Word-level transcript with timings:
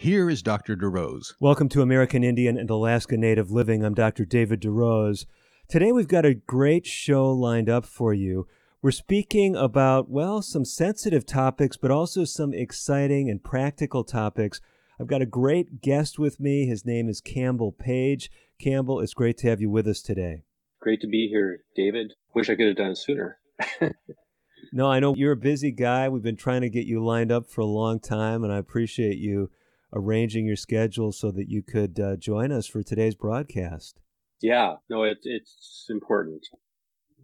Here 0.00 0.30
is 0.30 0.42
Dr. 0.44 0.76
DeRose. 0.76 1.34
Welcome 1.40 1.68
to 1.70 1.82
American 1.82 2.22
Indian 2.22 2.56
and 2.56 2.70
Alaska 2.70 3.16
Native 3.16 3.50
Living. 3.50 3.84
I'm 3.84 3.94
Dr. 3.94 4.24
David 4.24 4.60
DeRose. 4.62 5.26
Today 5.68 5.90
we've 5.90 6.06
got 6.06 6.24
a 6.24 6.34
great 6.34 6.86
show 6.86 7.32
lined 7.32 7.68
up 7.68 7.84
for 7.84 8.14
you. 8.14 8.46
We're 8.80 8.92
speaking 8.92 9.56
about, 9.56 10.08
well, 10.08 10.40
some 10.40 10.64
sensitive 10.64 11.26
topics, 11.26 11.76
but 11.76 11.90
also 11.90 12.22
some 12.22 12.54
exciting 12.54 13.28
and 13.28 13.42
practical 13.42 14.04
topics. 14.04 14.60
I've 15.00 15.08
got 15.08 15.20
a 15.20 15.26
great 15.26 15.80
guest 15.80 16.16
with 16.16 16.38
me. 16.38 16.64
His 16.64 16.86
name 16.86 17.08
is 17.08 17.20
Campbell 17.20 17.72
Page. 17.72 18.30
Campbell, 18.60 19.00
it's 19.00 19.14
great 19.14 19.36
to 19.38 19.48
have 19.48 19.60
you 19.60 19.68
with 19.68 19.88
us 19.88 20.00
today. 20.00 20.44
Great 20.78 21.00
to 21.00 21.08
be 21.08 21.26
here, 21.26 21.64
David. 21.74 22.14
Wish 22.36 22.48
I 22.48 22.54
could 22.54 22.68
have 22.68 22.76
done 22.76 22.92
it 22.92 22.98
sooner. 22.98 23.40
no, 24.72 24.88
I 24.88 25.00
know 25.00 25.16
you're 25.16 25.32
a 25.32 25.36
busy 25.36 25.72
guy. 25.72 26.08
We've 26.08 26.22
been 26.22 26.36
trying 26.36 26.60
to 26.60 26.70
get 26.70 26.86
you 26.86 27.04
lined 27.04 27.32
up 27.32 27.50
for 27.50 27.62
a 27.62 27.66
long 27.66 27.98
time, 27.98 28.44
and 28.44 28.52
I 28.52 28.58
appreciate 28.58 29.18
you 29.18 29.50
arranging 29.92 30.46
your 30.46 30.56
schedule 30.56 31.12
so 31.12 31.30
that 31.30 31.48
you 31.48 31.62
could 31.62 31.98
uh, 31.98 32.16
join 32.16 32.52
us 32.52 32.66
for 32.66 32.82
today's 32.82 33.14
broadcast. 33.14 34.00
Yeah, 34.40 34.76
no, 34.88 35.02
it, 35.02 35.18
it's 35.22 35.86
important. 35.88 36.46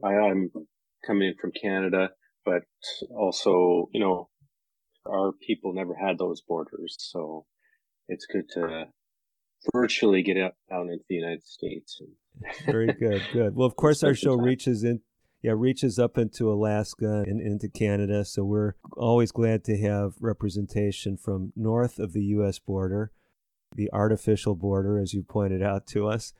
I, 0.03 0.15
I'm 0.15 0.51
coming 1.07 1.29
in 1.29 1.35
from 1.41 1.53
Canada, 1.53 2.11
but 2.45 2.63
also, 3.11 3.89
you 3.93 4.01
know, 4.01 4.29
our 5.07 5.33
people 5.33 5.73
never 5.73 5.95
had 5.95 6.19
those 6.19 6.41
borders. 6.41 6.97
So 6.99 7.47
it's 8.09 8.27
good 8.27 8.49
to 8.55 8.87
virtually 9.73 10.23
get 10.23 10.37
out 10.37 10.55
down 10.69 10.91
into 10.91 11.05
the 11.09 11.15
United 11.15 11.47
States. 11.47 12.01
Very 12.67 12.93
good, 12.93 13.23
good. 13.33 13.55
Well, 13.55 13.67
of 13.67 13.77
course, 13.77 14.03
our 14.03 14.15
show 14.15 14.35
reaches 14.35 14.83
in 14.83 15.01
yeah, 15.45 15.53
reaches 15.55 15.99
up 15.99 16.17
into 16.17 16.51
Alaska 16.51 17.23
and 17.27 17.39
into 17.39 17.69
Canada. 17.69 18.25
So 18.25 18.45
we're 18.45 18.77
always 18.97 19.31
glad 19.31 19.63
to 19.65 19.77
have 19.77 20.15
representation 20.19 21.19
from 21.19 21.53
north 21.55 21.99
of 21.99 22.15
the 22.15 22.23
U.S. 22.37 22.59
border, 22.59 23.13
the 23.77 23.91
artificial 23.93 24.55
border, 24.55 24.99
as 24.99 25.13
you 25.13 25.23
pointed 25.23 25.63
out 25.63 25.87
to 25.89 26.09
us. 26.09 26.33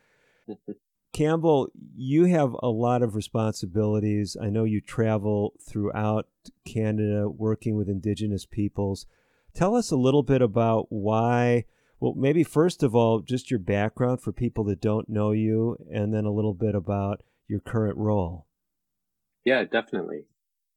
Campbell, 1.13 1.69
you 1.95 2.25
have 2.25 2.57
a 2.63 2.71
lot 2.71 3.03
of 3.03 3.15
responsibilities. 3.15 4.39
I 4.41 4.49
know 4.49 4.65
you 4.65 4.81
travel 4.81 5.53
throughout 5.61 6.29
Canada 6.67 7.29
working 7.29 7.77
with 7.77 7.91
Indigenous 7.91 8.47
peoples. 8.47 9.05
Tell 9.55 9.77
us 9.77 9.91
a 9.91 9.97
little 9.97 10.23
bit 10.23 10.41
about 10.41 10.87
why. 10.89 11.67
Well, 12.01 12.15
maybe 12.17 12.43
first 12.43 12.83
of 12.83 12.95
all, 12.95 13.21
just 13.21 13.51
your 13.51 13.61
background 13.61 14.23
for 14.23 14.33
people 14.33 14.65
that 14.65 14.81
don't 14.81 15.11
know 15.11 15.33
you, 15.33 15.77
and 15.93 16.15
then 16.15 16.25
a 16.25 16.33
little 16.33 16.55
bit 16.55 16.75
about 16.75 17.23
your 17.47 17.61
current 17.61 17.99
role. 17.99 18.47
Yeah, 19.45 19.65
definitely. 19.65 20.25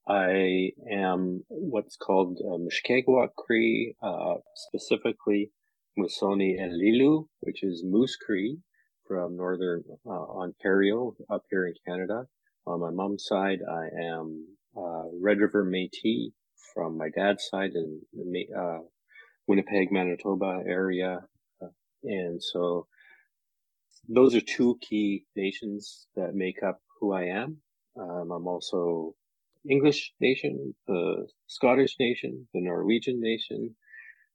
I 0.07 0.71
am 0.91 1.43
what's 1.49 1.97
called 1.97 2.39
uh, 2.45 3.27
Cree, 3.37 3.95
uh, 4.01 4.35
specifically 4.55 5.51
Musoni 5.97 6.61
and 6.61 6.73
Lilu, 6.73 7.27
which 7.41 7.63
is 7.63 7.83
Moose 7.85 8.17
Cree 8.17 8.57
from 9.07 9.37
northern 9.37 9.83
uh, 10.05 10.09
Ontario 10.11 11.15
up 11.29 11.43
here 11.49 11.67
in 11.67 11.73
Canada. 11.85 12.25
On 12.65 12.81
my 12.81 12.91
mom's 12.91 13.25
side, 13.25 13.59
I 13.69 13.87
am 14.01 14.45
uh, 14.77 15.03
Red 15.21 15.39
River 15.39 15.65
Métis 15.65 16.33
from 16.73 16.97
my 16.97 17.09
dad's 17.15 17.47
side 17.49 17.71
in 17.73 18.01
the 18.13 18.47
uh, 18.57 18.79
Winnipeg, 19.47 19.91
Manitoba 19.91 20.63
area. 20.67 21.21
And 22.03 22.41
so 22.43 22.87
those 24.07 24.35
are 24.35 24.41
two 24.41 24.77
key 24.81 25.25
nations 25.35 26.07
that 26.15 26.35
make 26.35 26.63
up 26.63 26.79
who 26.99 27.13
I 27.13 27.23
am. 27.23 27.57
Um, 27.99 28.31
I'm 28.31 28.47
also 28.47 29.15
English 29.69 30.13
nation, 30.19 30.75
the 30.87 31.27
Scottish 31.47 31.95
nation, 31.99 32.47
the 32.53 32.61
Norwegian 32.61 33.19
nation, 33.19 33.75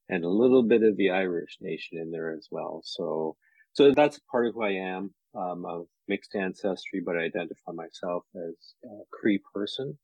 and 0.09 0.23
a 0.23 0.29
little 0.29 0.63
bit 0.63 0.83
of 0.83 0.97
the 0.97 1.11
Irish 1.11 1.57
nation 1.61 1.97
in 1.97 2.11
there 2.11 2.33
as 2.33 2.47
well. 2.51 2.81
So, 2.83 3.35
so 3.73 3.91
that's 3.93 4.19
part 4.31 4.47
of 4.47 4.55
who 4.55 4.63
I 4.63 4.71
am. 4.71 5.13
Um, 5.35 5.65
of 5.65 5.87
mixed 6.07 6.35
ancestry, 6.35 7.01
but 7.03 7.17
I 7.17 7.21
identify 7.21 7.71
myself 7.73 8.23
as 8.35 8.75
a 8.85 9.03
Cree 9.11 9.41
person. 9.51 9.97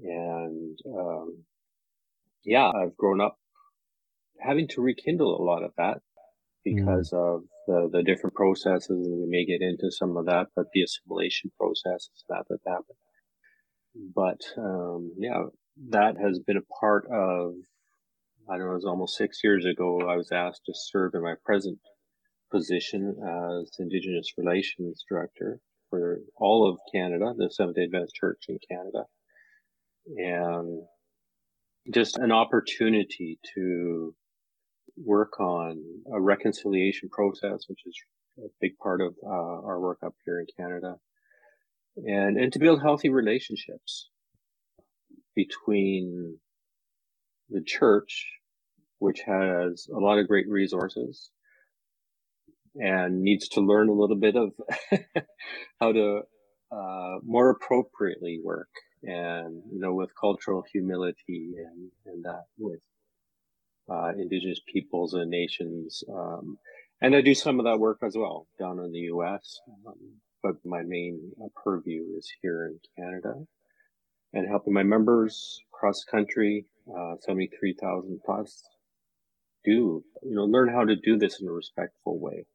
And, 0.00 0.78
um, 0.86 1.38
yeah, 2.44 2.70
I've 2.70 2.96
grown 2.96 3.20
up 3.20 3.36
having 4.40 4.68
to 4.68 4.80
rekindle 4.80 5.40
a 5.40 5.42
lot 5.42 5.64
of 5.64 5.72
that 5.76 6.02
because 6.64 7.10
mm. 7.12 7.18
of 7.18 7.42
the, 7.66 7.88
the 7.92 8.02
different 8.02 8.34
processes, 8.34 9.06
and 9.06 9.20
we 9.20 9.26
may 9.28 9.44
get 9.44 9.62
into 9.62 9.90
some 9.90 10.16
of 10.16 10.26
that, 10.26 10.46
but 10.56 10.66
the 10.72 10.82
assimilation 10.82 11.50
processes 11.58 12.24
that 12.28 12.44
that 12.48 12.58
happen. 12.66 12.96
But 14.14 14.40
um, 14.58 15.12
yeah, 15.18 15.44
that 15.90 16.16
has 16.18 16.38
been 16.40 16.56
a 16.56 16.80
part 16.80 17.06
of. 17.06 17.52
I 18.50 18.58
don't 18.58 18.66
know. 18.66 18.72
It 18.72 18.76
was 18.76 18.84
almost 18.84 19.16
six 19.16 19.40
years 19.42 19.64
ago. 19.64 20.00
I 20.06 20.16
was 20.16 20.30
asked 20.30 20.62
to 20.66 20.72
serve 20.74 21.12
in 21.14 21.22
my 21.22 21.34
present 21.44 21.78
position 22.50 23.16
as 23.18 23.70
Indigenous 23.78 24.32
Relations 24.36 25.02
Director 25.08 25.60
for 25.88 26.18
all 26.36 26.68
of 26.68 26.78
Canada, 26.92 27.32
the 27.36 27.50
Seventh 27.50 27.76
Day 27.76 27.84
Adventist 27.84 28.14
Church 28.14 28.44
in 28.48 28.58
Canada, 28.70 29.04
and 30.16 30.82
just 31.92 32.18
an 32.18 32.32
opportunity 32.32 33.38
to 33.54 34.14
work 34.96 35.40
on 35.40 35.82
a 36.12 36.20
reconciliation 36.20 37.08
process, 37.10 37.64
which 37.68 37.80
is 37.86 37.96
a 38.38 38.48
big 38.60 38.76
part 38.78 39.00
of 39.00 39.14
uh, 39.24 39.28
our 39.28 39.80
work 39.80 39.98
up 40.04 40.14
here 40.24 40.40
in 40.40 40.46
Canada, 40.56 40.96
and 41.96 42.36
and 42.36 42.52
to 42.52 42.58
build 42.58 42.82
healthy 42.82 43.08
relationships 43.08 44.10
between 45.34 46.38
the 47.50 47.62
church, 47.62 48.26
which 48.98 49.20
has 49.26 49.88
a 49.94 49.98
lot 49.98 50.18
of 50.18 50.28
great 50.28 50.48
resources 50.48 51.30
and 52.76 53.22
needs 53.22 53.48
to 53.48 53.60
learn 53.60 53.88
a 53.88 53.92
little 53.92 54.16
bit 54.16 54.36
of 54.36 54.52
how 55.80 55.92
to 55.92 56.22
uh, 56.72 57.18
more 57.24 57.50
appropriately 57.50 58.40
work 58.42 58.68
and 59.02 59.62
you 59.70 59.78
know 59.78 59.94
with 59.94 60.10
cultural 60.18 60.64
humility 60.72 61.52
and 61.58 61.90
and 62.06 62.24
that 62.24 62.44
with 62.58 62.80
uh, 63.90 64.12
indigenous 64.18 64.60
peoples 64.72 65.14
and 65.14 65.30
nations. 65.30 66.02
Um, 66.12 66.58
and 67.00 67.14
I 67.14 67.20
do 67.20 67.34
some 67.34 67.58
of 67.58 67.64
that 67.66 67.78
work 67.78 67.98
as 68.02 68.16
well 68.16 68.46
down 68.58 68.78
in 68.78 68.92
the 68.92 69.00
U.S. 69.00 69.60
Um, 69.86 69.94
but 70.42 70.54
my 70.64 70.82
main 70.82 71.32
uh, 71.42 71.48
purview 71.62 72.04
is 72.16 72.30
here 72.42 72.66
in 72.66 72.78
Canada 72.96 73.34
and 74.32 74.48
helping 74.48 74.74
my 74.74 74.82
members 74.82 75.60
across 75.72 76.04
the 76.04 76.10
country, 76.10 76.66
uh, 76.88 77.14
73,000 77.20 78.20
plus 78.24 78.62
do, 79.64 80.04
you 80.22 80.34
know, 80.34 80.44
learn 80.44 80.68
how 80.68 80.84
to 80.84 80.96
do 80.96 81.16
this 81.16 81.40
in 81.40 81.48
a 81.48 81.52
respectful 81.52 82.18
way, 82.18 82.46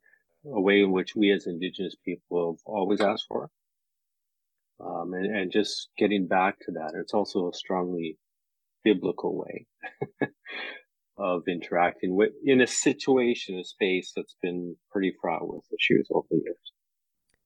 a 0.45 0.61
way 0.61 0.81
in 0.81 0.91
which 0.91 1.15
we 1.15 1.31
as 1.31 1.47
indigenous 1.47 1.95
people 2.05 2.53
have 2.53 2.61
always 2.65 3.01
asked 3.01 3.25
for. 3.27 3.49
Um, 4.79 5.13
and, 5.13 5.35
and 5.35 5.51
just 5.51 5.89
getting 5.97 6.27
back 6.27 6.59
to 6.61 6.71
that. 6.73 6.91
It's 6.95 7.13
also 7.13 7.49
a 7.49 7.53
strongly 7.53 8.17
biblical 8.83 9.37
way 9.37 9.65
of 11.19 11.43
interacting 11.47 12.15
with 12.15 12.31
in 12.43 12.61
a 12.61 12.67
situation, 12.67 13.59
a 13.59 13.63
space 13.63 14.13
that's 14.15 14.35
been 14.41 14.75
pretty 14.91 15.13
fraught 15.21 15.47
with 15.47 15.63
issues 15.73 16.07
over 16.11 16.27
the 16.31 16.37
years. 16.37 16.57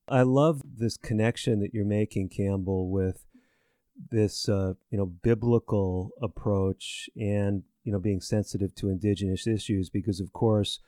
I 0.08 0.22
love 0.22 0.62
this 0.78 0.98
connection 0.98 1.60
that 1.62 1.74
you're 1.74 1.86
making, 1.86 2.30
Campbell, 2.30 2.90
with 2.90 3.26
this 4.12 4.50
uh, 4.50 4.74
you 4.90 4.98
know 4.98 5.06
biblical 5.06 6.12
approach 6.22 7.10
and 7.16 7.64
you 7.84 7.92
know 7.92 8.00
being 8.00 8.22
sensitive 8.22 8.76
to 8.76 8.90
indigenous 8.90 9.48
issues 9.48 9.90
because 9.90 10.20
of 10.20 10.34
course 10.34 10.80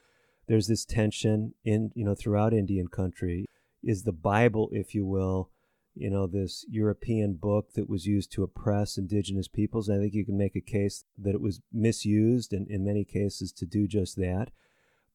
there's 0.48 0.68
this 0.68 0.86
tension 0.86 1.54
in 1.64 1.92
you 1.96 2.06
know 2.06 2.16
throughout 2.16 2.54
Indian 2.54 2.88
country 2.88 3.46
is 3.84 4.04
the 4.04 4.12
Bible, 4.12 4.70
if 4.72 4.96
you 4.96 5.06
will, 5.06 5.52
you 5.96 6.10
know, 6.10 6.28
this 6.28 6.66
European 6.70 7.34
book 7.34 7.74
that 7.74 7.90
was 7.90 8.06
used 8.06 8.32
to 8.34 8.44
oppress 8.44 8.98
indigenous 8.98 9.48
peoples. 9.48 9.90
I 9.90 9.98
think 9.98 10.14
you 10.14 10.26
can 10.26 10.38
make 10.38 10.56
a 10.56 10.62
case 10.62 11.06
that 11.18 11.34
it 11.34 11.42
was 11.42 11.62
misused 11.72 12.52
and 12.52 12.68
in 12.70 12.84
many 12.84 13.06
cases 13.06 13.52
to 13.54 13.66
do 13.66 13.88
just 13.88 14.18
that. 14.18 14.52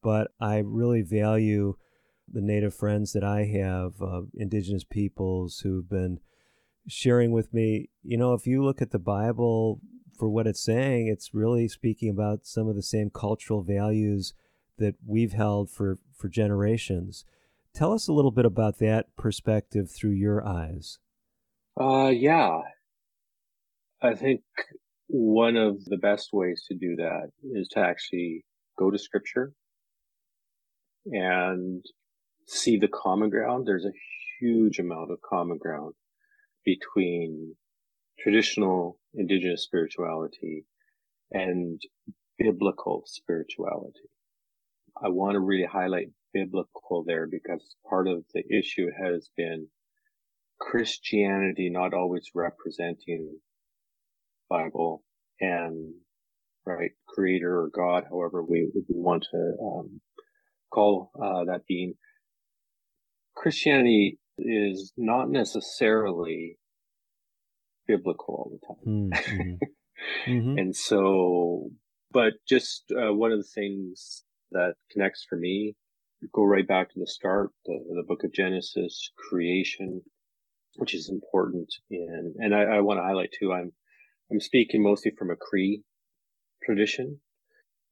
But 0.02 0.28
I 0.40 0.58
really 0.58 1.02
value 1.02 1.76
the 2.32 2.40
native 2.40 2.74
friends 2.74 3.12
that 3.12 3.24
I 3.24 3.44
have, 3.44 4.00
uh, 4.00 4.22
indigenous 4.34 4.84
peoples 4.84 5.60
who've 5.60 5.88
been 5.88 6.20
sharing 6.88 7.32
with 7.32 7.52
me. 7.52 7.90
You 8.02 8.16
know, 8.16 8.32
if 8.32 8.46
you 8.46 8.64
look 8.64 8.80
at 8.80 8.90
the 8.90 8.98
Bible 8.98 9.80
for 10.18 10.30
what 10.30 10.46
it's 10.46 10.64
saying, 10.64 11.08
it's 11.08 11.34
really 11.34 11.68
speaking 11.68 12.08
about 12.08 12.46
some 12.46 12.68
of 12.68 12.76
the 12.76 12.82
same 12.82 13.10
cultural 13.10 13.62
values 13.62 14.32
that 14.78 14.94
we've 15.06 15.32
held 15.32 15.70
for, 15.70 15.98
for 16.16 16.28
generations 16.28 17.24
Tell 17.75 17.93
us 17.93 18.08
a 18.08 18.12
little 18.12 18.31
bit 18.31 18.44
about 18.44 18.78
that 18.78 19.06
perspective 19.17 19.90
through 19.90 20.12
your 20.12 20.46
eyes. 20.46 20.99
Uh, 21.81 22.11
yeah. 22.12 22.61
I 24.02 24.14
think 24.14 24.43
one 25.06 25.56
of 25.56 25.84
the 25.84 25.96
best 25.96 26.31
ways 26.32 26.64
to 26.69 26.75
do 26.75 26.96
that 26.96 27.31
is 27.55 27.69
to 27.69 27.81
actually 27.81 28.44
go 28.78 28.90
to 28.90 28.99
scripture 28.99 29.52
and 31.06 31.84
see 32.46 32.76
the 32.76 32.88
common 32.88 33.31
ground. 33.31 33.67
There's 33.67 33.84
a 33.84 33.99
huge 34.40 34.78
amount 34.78 35.11
of 35.11 35.19
common 35.20 35.58
ground 35.58 35.94
between 36.64 37.55
traditional 38.19 38.99
indigenous 39.14 39.64
spirituality 39.64 40.64
and 41.32 41.81
biblical 42.38 43.02
spirituality. 43.06 44.08
I 45.02 45.08
want 45.08 45.34
to 45.34 45.40
really 45.40 45.66
highlight 45.70 46.08
biblical 46.32 47.04
there 47.06 47.26
because 47.26 47.76
part 47.88 48.08
of 48.08 48.24
the 48.34 48.42
issue 48.50 48.88
has 49.02 49.30
been 49.36 49.68
Christianity 50.60 51.70
not 51.70 51.94
always 51.94 52.30
representing 52.34 53.38
Bible 54.48 55.02
and 55.40 55.94
right 56.66 56.90
creator 57.08 57.60
or 57.60 57.70
God, 57.74 58.04
however 58.08 58.42
we, 58.42 58.70
we 58.74 58.82
want 58.88 59.26
to 59.30 59.54
um, 59.62 60.00
call 60.70 61.10
uh, 61.20 61.44
that 61.44 61.66
being. 61.66 61.94
Christianity 63.36 64.18
is 64.38 64.92
not 64.96 65.30
necessarily 65.30 66.58
biblical 67.86 68.34
all 68.34 68.52
the 68.52 68.66
time. 68.66 69.10
Mm-hmm. 70.26 70.30
mm-hmm. 70.32 70.58
and 70.58 70.76
so, 70.76 71.70
but 72.12 72.34
just 72.48 72.84
uh, 72.92 73.12
one 73.12 73.32
of 73.32 73.38
the 73.38 73.48
things 73.54 74.24
that 74.52 74.74
connects 74.90 75.24
for 75.28 75.36
me, 75.36 75.74
go 76.32 76.44
right 76.44 76.67
back 76.67 76.90
to 76.90 77.00
the 77.00 77.06
start, 77.06 77.50
the, 77.67 77.78
the 77.94 78.05
book 78.06 78.25
of 78.25 78.32
Genesis, 78.32 79.11
creation, 79.17 80.02
which 80.76 80.94
is 80.94 81.08
important. 81.08 81.72
In, 81.90 82.34
and 82.38 82.55
I, 82.55 82.62
I 82.62 82.81
want 82.81 82.99
to 82.99 83.05
highlight 83.05 83.31
too, 83.38 83.52
I'm, 83.52 83.72
I'm 84.31 84.40
speaking 84.40 84.82
mostly 84.82 85.12
from 85.19 85.31
a 85.31 85.37
Cree 85.37 85.82
tradition. 86.64 87.20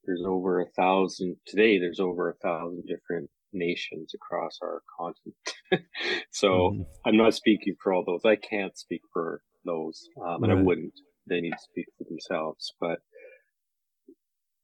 There's 0.05 0.23
over 0.27 0.61
a 0.61 0.71
thousand, 0.71 1.37
today 1.47 1.79
there's 1.79 2.01
over 2.01 2.31
a 2.31 2.35
thousand 2.35 2.85
different 2.87 3.31
nations 3.53 4.13
across 4.15 4.59
our 4.63 4.83
continent. 4.99 5.87
so 6.31 6.49
mm-hmm. 6.49 6.83
I'm 7.05 7.17
not 7.17 7.35
speaking 7.35 7.77
for 7.83 7.93
all 7.93 8.05
those. 8.07 8.25
I 8.25 8.37
can't 8.37 8.77
speak 8.77 9.03
for 9.13 9.43
those, 9.65 10.09
um, 10.25 10.45
and 10.45 10.53
right. 10.53 10.59
I 10.59 10.63
wouldn't. 10.63 10.95
They 11.29 11.41
need 11.41 11.53
to 11.53 11.59
speak 11.59 11.87
for 11.97 12.05
themselves. 12.05 12.73
But 12.81 13.01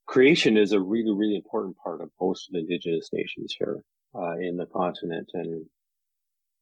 creation 0.07 0.57
is 0.57 0.73
a 0.73 0.81
really, 0.81 1.13
really 1.13 1.37
important 1.37 1.77
part 1.83 2.01
of 2.01 2.11
most 2.21 2.49
of 2.49 2.53
the 2.53 2.61
indigenous 2.61 3.11
nations 3.13 3.55
here 3.59 3.81
uh, 4.15 4.37
in 4.39 4.57
the 4.57 4.67
continent. 4.67 5.31
And 5.35 5.67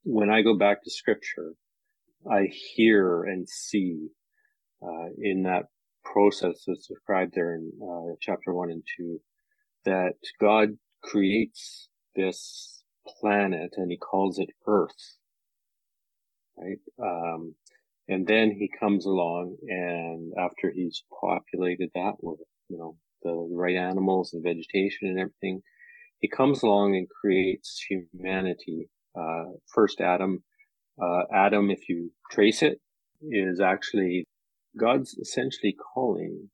when 0.05 0.31
I 0.31 0.43
go 0.43 0.57
back 0.57 0.83
to 0.83 0.91
scripture, 0.91 1.55
I 2.31 2.49
hear 2.75 3.25
and 3.25 3.49
see 3.49 4.09
uh, 4.83 5.09
in 5.19 5.45
that 5.45 5.65
process 6.05 6.65
that's 6.67 6.87
described 6.87 7.35
there 7.35 7.55
in 7.55 7.71
uh, 7.83 8.15
chapter 8.21 8.53
one 8.53 8.71
and 8.71 8.83
two 8.97 9.21
that 9.85 10.15
God 10.41 10.71
creates 11.03 11.89
this 12.15 12.83
planet 13.21 13.75
and 13.77 13.91
he 13.91 13.97
calls 13.97 14.39
it 14.39 14.51
Earth. 14.67 15.17
Right? 16.57 16.79
Um, 17.03 17.55
and 18.09 18.27
then 18.27 18.51
he 18.51 18.71
comes 18.79 19.07
along 19.07 19.57
and 19.69 20.33
after 20.39 20.71
he's 20.71 21.03
populated 21.21 21.91
that 21.95 22.15
with, 22.21 22.41
you 22.69 22.79
know, 22.79 22.97
the 23.23 23.49
right 23.53 23.77
animals 23.77 24.33
and 24.33 24.43
vegetation 24.43 25.09
and 25.09 25.19
everything, 25.19 25.63
he 26.21 26.29
comes 26.29 26.63
along 26.63 26.97
and 26.97 27.09
creates 27.09 27.85
humanity. 27.89 28.89
Uh, 29.19 29.45
first 29.75 30.01
Adam, 30.01 30.43
uh, 31.03 31.23
Adam, 31.35 31.71
if 31.71 31.89
you 31.89 32.11
trace 32.31 32.63
it, 32.63 32.79
is 33.31 33.61
actually 33.61 34.27
God's 34.79 35.15
essentially 35.15 35.75
calling 35.95 36.51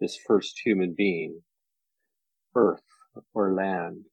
this 0.00 0.18
first 0.26 0.60
human 0.64 0.94
being 0.96 1.40
earth 2.54 2.82
or 3.34 3.54
land 3.54 4.04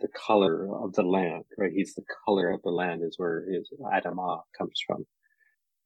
the 0.00 0.08
color 0.08 0.68
of 0.84 0.92
the 0.94 1.02
land, 1.02 1.44
right? 1.56 1.70
He's 1.74 1.94
the 1.94 2.04
color 2.26 2.50
of 2.50 2.60
the 2.62 2.70
land 2.70 3.02
is 3.04 3.14
where 3.18 3.44
his 3.50 3.70
Adamah 3.80 4.40
comes 4.58 4.80
from. 4.86 5.06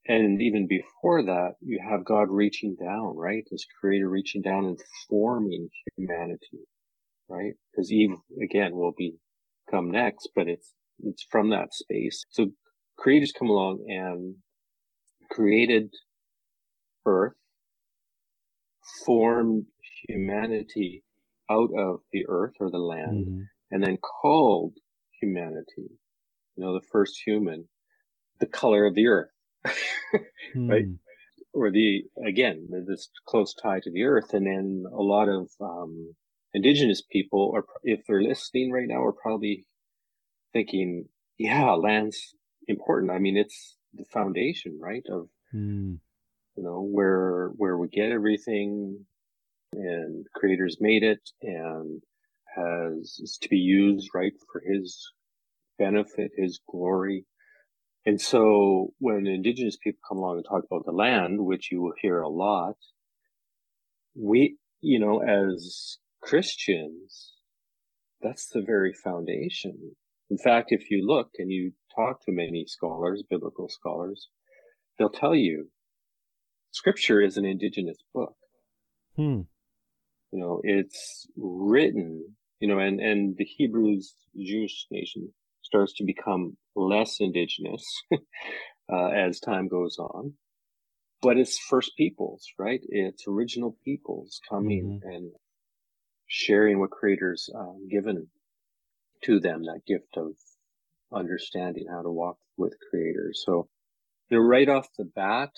And 0.08 0.42
even 0.42 0.66
before 0.68 1.22
that, 1.24 1.54
you 1.62 1.80
have 1.88 2.04
God 2.04 2.28
reaching 2.30 2.76
down, 2.80 3.16
right? 3.16 3.44
This 3.50 3.66
creator 3.80 4.08
reaching 4.08 4.42
down 4.42 4.66
and 4.66 4.78
forming 5.08 5.68
humanity, 5.96 6.66
right? 7.28 7.54
Because 7.72 7.92
Eve, 7.92 8.12
again, 8.42 8.74
will 8.76 8.94
be 8.96 9.16
come 9.70 9.90
next, 9.90 10.30
but 10.36 10.48
it's, 10.48 10.72
it's 11.04 11.26
from 11.30 11.50
that 11.50 11.74
space. 11.74 12.24
So 12.30 12.48
creators 12.98 13.32
come 13.38 13.48
along 13.48 13.84
and 13.88 14.36
created 15.30 15.90
earth, 17.06 17.34
formed 19.06 19.66
humanity 20.08 21.04
out 21.50 21.70
of 21.78 22.00
the 22.12 22.26
earth 22.28 22.54
or 22.60 22.70
the 22.70 22.78
land, 22.78 23.26
mm-hmm 23.26 23.42
and 23.72 23.84
then 23.84 23.98
called 23.98 24.74
humanity, 25.20 25.90
you 26.56 26.64
know, 26.64 26.74
the 26.74 26.86
first 26.92 27.20
human, 27.26 27.68
the 28.40 28.46
color 28.46 28.86
of 28.86 28.94
the 28.94 29.08
earth, 29.08 29.30
right? 30.54 30.84
Hmm. 30.84 30.94
Or 31.52 31.70
the, 31.70 32.02
again, 32.26 32.68
this 32.86 33.08
close 33.26 33.54
tie 33.54 33.80
to 33.80 33.90
the 33.90 34.02
earth. 34.02 34.34
And 34.34 34.46
then 34.46 34.84
a 34.92 35.02
lot 35.02 35.28
of, 35.28 35.48
um, 35.60 36.14
indigenous 36.52 37.02
people 37.10 37.52
are, 37.54 37.64
if 37.82 38.00
they're 38.06 38.22
listening 38.22 38.70
right 38.70 38.86
now, 38.86 39.02
are 39.02 39.12
probably 39.12 39.64
thinking, 40.52 41.06
yeah, 41.38 41.70
land's 41.72 42.34
important. 42.68 43.10
I 43.10 43.18
mean, 43.18 43.36
it's 43.36 43.76
the 43.94 44.04
foundation, 44.12 44.78
right? 44.80 45.02
Of, 45.10 45.28
hmm. 45.52 45.94
you 46.56 46.62
know, 46.62 46.82
where, 46.82 47.50
where 47.56 47.78
we 47.78 47.88
get 47.88 48.10
everything 48.10 49.06
and 49.72 50.26
creators 50.34 50.78
made 50.80 51.02
it 51.02 51.20
and 51.42 52.02
has 52.54 53.18
is 53.22 53.38
to 53.42 53.48
be 53.48 53.58
used 53.58 54.10
right 54.14 54.32
for 54.50 54.62
his 54.66 55.12
benefit, 55.78 56.30
his 56.36 56.60
glory. 56.70 57.26
And 58.06 58.20
so 58.20 58.92
when 58.98 59.26
indigenous 59.26 59.76
people 59.76 60.00
come 60.08 60.18
along 60.18 60.36
and 60.36 60.46
talk 60.48 60.64
about 60.64 60.84
the 60.86 60.92
land, 60.92 61.44
which 61.44 61.70
you 61.72 61.82
will 61.82 61.94
hear 62.00 62.20
a 62.20 62.28
lot, 62.28 62.76
we, 64.14 64.56
you 64.80 64.98
know, 64.98 65.20
as 65.20 65.98
Christians, 66.22 67.34
that's 68.22 68.48
the 68.48 68.62
very 68.62 68.92
foundation. 68.92 69.96
In 70.30 70.38
fact, 70.38 70.68
if 70.70 70.90
you 70.90 71.04
look 71.04 71.30
and 71.38 71.50
you 71.50 71.72
talk 71.94 72.24
to 72.24 72.32
many 72.32 72.64
scholars, 72.66 73.22
biblical 73.28 73.68
scholars, 73.68 74.28
they'll 74.98 75.10
tell 75.10 75.34
you 75.34 75.68
scripture 76.70 77.20
is 77.20 77.36
an 77.36 77.44
indigenous 77.44 77.98
book. 78.14 78.34
Hmm. 79.16 79.42
You 80.30 80.40
know, 80.40 80.60
it's 80.62 81.26
written 81.36 82.36
you 82.60 82.68
know, 82.68 82.78
and, 82.78 83.00
and 83.00 83.36
the 83.36 83.44
Hebrews 83.44 84.14
Jewish 84.38 84.86
nation 84.90 85.32
starts 85.62 85.94
to 85.94 86.04
become 86.04 86.56
less 86.76 87.16
indigenous 87.20 87.84
uh, 88.92 89.06
as 89.08 89.40
time 89.40 89.68
goes 89.68 89.98
on. 89.98 90.34
But 91.22 91.38
it's 91.38 91.58
first 91.58 91.92
peoples, 91.96 92.46
right? 92.58 92.80
It's 92.88 93.24
original 93.26 93.76
peoples 93.84 94.40
coming 94.48 95.00
mm-hmm. 95.02 95.08
and 95.08 95.32
sharing 96.26 96.78
what 96.78 96.90
creators 96.90 97.48
um, 97.54 97.88
given 97.90 98.28
to 99.24 99.40
them, 99.40 99.62
that 99.62 99.80
gift 99.86 100.16
of 100.16 100.32
understanding 101.12 101.86
how 101.90 102.02
to 102.02 102.10
walk 102.10 102.36
with 102.56 102.74
creators. 102.90 103.42
So, 103.46 103.68
you 104.28 104.38
know, 104.38 104.44
right 104.44 104.68
off 104.68 104.88
the 104.98 105.04
bat, 105.04 105.50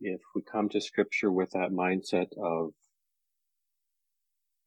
if 0.00 0.20
we 0.34 0.42
come 0.42 0.68
to 0.70 0.80
scripture 0.80 1.30
with 1.30 1.50
that 1.52 1.70
mindset 1.70 2.28
of 2.42 2.72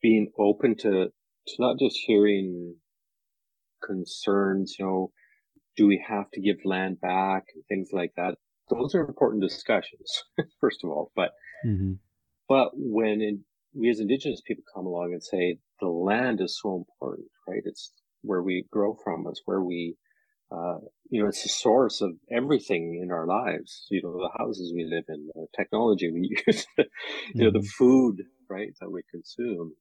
being 0.02 0.32
open 0.40 0.76
to 0.78 1.10
to 1.48 1.56
not 1.60 1.80
just 1.80 1.98
hearing 2.06 2.76
concerns, 3.84 4.76
you 4.78 4.86
know, 4.86 5.12
do 5.78 5.88
we 5.88 6.04
have 6.08 6.30
to 6.34 6.42
give 6.42 6.58
land 6.66 7.00
back 7.00 7.46
and 7.54 7.64
things 7.70 7.90
like 7.94 8.12
that? 8.18 8.36
Those 8.70 8.96
are 8.96 9.08
important 9.08 9.42
discussions, 9.42 10.24
first 10.60 10.84
of 10.84 10.90
all. 10.90 11.12
But, 11.16 11.32
mm-hmm. 11.66 11.94
but 12.50 12.72
when 12.74 13.22
in, 13.22 13.44
we 13.74 13.90
as 13.90 14.00
indigenous 14.00 14.42
people 14.46 14.64
come 14.74 14.86
along 14.86 15.14
and 15.14 15.24
say 15.24 15.60
the 15.80 15.88
land 15.88 16.42
is 16.42 16.60
so 16.62 16.76
important, 16.76 17.28
right? 17.48 17.62
It's 17.64 17.94
where 18.24 18.42
we 18.42 18.66
grow 18.72 18.98
from. 19.04 19.26
It's 19.30 19.42
where 19.46 19.62
we, 19.62 19.96
uh, 20.52 20.80
you 21.10 21.22
know, 21.22 21.30
it's 21.30 21.44
the 21.44 21.50
source 21.50 22.02
of 22.02 22.12
everything 22.32 23.00
in 23.02 23.12
our 23.12 23.28
lives. 23.28 23.86
You 23.90 24.02
know, 24.04 24.14
the 24.14 24.44
houses 24.44 24.74
we 24.76 24.84
live 24.84 25.06
in, 25.08 25.30
the 25.34 25.48
technology 25.56 26.12
we 26.12 26.42
use, 26.48 26.66
you 26.78 26.84
mm-hmm. 26.84 27.40
know, 27.40 27.52
the 27.52 27.60
mm-hmm. 27.60 27.68
food, 27.78 28.24
right, 28.50 28.74
that 28.82 28.92
we 28.92 29.02
consume 29.12 29.74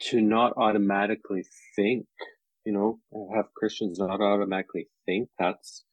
to 0.00 0.20
not 0.20 0.52
automatically 0.56 1.44
think, 1.74 2.06
you 2.68 2.74
know, 2.74 3.00
have 3.34 3.54
Christians 3.54 3.98
not 3.98 4.20
automatically 4.20 4.90
think 5.06 5.30
that's 5.38 5.84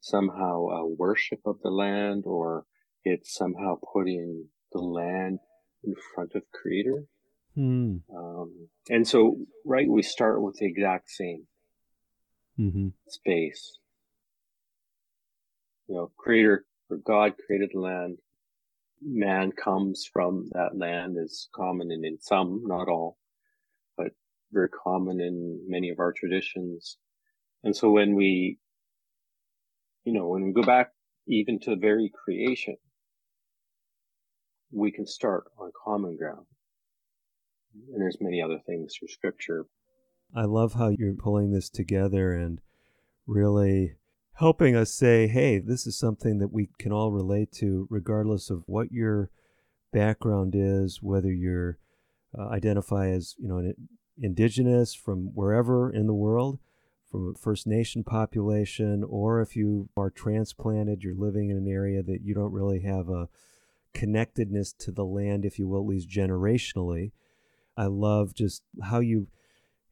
somehow 0.00 0.68
a 0.68 0.86
worship 0.86 1.40
of 1.44 1.56
the 1.62 1.68
land 1.68 2.22
or 2.24 2.64
it's 3.04 3.34
somehow 3.34 3.76
putting 3.92 4.46
the 4.72 4.78
land 4.78 5.38
in 5.84 5.94
front 6.14 6.32
of 6.34 6.44
creator. 6.50 7.04
Hmm. 7.54 7.96
Um, 8.16 8.68
and 8.88 9.06
so, 9.06 9.36
right, 9.66 9.86
we 9.86 10.00
start 10.00 10.40
with 10.40 10.56
the 10.58 10.64
exact 10.64 11.10
same 11.10 11.46
mm-hmm. 12.58 12.88
space. 13.06 13.78
You 15.88 15.96
know, 15.96 16.12
creator 16.16 16.64
or 16.88 16.96
God 16.96 17.34
created 17.44 17.68
the 17.74 17.80
land. 17.80 18.16
Man 19.02 19.52
comes 19.52 20.08
from 20.10 20.48
that 20.52 20.74
land 20.74 21.18
is 21.22 21.50
common 21.54 21.90
and 21.90 22.02
in 22.02 22.18
some, 22.18 22.62
not 22.64 22.88
all, 22.88 23.18
very 24.52 24.68
common 24.68 25.20
in 25.20 25.60
many 25.66 25.90
of 25.90 25.98
our 25.98 26.12
traditions. 26.12 26.98
And 27.64 27.74
so 27.74 27.90
when 27.90 28.14
we, 28.14 28.58
you 30.04 30.12
know, 30.12 30.28
when 30.28 30.44
we 30.44 30.52
go 30.52 30.62
back 30.62 30.90
even 31.26 31.58
to 31.60 31.70
the 31.70 31.76
very 31.76 32.10
creation, 32.24 32.76
we 34.70 34.90
can 34.90 35.06
start 35.06 35.44
on 35.58 35.70
common 35.84 36.16
ground. 36.16 36.46
And 37.74 38.00
there's 38.00 38.18
many 38.20 38.42
other 38.42 38.58
things 38.66 38.94
through 38.98 39.08
scripture. 39.08 39.66
I 40.34 40.44
love 40.44 40.74
how 40.74 40.88
you're 40.88 41.14
pulling 41.14 41.52
this 41.52 41.68
together 41.68 42.32
and 42.32 42.60
really 43.26 43.96
helping 44.34 44.74
us 44.74 44.92
say, 44.92 45.26
hey, 45.26 45.58
this 45.58 45.86
is 45.86 45.98
something 45.98 46.38
that 46.38 46.52
we 46.52 46.70
can 46.78 46.92
all 46.92 47.12
relate 47.12 47.52
to, 47.52 47.86
regardless 47.90 48.50
of 48.50 48.62
what 48.66 48.90
your 48.90 49.30
background 49.92 50.54
is, 50.56 51.00
whether 51.02 51.30
you're 51.30 51.78
uh, 52.36 52.48
identify 52.48 53.08
as 53.08 53.34
you 53.38 53.46
know 53.46 53.58
an 53.58 53.74
indigenous 54.20 54.94
from 54.94 55.34
wherever 55.34 55.90
in 55.90 56.06
the 56.06 56.14
world, 56.14 56.58
from 57.10 57.30
a 57.30 57.38
First 57.38 57.66
Nation 57.66 58.04
population, 58.04 59.04
or 59.04 59.40
if 59.40 59.54
you 59.56 59.88
are 59.96 60.10
transplanted, 60.10 61.02
you're 61.02 61.14
living 61.14 61.50
in 61.50 61.56
an 61.56 61.68
area 61.68 62.02
that 62.02 62.22
you 62.22 62.34
don't 62.34 62.52
really 62.52 62.80
have 62.80 63.08
a 63.08 63.28
connectedness 63.92 64.72
to 64.72 64.90
the 64.90 65.04
land, 65.04 65.44
if 65.44 65.58
you 65.58 65.68
will, 65.68 65.80
at 65.80 65.86
least 65.86 66.08
generationally. 66.08 67.12
I 67.76 67.86
love 67.86 68.34
just 68.34 68.62
how 68.82 69.00
you 69.00 69.28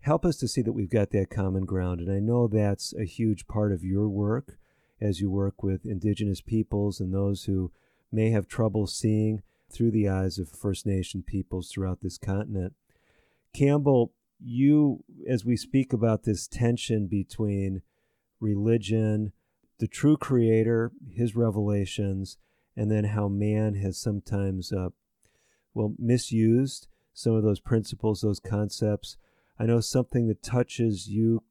help 0.00 0.24
us 0.24 0.36
to 0.38 0.48
see 0.48 0.62
that 0.62 0.72
we've 0.72 0.90
got 0.90 1.10
that 1.10 1.30
common 1.30 1.64
ground. 1.64 2.00
And 2.00 2.10
I 2.10 2.18
know 2.18 2.48
that's 2.48 2.94
a 2.94 3.04
huge 3.04 3.46
part 3.46 3.72
of 3.72 3.84
your 3.84 4.08
work 4.08 4.58
as 5.00 5.20
you 5.20 5.30
work 5.30 5.62
with 5.62 5.86
Indigenous 5.86 6.40
peoples 6.40 7.00
and 7.00 7.12
those 7.12 7.44
who 7.44 7.70
may 8.12 8.30
have 8.30 8.48
trouble 8.48 8.86
seeing 8.86 9.42
through 9.70 9.90
the 9.90 10.08
eyes 10.08 10.38
of 10.38 10.48
First 10.48 10.86
Nation 10.86 11.22
peoples 11.22 11.70
throughout 11.70 12.00
this 12.00 12.18
continent. 12.18 12.74
Campbell, 13.52 14.12
you, 14.38 15.04
as 15.28 15.44
we 15.44 15.56
speak 15.56 15.92
about 15.92 16.24
this 16.24 16.46
tension 16.46 17.06
between 17.06 17.82
religion, 18.40 19.32
the 19.78 19.88
true 19.88 20.16
creator, 20.16 20.92
his 21.10 21.36
revelations, 21.36 22.38
and 22.76 22.90
then 22.90 23.04
how 23.04 23.28
man 23.28 23.74
has 23.74 23.98
sometimes, 23.98 24.72
uh, 24.72 24.90
well, 25.74 25.94
misused 25.98 26.86
some 27.12 27.34
of 27.34 27.42
those 27.42 27.60
principles, 27.60 28.20
those 28.20 28.40
concepts. 28.40 29.16
I 29.58 29.66
know 29.66 29.80
something 29.80 30.28
that 30.28 30.42
touches 30.42 31.08
you 31.08 31.42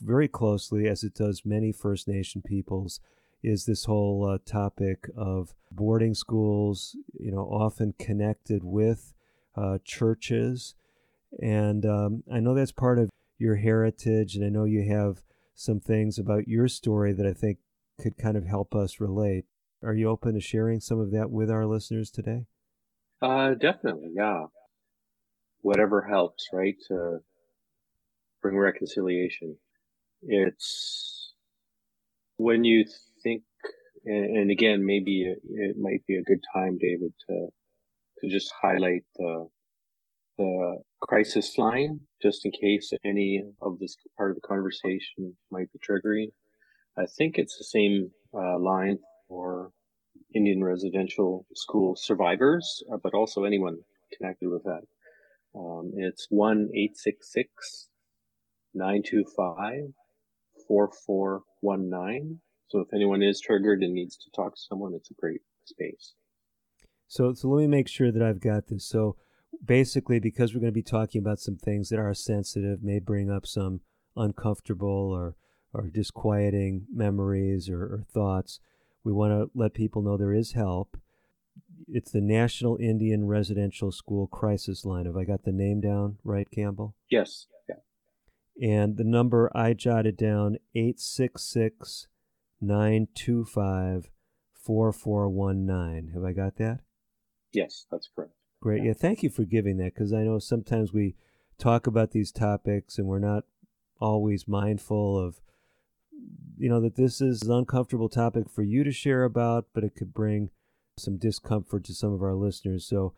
very 0.00 0.28
closely, 0.28 0.86
as 0.86 1.02
it 1.02 1.14
does 1.14 1.42
many 1.44 1.72
First 1.72 2.06
Nation 2.06 2.42
peoples, 2.42 3.00
is 3.42 3.64
this 3.64 3.84
whole 3.84 4.28
uh, 4.28 4.38
topic 4.44 5.08
of 5.16 5.54
boarding 5.70 6.14
schools, 6.14 6.96
you 7.18 7.30
know, 7.30 7.42
often 7.42 7.94
connected 7.98 8.62
with 8.62 9.14
uh, 9.56 9.78
churches. 9.84 10.74
And 11.40 11.84
um, 11.84 12.22
I 12.32 12.40
know 12.40 12.54
that's 12.54 12.72
part 12.72 12.98
of 12.98 13.10
your 13.38 13.56
heritage, 13.56 14.36
and 14.36 14.44
I 14.44 14.48
know 14.48 14.64
you 14.64 14.88
have 14.90 15.22
some 15.54 15.80
things 15.80 16.18
about 16.18 16.48
your 16.48 16.68
story 16.68 17.12
that 17.12 17.26
I 17.26 17.32
think 17.32 17.58
could 18.00 18.16
kind 18.16 18.36
of 18.36 18.46
help 18.46 18.74
us 18.74 19.00
relate. 19.00 19.44
Are 19.82 19.94
you 19.94 20.08
open 20.08 20.34
to 20.34 20.40
sharing 20.40 20.80
some 20.80 21.00
of 21.00 21.10
that 21.12 21.30
with 21.30 21.50
our 21.50 21.66
listeners 21.66 22.10
today? 22.10 22.46
Uh, 23.22 23.54
definitely, 23.54 24.10
yeah. 24.14 24.44
Whatever 25.62 26.02
helps, 26.02 26.48
right? 26.52 26.76
To 26.88 27.18
bring 28.42 28.56
reconciliation. 28.56 29.56
It's 30.22 31.34
when 32.36 32.64
you 32.64 32.84
think, 33.22 33.42
and, 34.04 34.50
again, 34.50 34.84
maybe 34.84 35.22
it, 35.22 35.38
it, 35.48 35.76
might 35.78 36.06
be 36.06 36.16
a 36.16 36.22
good 36.22 36.40
time, 36.54 36.78
David, 36.78 37.12
to 37.28 37.48
to 38.20 38.28
just 38.30 38.52
highlight 38.62 39.04
the 39.16 39.48
the 40.38 40.78
crisis 41.00 41.56
line, 41.58 42.00
just 42.22 42.44
in 42.44 42.52
case 42.52 42.92
any 43.04 43.44
of 43.60 43.78
this 43.78 43.96
part 44.16 44.30
of 44.30 44.36
the 44.36 44.46
conversation 44.46 45.36
might 45.50 45.70
be 45.72 45.78
triggering. 45.78 46.28
I 46.98 47.06
think 47.18 47.36
it's 47.36 47.58
the 47.58 47.64
same 47.64 48.10
uh, 48.34 48.58
line 48.58 48.98
for 49.28 49.70
Indian 50.34 50.64
residential 50.64 51.46
school 51.54 51.96
survivors, 51.96 52.82
uh, 52.92 52.96
but 53.02 53.14
also 53.14 53.44
anyone 53.44 53.78
connected 54.16 54.48
with 54.48 54.64
that. 54.64 54.82
Um, 55.54 55.92
it's 55.96 56.26
one 56.30 56.68
eight 56.74 56.96
six 56.96 57.32
six 57.32 57.88
925 58.74 59.92
4419. 60.68 62.40
So 62.68 62.80
if 62.80 62.88
anyone 62.94 63.22
is 63.22 63.40
triggered 63.40 63.82
and 63.82 63.94
needs 63.94 64.16
to 64.16 64.30
talk 64.34 64.54
to 64.54 64.60
someone, 64.68 64.92
it's 64.94 65.10
a 65.10 65.14
great 65.14 65.40
space. 65.64 66.14
So, 67.08 67.32
so 67.32 67.48
let 67.48 67.60
me 67.60 67.68
make 67.68 67.88
sure 67.88 68.10
that 68.10 68.22
I've 68.22 68.40
got 68.40 68.66
this. 68.66 68.86
So 68.86 69.16
basically, 69.66 70.18
because 70.18 70.54
we're 70.54 70.60
going 70.60 70.72
to 70.72 70.74
be 70.74 70.82
talking 70.82 71.20
about 71.20 71.40
some 71.40 71.56
things 71.56 71.88
that 71.88 71.98
are 71.98 72.14
sensitive, 72.14 72.82
may 72.82 72.98
bring 72.98 73.30
up 73.30 73.46
some 73.46 73.80
uncomfortable 74.16 75.12
or, 75.12 75.36
or 75.72 75.88
disquieting 75.88 76.86
memories 76.92 77.68
or, 77.68 77.82
or 77.82 78.04
thoughts, 78.12 78.60
we 79.04 79.12
want 79.12 79.32
to 79.32 79.50
let 79.54 79.74
people 79.74 80.02
know 80.02 80.16
there 80.16 80.32
is 80.32 80.52
help. 80.52 80.96
It's 81.88 82.10
the 82.10 82.20
National 82.20 82.76
Indian 82.76 83.26
Residential 83.26 83.92
School 83.92 84.26
Crisis 84.26 84.84
Line. 84.84 85.06
Have 85.06 85.16
I 85.16 85.24
got 85.24 85.44
the 85.44 85.52
name 85.52 85.80
down 85.80 86.18
right, 86.24 86.50
Campbell? 86.50 86.94
Yes. 87.08 87.46
And 88.60 88.96
the 88.96 89.04
number 89.04 89.50
I 89.54 89.74
jotted 89.74 90.16
down 90.16 90.56
866 90.74 92.08
925 92.60 94.08
4419. 94.54 96.12
Have 96.14 96.24
I 96.24 96.32
got 96.32 96.56
that? 96.56 96.80
Yes, 97.52 97.86
that's 97.90 98.08
correct. 98.14 98.32
Great. 98.60 98.82
Yeah, 98.82 98.94
thank 98.94 99.22
you 99.22 99.30
for 99.30 99.44
giving 99.44 99.76
that 99.78 99.94
because 99.94 100.12
I 100.12 100.22
know 100.22 100.38
sometimes 100.38 100.92
we 100.92 101.14
talk 101.58 101.86
about 101.86 102.10
these 102.10 102.32
topics 102.32 102.98
and 102.98 103.06
we're 103.06 103.18
not 103.18 103.44
always 104.00 104.46
mindful 104.46 105.18
of 105.18 105.40
you 106.58 106.68
know 106.68 106.80
that 106.80 106.96
this 106.96 107.20
is 107.20 107.42
an 107.42 107.52
uncomfortable 107.52 108.10
topic 108.10 108.50
for 108.50 108.62
you 108.62 108.84
to 108.84 108.92
share 108.92 109.24
about 109.24 109.66
but 109.72 109.84
it 109.84 109.94
could 109.96 110.12
bring 110.12 110.50
some 110.98 111.16
discomfort 111.16 111.84
to 111.84 111.94
some 111.94 112.12
of 112.12 112.22
our 112.22 112.34
listeners 112.34 112.86
so 112.86 113.14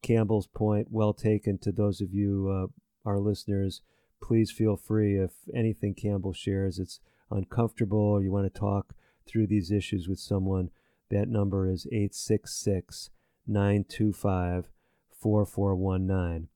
campbell's 0.00 0.46
point 0.46 0.86
well 0.90 1.12
taken 1.12 1.58
to 1.58 1.72
those 1.72 2.00
of 2.00 2.12
you 2.12 2.48
uh, 2.48 3.08
our 3.08 3.18
listeners 3.18 3.82
please 4.22 4.52
feel 4.52 4.76
free 4.76 5.18
if 5.18 5.32
anything 5.54 5.92
Campbell 5.92 6.32
shares 6.32 6.78
it's 6.78 7.00
uncomfortable 7.30 7.98
or 7.98 8.22
you 8.22 8.30
want 8.30 8.52
to 8.52 8.60
talk 8.60 8.94
through 9.26 9.46
these 9.46 9.70
issues 9.70 10.08
with 10.08 10.18
someone, 10.18 10.70
that 11.10 11.28
number 11.28 11.68
is 11.68 11.86
866 11.86 13.10
925 13.46 14.68
4419. 15.20 16.48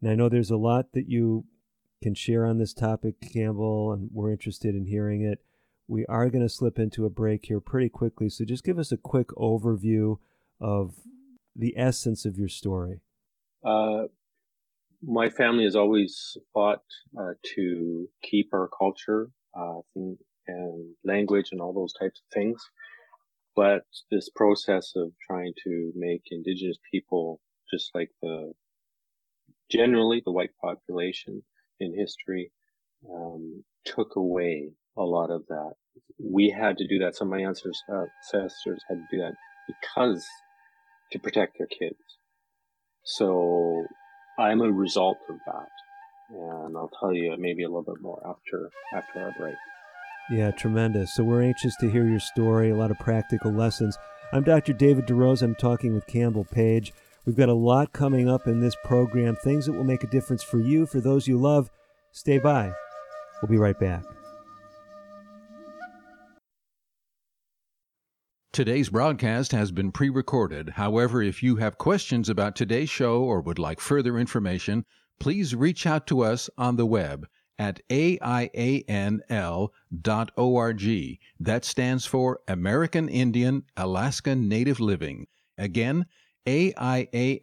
Now, 0.00 0.10
I 0.10 0.14
know 0.14 0.28
there's 0.28 0.50
a 0.50 0.56
lot 0.56 0.92
that 0.92 1.08
you 1.08 1.44
can 2.02 2.14
share 2.14 2.44
on 2.44 2.58
this 2.58 2.72
topic, 2.74 3.14
Campbell, 3.20 3.92
and 3.92 4.10
we're 4.12 4.32
interested 4.32 4.74
in 4.74 4.86
hearing 4.86 5.22
it. 5.22 5.40
We 5.88 6.04
are 6.06 6.28
going 6.30 6.42
to 6.42 6.48
slip 6.48 6.78
into 6.78 7.04
a 7.04 7.10
break 7.10 7.46
here 7.46 7.60
pretty 7.60 7.88
quickly, 7.88 8.28
so 8.28 8.44
just 8.44 8.64
give 8.64 8.78
us 8.78 8.92
a 8.92 8.96
quick 8.96 9.28
overview 9.28 10.18
of 10.60 10.94
the 11.54 11.74
essence 11.76 12.24
of 12.24 12.38
your 12.38 12.48
story. 12.48 13.00
Uh, 13.64 14.04
my 15.02 15.28
family 15.28 15.64
has 15.64 15.76
always 15.76 16.36
fought 16.54 16.82
uh, 17.18 17.32
to 17.54 18.08
keep 18.22 18.50
our 18.52 18.68
culture 18.76 19.30
uh, 19.56 19.80
and 19.94 20.18
language 21.04 21.48
and 21.52 21.60
all 21.60 21.72
those 21.72 21.92
types 21.92 22.20
of 22.20 22.32
things. 22.32 22.62
But 23.54 23.82
this 24.10 24.28
process 24.30 24.92
of 24.96 25.12
trying 25.26 25.52
to 25.64 25.92
make 25.94 26.22
indigenous 26.30 26.78
people 26.90 27.40
just 27.70 27.90
like 27.94 28.10
the 28.22 28.52
generally 29.70 30.22
the 30.24 30.32
white 30.32 30.50
population 30.60 31.42
in 31.80 31.96
history 31.96 32.52
um, 33.10 33.64
took 33.84 34.16
away 34.16 34.70
a 34.96 35.02
lot 35.02 35.30
of 35.30 35.46
that. 35.48 35.72
We 36.22 36.50
had 36.50 36.76
to 36.78 36.86
do 36.86 36.98
that. 37.00 37.16
Some 37.16 37.28
of 37.28 37.38
my 37.38 37.46
ancestors, 37.46 37.82
ancestors 37.88 38.82
had 38.88 38.96
to 38.96 39.06
do 39.10 39.22
that 39.22 39.34
because 39.66 40.26
to 41.12 41.18
protect 41.18 41.58
their 41.58 41.66
kids. 41.66 41.98
So 43.04 43.84
I'm 44.38 44.60
a 44.60 44.70
result 44.70 45.18
of 45.28 45.36
that. 45.46 45.68
And 46.30 46.76
I'll 46.76 46.90
tell 47.00 47.12
you 47.12 47.36
maybe 47.38 47.64
a 47.64 47.68
little 47.68 47.82
bit 47.82 48.00
more 48.00 48.20
after 48.26 48.70
after 48.94 49.20
our 49.20 49.34
break. 49.38 49.54
Yeah, 50.30 50.50
tremendous. 50.52 51.14
So 51.14 51.24
we're 51.24 51.42
anxious 51.42 51.76
to 51.76 51.90
hear 51.90 52.06
your 52.06 52.20
story, 52.20 52.70
a 52.70 52.76
lot 52.76 52.90
of 52.90 52.98
practical 52.98 53.50
lessons. 53.50 53.98
I'm 54.32 54.44
Dr. 54.44 54.72
David 54.72 55.06
DeRose. 55.06 55.42
I'm 55.42 55.54
talking 55.54 55.94
with 55.94 56.06
Campbell 56.06 56.44
Page. 56.44 56.92
We've 57.26 57.36
got 57.36 57.48
a 57.48 57.54
lot 57.54 57.92
coming 57.92 58.28
up 58.28 58.46
in 58.46 58.60
this 58.60 58.76
program, 58.84 59.36
things 59.36 59.66
that 59.66 59.72
will 59.72 59.84
make 59.84 60.04
a 60.04 60.08
difference 60.08 60.42
for 60.42 60.58
you, 60.58 60.86
for 60.86 61.00
those 61.00 61.26
you 61.26 61.38
love. 61.38 61.70
Stay 62.12 62.38
by. 62.38 62.72
We'll 63.40 63.50
be 63.50 63.58
right 63.58 63.78
back. 63.78 64.04
Today's 68.52 68.90
broadcast 68.90 69.52
has 69.52 69.72
been 69.72 69.92
pre 69.92 70.08
recorded. 70.08 70.70
However, 70.70 71.22
if 71.22 71.42
you 71.42 71.56
have 71.56 71.78
questions 71.78 72.28
about 72.28 72.54
today's 72.54 72.90
show 72.90 73.22
or 73.22 73.40
would 73.40 73.58
like 73.58 73.80
further 73.80 74.18
information, 74.18 74.84
please 75.18 75.54
reach 75.54 75.86
out 75.86 76.06
to 76.08 76.22
us 76.22 76.48
on 76.56 76.76
the 76.76 76.86
web 76.86 77.26
at 77.58 77.80
aianl.org. 77.88 79.18
That 81.40 81.64
stands 81.64 82.06
for 82.06 82.40
American 82.48 83.08
Indian 83.08 83.64
Alaska 83.76 84.34
Native 84.34 84.80
Living. 84.80 85.26
Again, 85.58 86.06
aianl.org. 86.46 87.40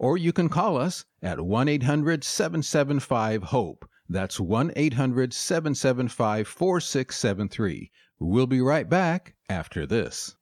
Or 0.00 0.16
you 0.16 0.32
can 0.32 0.48
call 0.48 0.76
us 0.76 1.04
at 1.22 1.40
1 1.40 1.68
800 1.68 2.24
775 2.24 3.42
HOPE. 3.44 3.88
That's 4.08 4.40
1 4.40 4.72
800 4.74 5.34
775 5.34 6.48
4673. 6.48 7.90
We'll 8.20 8.46
be 8.46 8.60
right 8.60 8.88
back 8.88 9.34
after 9.48 9.86
this. 9.86 10.34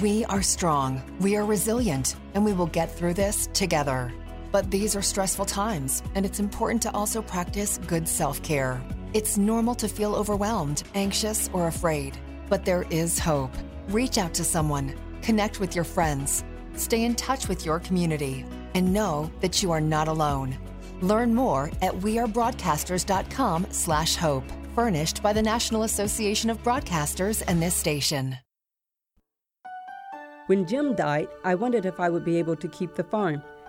We 0.00 0.24
are 0.24 0.42
strong, 0.42 1.00
we 1.20 1.36
are 1.36 1.44
resilient, 1.44 2.16
and 2.34 2.44
we 2.44 2.52
will 2.52 2.66
get 2.66 2.90
through 2.90 3.14
this 3.14 3.48
together. 3.52 4.12
But 4.52 4.70
these 4.70 4.94
are 4.96 5.02
stressful 5.02 5.46
times, 5.46 6.02
and 6.14 6.24
it's 6.24 6.40
important 6.40 6.80
to 6.82 6.92
also 6.92 7.20
practice 7.22 7.78
good 7.86 8.08
self 8.08 8.42
care. 8.42 8.80
It's 9.12 9.38
normal 9.38 9.74
to 9.76 9.88
feel 9.88 10.14
overwhelmed, 10.14 10.82
anxious, 10.94 11.50
or 11.52 11.66
afraid, 11.66 12.16
but 12.48 12.64
there 12.64 12.86
is 12.90 13.18
hope. 13.18 13.50
Reach 13.88 14.18
out 14.18 14.34
to 14.34 14.44
someone, 14.44 14.94
connect 15.22 15.58
with 15.60 15.74
your 15.74 15.84
friends, 15.84 16.44
stay 16.74 17.04
in 17.04 17.14
touch 17.14 17.48
with 17.48 17.64
your 17.64 17.80
community, 17.80 18.44
and 18.74 18.92
know 18.92 19.30
that 19.40 19.62
you 19.62 19.72
are 19.72 19.80
not 19.80 20.08
alone. 20.08 20.54
Learn 21.00 21.34
more 21.34 21.70
at 21.82 21.94
wearebroadcasters.com/hope, 21.94 24.44
furnished 24.74 25.22
by 25.22 25.32
the 25.32 25.42
National 25.42 25.84
Association 25.84 26.50
of 26.50 26.62
Broadcasters 26.62 27.42
and 27.46 27.62
this 27.62 27.74
station. 27.74 28.36
When 30.46 30.66
Jim 30.66 30.94
died, 30.94 31.28
I 31.42 31.56
wondered 31.56 31.86
if 31.86 31.98
I 31.98 32.08
would 32.08 32.24
be 32.24 32.38
able 32.38 32.54
to 32.56 32.68
keep 32.68 32.94
the 32.94 33.02
farm. 33.02 33.42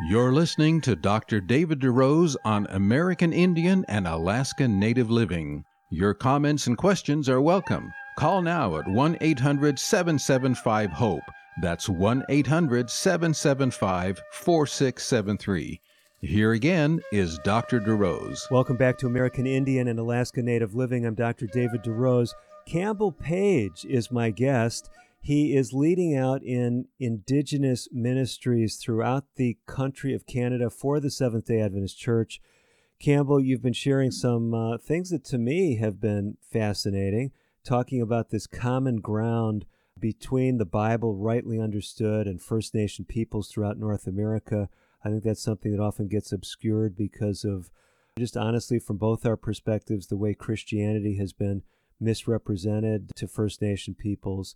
You're 0.00 0.32
listening 0.32 0.80
to 0.82 0.96
Dr. 0.96 1.40
David 1.40 1.78
DeRose 1.78 2.34
on 2.44 2.66
American 2.70 3.32
Indian 3.32 3.84
and 3.86 4.08
Alaska 4.08 4.66
Native 4.66 5.08
Living. 5.08 5.64
Your 5.92 6.12
comments 6.12 6.66
and 6.66 6.76
questions 6.76 7.28
are 7.28 7.40
welcome. 7.40 7.92
Call 8.18 8.42
now 8.42 8.76
at 8.76 8.88
1 8.88 9.18
800 9.20 9.78
775 9.78 10.90
HOPE. 10.90 11.22
That's 11.62 11.88
1 11.88 12.24
800 12.28 12.90
775 12.90 14.20
4673. 14.32 15.80
Here 16.22 16.52
again 16.52 17.00
is 17.12 17.38
Dr. 17.44 17.78
DeRose. 17.78 18.50
Welcome 18.50 18.76
back 18.76 18.98
to 18.98 19.06
American 19.06 19.46
Indian 19.46 19.86
and 19.86 20.00
Alaska 20.00 20.42
Native 20.42 20.74
Living. 20.74 21.06
I'm 21.06 21.14
Dr. 21.14 21.46
David 21.46 21.84
DeRose. 21.84 22.30
Campbell 22.66 23.12
Page 23.12 23.86
is 23.88 24.10
my 24.10 24.30
guest. 24.30 24.90
He 25.24 25.56
is 25.56 25.72
leading 25.72 26.14
out 26.14 26.42
in 26.42 26.88
Indigenous 27.00 27.88
ministries 27.90 28.76
throughout 28.76 29.24
the 29.36 29.56
country 29.66 30.12
of 30.12 30.26
Canada 30.26 30.68
for 30.68 31.00
the 31.00 31.10
Seventh 31.10 31.46
day 31.46 31.62
Adventist 31.62 31.98
Church. 31.98 32.42
Campbell, 33.00 33.40
you've 33.40 33.62
been 33.62 33.72
sharing 33.72 34.10
some 34.10 34.52
uh, 34.52 34.76
things 34.76 35.08
that 35.08 35.24
to 35.24 35.38
me 35.38 35.76
have 35.76 35.98
been 35.98 36.36
fascinating, 36.42 37.32
talking 37.64 38.02
about 38.02 38.28
this 38.28 38.46
common 38.46 38.96
ground 38.96 39.64
between 39.98 40.58
the 40.58 40.66
Bible, 40.66 41.16
rightly 41.16 41.58
understood, 41.58 42.26
and 42.26 42.42
First 42.42 42.74
Nation 42.74 43.06
peoples 43.06 43.48
throughout 43.48 43.78
North 43.78 44.06
America. 44.06 44.68
I 45.02 45.08
think 45.08 45.24
that's 45.24 45.42
something 45.42 45.72
that 45.72 45.82
often 45.82 46.06
gets 46.06 46.32
obscured 46.32 46.94
because 46.94 47.44
of 47.44 47.70
just 48.18 48.36
honestly, 48.36 48.78
from 48.78 48.98
both 48.98 49.24
our 49.24 49.38
perspectives, 49.38 50.08
the 50.08 50.18
way 50.18 50.34
Christianity 50.34 51.16
has 51.16 51.32
been 51.32 51.62
misrepresented 51.98 53.10
to 53.16 53.26
First 53.26 53.62
Nation 53.62 53.94
peoples 53.94 54.54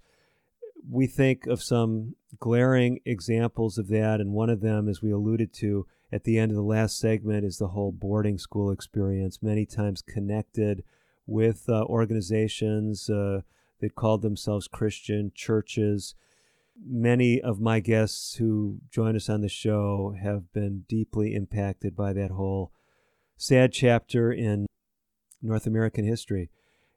we 0.88 1.06
think 1.06 1.46
of 1.46 1.62
some 1.62 2.14
glaring 2.38 3.00
examples 3.04 3.78
of 3.78 3.88
that, 3.88 4.20
and 4.20 4.32
one 4.32 4.50
of 4.50 4.60
them, 4.60 4.88
as 4.88 5.02
we 5.02 5.10
alluded 5.10 5.52
to 5.54 5.86
at 6.12 6.24
the 6.24 6.38
end 6.38 6.50
of 6.50 6.56
the 6.56 6.62
last 6.62 6.98
segment, 6.98 7.44
is 7.44 7.58
the 7.58 7.68
whole 7.68 7.92
boarding 7.92 8.38
school 8.38 8.70
experience, 8.70 9.42
many 9.42 9.66
times 9.66 10.02
connected 10.02 10.82
with 11.26 11.68
uh, 11.68 11.84
organizations 11.84 13.10
uh, 13.10 13.40
that 13.80 13.94
called 13.94 14.22
themselves 14.22 14.68
Christian 14.68 15.32
churches. 15.34 16.14
Many 16.86 17.40
of 17.40 17.60
my 17.60 17.80
guests 17.80 18.36
who 18.36 18.78
join 18.90 19.16
us 19.16 19.28
on 19.28 19.40
the 19.40 19.48
show 19.48 20.14
have 20.20 20.52
been 20.52 20.84
deeply 20.88 21.34
impacted 21.34 21.96
by 21.96 22.12
that 22.12 22.30
whole 22.30 22.72
sad 23.36 23.72
chapter 23.72 24.32
in 24.32 24.66
North 25.42 25.66
American 25.66 26.04
history 26.04 26.50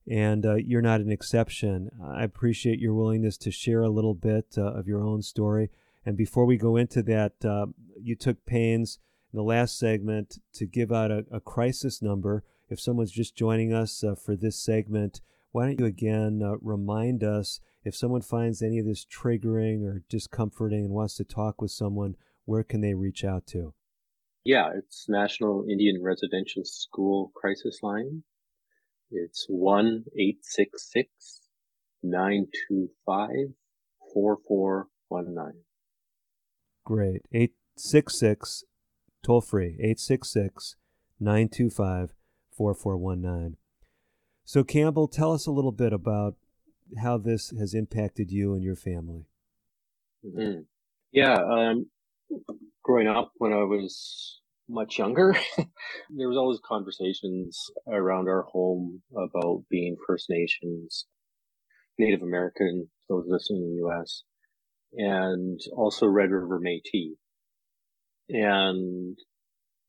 and 0.10 0.46
uh, 0.46 0.56
you're 0.56 0.82
not 0.82 1.02
an 1.02 1.12
exception. 1.12 1.90
I 2.04 2.24
appreciate 2.24 2.80
your 2.80 2.94
willingness 2.94 3.38
to 3.38 3.52
share 3.52 3.82
a 3.82 3.90
little 3.90 4.14
bit 4.14 4.56
uh, 4.58 4.74
of 4.74 4.88
your 4.88 5.02
own 5.02 5.22
story. 5.22 5.70
And 6.06 6.18
before 6.18 6.46
we 6.46 6.58
go 6.58 6.78
into 6.78 7.04
that, 7.04 7.34
uh, 7.46 7.68
you 8.02 8.16
took 8.16 8.46
pains 8.46 9.00
in 9.32 9.38
the 9.38 9.44
last 9.44 9.78
segment 9.78 10.40
to 10.54 10.66
give 10.66 10.92
out 10.92 11.12
a, 11.12 11.26
a 11.32 11.40
crisis 11.40 12.02
number. 12.02 12.44
If 12.70 12.80
someone's 12.80 13.12
just 13.12 13.36
joining 13.36 13.74
us 13.74 14.04
uh, 14.04 14.16
for 14.16 14.36
this 14.36 14.58
segment, 14.58 15.22
why 15.52 15.66
don't 15.66 15.80
you 15.80 15.86
again 15.86 16.42
uh, 16.44 16.56
remind 16.62 17.24
us 17.24 17.60
if 17.84 17.96
someone 17.96 18.22
finds 18.22 18.62
any 18.62 18.80
of 18.80 18.86
this 18.86 19.06
triggering 19.06 19.84
or 19.84 20.04
discomforting 20.10 20.86
and 20.86 20.94
wants 20.94 21.16
to 21.16 21.24
talk 21.24 21.62
with 21.62 21.72
someone, 21.72 22.16
where 22.46 22.64
can 22.64 22.82
they 22.82 22.94
reach 22.94 23.24
out 23.24 23.46
to? 23.48 23.74
Yeah, 24.44 24.70
it's 24.76 25.08
National 25.08 25.66
Indian 25.70 26.02
Residential 26.02 26.64
School 26.64 27.32
Crisis 27.36 27.80
Line, 27.84 28.24
it's 29.12 29.46
1 29.50 30.06
866 30.18 31.42
925 32.04 33.30
4419. 34.14 35.62
Great. 36.84 37.22
866 37.32 38.64
toll 39.24 39.42
free 39.42 39.76
866 39.80 40.76
925 41.20 42.14
4419. 42.58 43.58
So, 44.44 44.64
Campbell, 44.64 45.08
tell 45.08 45.34
us 45.34 45.46
a 45.46 45.52
little 45.52 45.72
bit 45.72 45.94
about 45.94 46.36
how 47.02 47.18
this 47.18 47.54
has 47.58 47.74
impacted 47.74 48.32
you 48.32 48.54
and 48.54 48.64
your 48.64 48.76
family. 48.76 49.26
Mm-hmm. 50.26 50.62
Yeah, 51.12 51.36
um, 51.36 51.90
growing 52.84 53.08
up 53.08 53.32
when 53.38 53.54
I 53.54 53.64
was 53.64 54.41
much 54.70 54.98
younger, 54.98 55.36
there 56.10 56.28
was 56.28 56.38
always 56.38 56.60
conversations 56.66 57.60
around 57.88 58.28
our 58.28 58.44
home 58.44 59.02
about 59.16 59.64
being 59.70 59.96
First 60.08 60.30
Nations, 60.30 61.06
Native 61.98 62.22
American, 62.22 62.90
those 63.10 63.26
listening 63.28 63.64
in 63.64 63.70
the 63.70 63.76
U.S., 63.88 64.24
and 64.94 65.60
also 65.76 66.08
Red 66.08 66.32
River 66.32 66.60
Métis. 66.60 67.16
And 68.30 69.18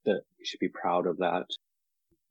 that 0.04 0.22
we 0.38 0.44
should 0.44 0.60
be 0.60 0.68
proud 0.68 1.06
of 1.06 1.18
that. 1.18 1.46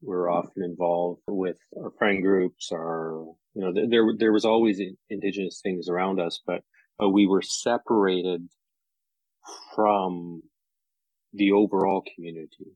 We're 0.02 0.30
often 0.30 0.64
involved 0.64 1.22
with 1.28 1.58
our 1.82 1.92
friend 1.98 2.22
groups, 2.24 2.72
our, 2.74 3.24
you 3.54 3.62
know, 3.62 3.74
there, 3.74 4.04
there 4.18 4.34
was 4.34 4.46
always 4.46 4.82
indigenous 5.10 5.62
things 5.62 5.88
around 5.88 6.20
us, 6.20 6.42
but, 6.46 6.64
but 6.98 7.10
we 7.10 7.28
were 7.28 7.42
separated 7.42 8.48
from 9.76 10.42
the 11.34 11.52
overall 11.52 12.04
community, 12.16 12.76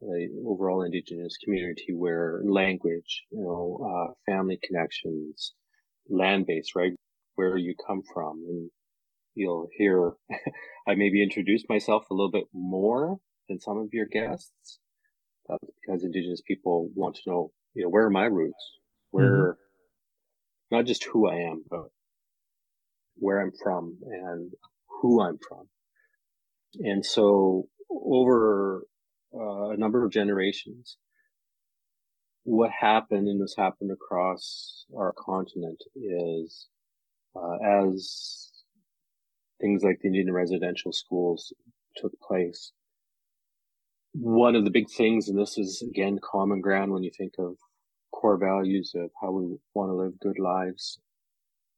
the 0.00 0.28
overall 0.46 0.82
indigenous 0.82 1.36
community 1.42 1.92
where 1.94 2.40
language, 2.44 3.24
you 3.30 3.40
know, 3.40 3.78
uh, 3.84 4.12
family 4.30 4.58
connections, 4.62 5.54
land 6.08 6.46
base, 6.46 6.72
right? 6.74 6.92
Where 7.34 7.56
you 7.56 7.74
come 7.86 8.02
from. 8.12 8.42
And 8.48 8.70
you'll 9.34 9.68
hear 9.76 10.12
I 10.88 10.94
maybe 10.94 11.22
introduce 11.22 11.64
myself 11.68 12.04
a 12.10 12.14
little 12.14 12.30
bit 12.30 12.44
more 12.52 13.18
than 13.48 13.60
some 13.60 13.78
of 13.78 13.88
your 13.92 14.06
guests. 14.06 14.78
That's 15.48 15.72
because 15.80 16.04
indigenous 16.04 16.42
people 16.46 16.90
want 16.94 17.16
to 17.16 17.22
know, 17.26 17.50
you 17.74 17.84
know, 17.84 17.90
where 17.90 18.06
are 18.06 18.10
my 18.10 18.24
roots? 18.24 18.78
Where, 19.10 19.52
mm-hmm. 19.52 20.76
not 20.76 20.86
just 20.86 21.04
who 21.04 21.28
I 21.28 21.36
am, 21.50 21.64
but 21.68 21.88
where 23.16 23.40
I'm 23.40 23.52
from 23.62 23.98
and 24.04 24.52
who 25.00 25.20
I'm 25.20 25.38
from. 25.48 25.68
And 26.78 27.04
so 27.04 27.68
over 27.90 28.82
uh, 29.34 29.70
a 29.70 29.76
number 29.76 30.04
of 30.04 30.12
generations, 30.12 30.96
what 32.44 32.70
happened, 32.70 33.28
and 33.28 33.40
has 33.40 33.54
happened 33.56 33.90
across 33.92 34.84
our 34.96 35.12
continent, 35.18 35.82
is 35.94 36.68
uh, 37.36 37.56
as 37.62 38.50
things 39.60 39.82
like 39.82 40.00
the 40.00 40.08
Indian 40.08 40.32
residential 40.32 40.92
schools 40.92 41.52
took 41.96 42.12
place, 42.20 42.72
one 44.12 44.56
of 44.56 44.64
the 44.64 44.70
big 44.70 44.90
things, 44.90 45.28
and 45.28 45.38
this 45.38 45.58
is 45.58 45.82
again 45.82 46.18
common 46.22 46.60
ground 46.60 46.92
when 46.92 47.02
you 47.02 47.10
think 47.16 47.34
of 47.38 47.56
core 48.12 48.38
values 48.38 48.92
of 48.96 49.10
how 49.20 49.30
we 49.30 49.56
want 49.74 49.90
to 49.90 49.94
live 49.94 50.18
good 50.20 50.38
lives 50.38 50.98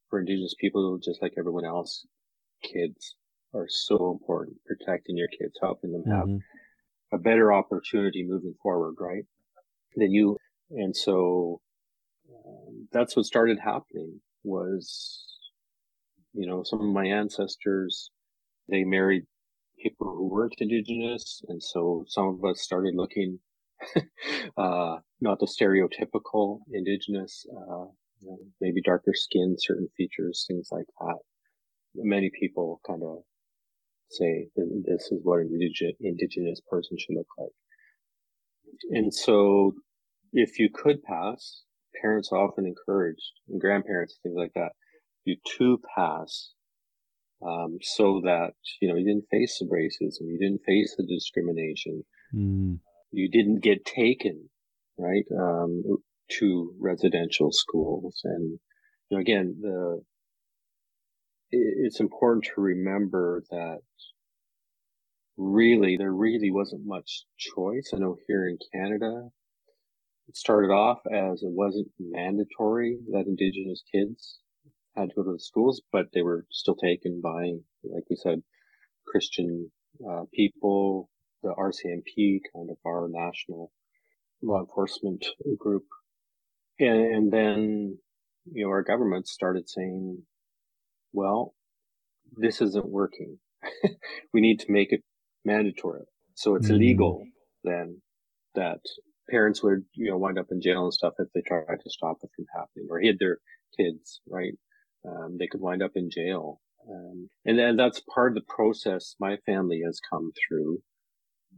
for 0.08 0.20
Indigenous 0.20 0.54
people, 0.58 0.98
just 0.98 1.20
like 1.20 1.34
everyone 1.36 1.64
else, 1.64 2.06
kids 2.62 3.16
are 3.54 3.68
so 3.68 4.10
important. 4.10 4.56
Protecting 4.66 5.16
your 5.16 5.28
kids, 5.28 5.54
helping 5.60 5.92
them 5.92 6.04
have 6.06 6.26
mm-hmm. 6.26 7.14
a 7.14 7.18
better 7.18 7.52
opportunity 7.52 8.24
moving 8.26 8.54
forward, 8.62 8.94
right? 8.98 9.24
Than 9.96 10.12
you. 10.12 10.36
And 10.70 10.96
so 10.96 11.60
um, 12.30 12.88
that's 12.92 13.16
what 13.16 13.26
started 13.26 13.58
happening 13.62 14.20
was, 14.42 15.24
you 16.32 16.46
know, 16.46 16.62
some 16.64 16.80
of 16.80 16.86
my 16.86 17.06
ancestors, 17.06 18.10
they 18.68 18.84
married 18.84 19.24
people 19.82 20.14
who 20.16 20.28
weren't 20.28 20.54
indigenous. 20.58 21.42
And 21.48 21.62
so 21.62 22.04
some 22.08 22.28
of 22.28 22.50
us 22.50 22.62
started 22.62 22.94
looking, 22.94 23.38
uh, 24.56 24.96
not 25.20 25.38
the 25.40 25.46
stereotypical 25.46 26.60
indigenous, 26.72 27.44
uh, 27.50 27.86
you 28.20 28.30
know, 28.30 28.38
maybe 28.60 28.80
darker 28.82 29.12
skin, 29.14 29.56
certain 29.58 29.88
features, 29.96 30.44
things 30.48 30.68
like 30.70 30.86
that. 31.00 31.18
Many 31.94 32.30
people 32.38 32.80
kind 32.86 33.02
of 33.02 33.18
say 34.12 34.48
this 34.84 35.10
is 35.10 35.20
what 35.22 35.40
an 35.40 35.50
indigenous 36.00 36.60
person 36.70 36.96
should 36.98 37.16
look 37.16 37.28
like. 37.38 37.52
And 38.90 39.12
so 39.12 39.72
if 40.32 40.58
you 40.58 40.70
could 40.72 41.02
pass, 41.02 41.62
parents 42.00 42.30
often 42.32 42.66
encouraged 42.66 43.32
and 43.48 43.60
grandparents, 43.60 44.18
things 44.22 44.36
like 44.36 44.52
that, 44.54 44.72
you 45.24 45.36
to 45.58 45.78
pass 45.96 46.52
um, 47.46 47.78
so 47.80 48.20
that 48.24 48.52
you 48.80 48.88
know 48.88 48.96
you 48.96 49.04
didn't 49.04 49.28
face 49.30 49.58
the 49.58 49.66
racism, 49.66 50.28
you 50.28 50.38
didn't 50.38 50.62
face 50.64 50.94
the 50.96 51.06
discrimination, 51.06 52.04
mm. 52.34 52.78
you 53.10 53.28
didn't 53.30 53.60
get 53.60 53.84
taken 53.84 54.48
right 54.98 55.24
um, 55.36 55.82
to 56.38 56.72
residential 56.78 57.50
schools, 57.50 58.20
and 58.24 58.58
you 59.08 59.16
know, 59.16 59.20
again, 59.20 59.56
the 59.60 60.02
it's 61.52 62.00
important 62.00 62.44
to 62.44 62.60
remember 62.60 63.42
that 63.50 63.80
really 65.36 65.96
there 65.96 66.12
really 66.12 66.50
wasn't 66.50 66.86
much 66.86 67.24
choice. 67.38 67.90
I 67.94 67.98
know 67.98 68.16
here 68.26 68.48
in 68.48 68.58
Canada, 68.72 69.28
it 70.28 70.36
started 70.36 70.72
off 70.72 71.00
as 71.06 71.42
it 71.42 71.50
wasn't 71.50 71.88
mandatory 71.98 72.98
that 73.10 73.26
Indigenous 73.26 73.82
kids 73.92 74.38
had 74.96 75.10
to 75.10 75.14
go 75.16 75.22
to 75.24 75.32
the 75.32 75.40
schools, 75.40 75.82
but 75.90 76.06
they 76.12 76.22
were 76.22 76.46
still 76.50 76.76
taken 76.76 77.20
by, 77.22 77.52
like 77.84 78.04
we 78.08 78.16
said, 78.16 78.42
Christian 79.06 79.70
uh, 80.08 80.24
people, 80.32 81.10
the 81.42 81.54
RCMP, 81.58 82.40
kind 82.54 82.70
of 82.70 82.76
our 82.86 83.08
national 83.10 83.72
law 84.42 84.60
enforcement 84.60 85.24
group. 85.58 85.84
And, 86.78 87.14
and 87.14 87.32
then, 87.32 87.98
you 88.52 88.64
know, 88.64 88.70
our 88.70 88.82
government 88.82 89.28
started 89.28 89.68
saying, 89.68 90.22
well, 91.12 91.54
this 92.36 92.60
isn't 92.60 92.88
working. 92.88 93.38
we 94.32 94.40
need 94.40 94.60
to 94.60 94.72
make 94.72 94.92
it 94.92 95.02
mandatory. 95.44 96.04
So 96.34 96.54
it's 96.54 96.68
mm. 96.68 96.74
illegal 96.76 97.24
then 97.64 98.00
that 98.54 98.80
parents 99.30 99.62
would, 99.62 99.84
you 99.94 100.10
know, 100.10 100.18
wind 100.18 100.38
up 100.38 100.46
in 100.50 100.60
jail 100.60 100.84
and 100.84 100.92
stuff 100.92 101.14
if 101.18 101.28
they 101.34 101.42
tried 101.46 101.64
to 101.82 101.90
stop 101.90 102.16
it 102.22 102.30
from 102.34 102.46
happening 102.54 102.88
or 102.90 102.98
hid 102.98 103.18
their 103.20 103.38
kids, 103.78 104.20
right? 104.28 104.54
um, 105.06 105.36
they 105.38 105.46
could 105.46 105.60
wind 105.60 105.82
up 105.82 105.92
in 105.94 106.10
jail. 106.10 106.60
Um, 106.88 107.28
and 107.44 107.58
then 107.58 107.76
that's 107.76 108.02
part 108.12 108.32
of 108.32 108.34
the 108.34 108.54
process 108.54 109.14
my 109.20 109.36
family 109.46 109.82
has 109.84 110.00
come 110.10 110.32
through. 110.32 110.78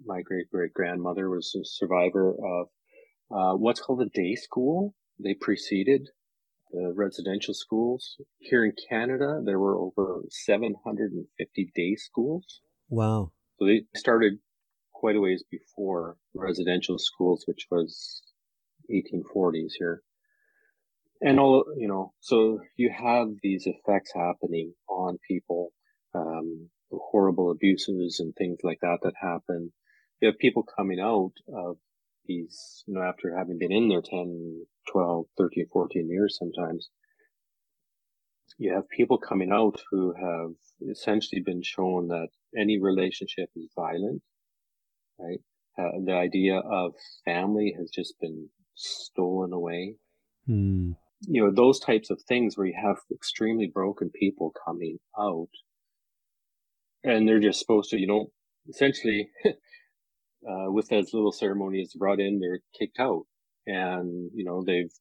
My 0.05 0.23
great 0.23 0.51
great 0.51 0.75
grandmother 0.75 1.31
was 1.31 1.55
a 1.55 1.65
survivor 1.65 2.31
of 2.33 2.67
uh, 3.31 3.57
what's 3.57 3.81
called 3.81 4.03
a 4.03 4.07
day 4.07 4.35
school. 4.35 4.95
They 5.23 5.35
preceded 5.35 6.09
the 6.71 6.93
residential 6.95 7.55
schools. 7.55 8.17
Here 8.39 8.65
in 8.65 8.73
Canada, 8.89 9.41
there 9.45 9.59
were 9.59 9.77
over 9.77 10.23
750 10.31 11.73
day 11.75 11.95
schools. 11.97 12.61
Wow. 12.89 13.33
So 13.59 13.67
they 13.67 13.85
started 13.95 14.35
quite 14.93 15.17
a 15.17 15.21
ways 15.21 15.45
before 15.51 16.17
residential 16.35 16.99
schools, 16.99 17.45
which 17.47 17.67
was 17.71 18.23
1840s 18.91 19.73
here 19.79 20.03
and 21.21 21.41
all 21.41 21.65
you 21.77 21.89
know 21.89 22.13
so 22.21 22.61
you 22.77 22.91
have 22.91 23.29
these 23.43 23.67
effects 23.67 24.13
happening 24.15 24.73
on 24.89 25.19
people 25.27 25.73
um, 26.15 26.69
horrible 26.91 27.51
abuses 27.51 28.21
and 28.21 28.35
things 28.37 28.59
like 28.63 28.79
that 28.83 28.99
that 29.03 29.15
happen 29.21 29.73
you 30.21 30.29
have 30.29 30.39
people 30.39 30.63
coming 30.77 31.01
out 31.01 31.33
of 31.57 31.77
these 32.27 32.85
you 32.87 32.95
know 32.95 33.03
after 33.03 33.37
having 33.37 33.59
been 33.59 33.73
in 33.73 33.89
there 33.89 34.03
10 34.03 34.67
12 34.91 35.27
13 35.39 35.67
14 35.73 36.09
years 36.09 36.37
sometimes 36.39 36.91
you 38.59 38.73
have 38.73 38.89
people 38.89 39.19
coming 39.19 39.51
out 39.53 39.81
who 39.91 40.13
have 40.13 40.53
essentially 40.91 41.43
been 41.45 41.63
shown 41.63 42.09
that 42.09 42.29
any 42.57 42.79
relationship 42.81 43.49
is 43.57 43.69
violent 43.75 44.23
right? 45.19 45.41
Uh, 45.79 45.99
the 46.05 46.13
idea 46.13 46.59
of 46.59 46.95
family 47.25 47.75
has 47.79 47.91
just 47.91 48.15
been 48.21 48.49
stolen 48.75 49.53
away. 49.53 49.97
Hmm. 50.47 50.93
You 51.23 51.45
know, 51.45 51.53
those 51.53 51.81
types 51.81 52.11
of 52.11 52.21
things 52.29 52.57
where 52.57 52.67
you 52.67 52.75
have 52.81 52.99
extremely 53.13 53.67
broken 53.67 54.11
people 54.11 54.53
coming 54.65 54.99
out 55.19 55.49
and 57.03 57.27
they're 57.27 57.41
just 57.41 57.61
supposed 57.61 57.91
to, 57.91 57.99
you 57.99 58.07
know, 58.07 58.31
essentially, 58.69 59.31
uh, 60.49 60.71
with 60.71 60.93
as 60.93 61.13
little 61.15 61.33
ceremony 61.33 61.81
as 61.81 61.95
brought 61.95 62.21
in, 62.21 62.41
they're 62.41 62.61
kicked 62.79 62.99
out. 63.01 63.25
And, 63.67 64.31
you 64.35 64.45
know, 64.45 64.63
they've 64.65 64.93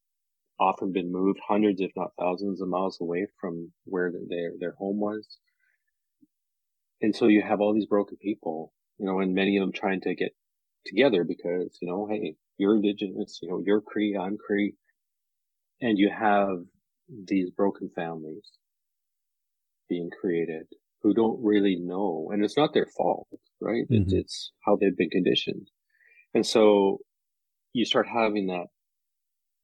often 0.59 0.91
been 0.91 1.11
moved 1.11 1.39
hundreds, 1.45 1.81
if 1.81 1.91
not 1.95 2.11
thousands 2.19 2.61
of 2.61 2.69
miles 2.69 2.99
away 3.01 3.27
from 3.39 3.71
where 3.85 4.11
their, 4.29 4.51
their 4.59 4.73
home 4.73 4.99
was. 4.99 5.37
And 7.01 7.15
so 7.15 7.27
you 7.27 7.41
have 7.41 7.59
all 7.59 7.73
these 7.73 7.85
broken 7.85 8.17
people, 8.17 8.73
you 8.97 9.05
know, 9.05 9.19
and 9.19 9.33
many 9.33 9.57
of 9.57 9.61
them 9.61 9.73
trying 9.73 10.01
to 10.01 10.15
get 10.15 10.33
together 10.85 11.25
because, 11.25 11.77
you 11.81 11.89
know, 11.89 12.07
hey, 12.09 12.35
you're 12.57 12.75
indigenous, 12.75 13.39
you 13.41 13.49
know, 13.49 13.61
you're 13.65 13.81
Cree, 13.81 14.17
I'm 14.17 14.37
Cree 14.37 14.75
and 15.83 15.99
you 15.99 16.09
have 16.09 16.63
these 17.27 17.49
broken 17.51 17.89
families 17.93 18.49
being 19.89 20.09
created 20.09 20.65
who 21.03 21.13
don't 21.13 21.43
really 21.43 21.77
know, 21.79 22.29
and 22.31 22.43
it's 22.43 22.57
not 22.57 22.73
their 22.73 22.87
fault, 22.97 23.27
right? 23.59 23.83
Mm-hmm. 23.83 24.03
It's, 24.03 24.13
it's 24.13 24.51
how 24.65 24.77
they've 24.77 24.95
been 24.95 25.09
conditioned. 25.09 25.67
And 26.33 26.45
so 26.45 26.99
you 27.73 27.85
start 27.85 28.07
having 28.07 28.47
that 28.47 28.67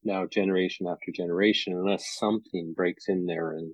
now 0.04 0.26
generation 0.26 0.86
after 0.88 1.12
generation, 1.14 1.74
unless 1.74 2.16
something 2.18 2.74
breaks 2.76 3.06
in 3.08 3.26
there 3.26 3.54
and, 3.54 3.74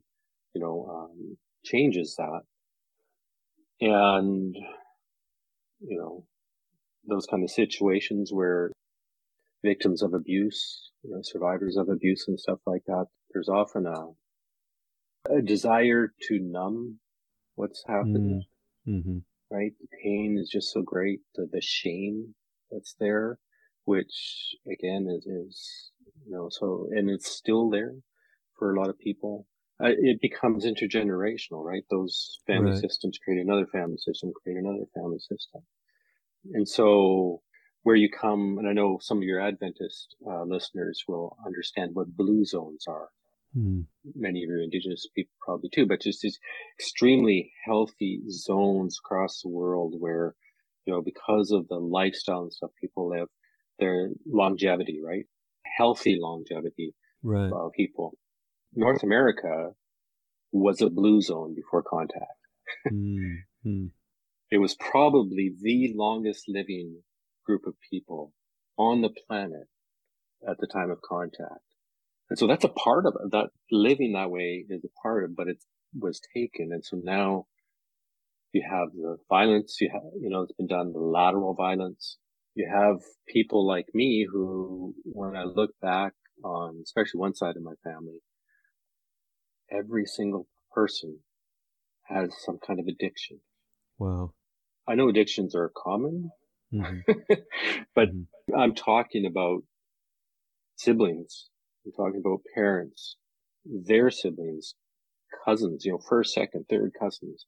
you 0.53 0.61
know, 0.61 0.87
um, 0.89 1.37
changes 1.63 2.15
that. 2.17 2.41
And, 3.81 4.55
you 5.79 5.97
know, 5.97 6.25
those 7.07 7.25
kind 7.25 7.43
of 7.43 7.49
situations 7.49 8.31
where 8.31 8.71
victims 9.63 10.03
of 10.03 10.13
abuse, 10.13 10.91
you 11.03 11.11
know, 11.11 11.19
survivors 11.23 11.77
of 11.77 11.89
abuse 11.89 12.25
and 12.27 12.39
stuff 12.39 12.59
like 12.65 12.83
that, 12.85 13.05
there's 13.33 13.49
often 13.49 13.85
a, 13.87 15.35
a 15.37 15.41
desire 15.41 16.13
to 16.27 16.39
numb 16.39 16.99
what's 17.55 17.83
happened. 17.87 18.45
Mm-hmm. 18.87 18.97
mm-hmm. 18.97 19.17
Right? 19.51 19.73
The 19.79 19.87
pain 20.03 20.37
is 20.41 20.49
just 20.49 20.73
so 20.73 20.81
great. 20.81 21.21
The, 21.35 21.47
the 21.51 21.61
shame 21.61 22.35
that's 22.71 22.95
there, 22.99 23.39
which 23.85 24.55
again 24.71 25.07
is, 25.09 25.25
is 25.25 25.91
you 26.25 26.31
know, 26.33 26.49
so, 26.49 26.89
and 26.91 27.09
it's 27.09 27.31
still 27.31 27.69
there 27.69 27.93
for 28.57 28.73
a 28.73 28.79
lot 28.79 28.89
of 28.89 28.99
people. 28.99 29.47
Uh, 29.83 29.89
it 29.89 30.21
becomes 30.21 30.65
intergenerational, 30.65 31.63
right? 31.63 31.83
Those 31.91 32.39
family 32.47 32.71
Right. 32.71 32.79
systems 32.79 33.19
create 33.23 33.41
another 33.41 33.67
family 33.67 33.97
system, 33.97 34.31
create 34.41 34.57
another 34.57 34.85
family 34.95 35.19
system. 35.19 35.61
And 36.53 36.67
so 36.67 37.41
where 37.83 37.95
you 37.95 38.09
come, 38.09 38.57
and 38.57 38.67
I 38.67 38.73
know 38.73 38.99
some 39.01 39.17
of 39.17 39.23
your 39.23 39.41
Adventist 39.41 40.15
uh, 40.27 40.43
listeners 40.43 41.03
will 41.07 41.37
understand 41.45 41.91
what 41.93 42.15
blue 42.15 42.45
zones 42.45 42.85
are. 42.87 43.09
Hmm. 43.55 43.81
Many 44.13 44.43
of 44.43 44.49
your 44.49 44.61
indigenous 44.61 45.07
people 45.15 45.31
probably 45.41 45.69
too, 45.73 45.85
but 45.87 46.01
just 46.01 46.21
these 46.21 46.39
extremely 46.77 47.53
healthy 47.65 48.21
zones 48.29 48.99
across 49.03 49.41
the 49.41 49.49
world 49.49 49.95
where, 49.97 50.35
you 50.85 50.93
know, 50.93 51.01
because 51.01 51.51
of 51.51 51.67
the 51.69 51.77
lifestyle 51.77 52.41
and 52.43 52.53
stuff 52.53 52.71
people 52.79 53.09
live, 53.09 53.29
their 53.79 54.09
longevity, 54.27 54.99
right? 55.03 55.25
Healthy 55.77 56.17
longevity 56.19 56.93
Right. 57.23 57.51
uh, 57.51 57.69
people. 57.75 58.17
North 58.73 59.01
America 59.03 59.71
was 60.51 60.81
a 60.81 60.89
blue 60.89 61.21
zone 61.21 61.55
before 61.55 61.81
contact. 61.81 62.39
Hmm. 63.63 63.87
It 64.51 64.59
was 64.59 64.75
probably 64.75 65.55
the 65.59 65.93
longest 65.95 66.45
living 66.47 67.01
group 67.45 67.65
of 67.65 67.73
people 67.89 68.33
on 68.77 69.01
the 69.01 69.09
planet 69.27 69.67
at 70.47 70.57
the 70.59 70.67
time 70.67 70.91
of 70.91 71.01
contact. 71.01 71.63
And 72.29 72.39
so 72.39 72.47
that's 72.47 72.65
a 72.65 72.69
part 72.69 73.05
of 73.05 73.15
it. 73.23 73.31
That 73.31 73.49
living 73.71 74.13
that 74.13 74.31
way 74.31 74.65
is 74.69 74.83
a 74.83 75.01
part 75.01 75.23
of 75.23 75.31
it, 75.31 75.35
but 75.35 75.47
it 75.47 75.57
was 75.97 76.19
taken. 76.35 76.71
And 76.71 76.83
so 76.83 76.97
now 77.03 77.45
you 78.51 78.63
have 78.69 78.89
the 78.93 79.17
violence, 79.29 79.77
you 79.81 79.89
have, 79.93 80.01
you 80.19 80.29
know, 80.29 80.41
it's 80.43 80.53
been 80.53 80.67
done, 80.67 80.93
the 80.93 80.99
lateral 80.99 81.53
violence. 81.53 82.17
You 82.55 82.69
have 82.73 83.01
people 83.27 83.67
like 83.67 83.87
me 83.93 84.25
who, 84.31 84.95
when 85.03 85.35
I 85.35 85.43
look 85.43 85.71
back 85.81 86.13
on, 86.43 86.79
especially 86.83 87.19
one 87.19 87.35
side 87.35 87.57
of 87.57 87.63
my 87.63 87.73
family, 87.83 88.21
every 89.71 90.05
single 90.05 90.47
person 90.71 91.19
has 92.03 92.31
some 92.45 92.59
kind 92.65 92.79
of 92.79 92.87
addiction. 92.87 93.41
Wow. 93.97 94.33
I 94.87 94.95
know 94.95 95.09
addictions 95.09 95.55
are 95.55 95.71
common, 95.75 96.31
hmm 96.71 96.99
but 97.95 98.09
Mhm. 98.09 98.27
I'm 98.57 98.75
talking 98.75 99.25
about 99.25 99.63
siblings. 100.77 101.49
I'm 101.85 101.91
talking 101.91 102.21
about 102.25 102.41
parents, 102.53 103.17
their 103.65 104.09
siblings, 104.09 104.75
cousins, 105.45 105.85
you 105.85 105.91
know, 105.91 105.99
first, 106.09 106.33
second, 106.33 106.65
third 106.69 106.93
cousins, 106.99 107.45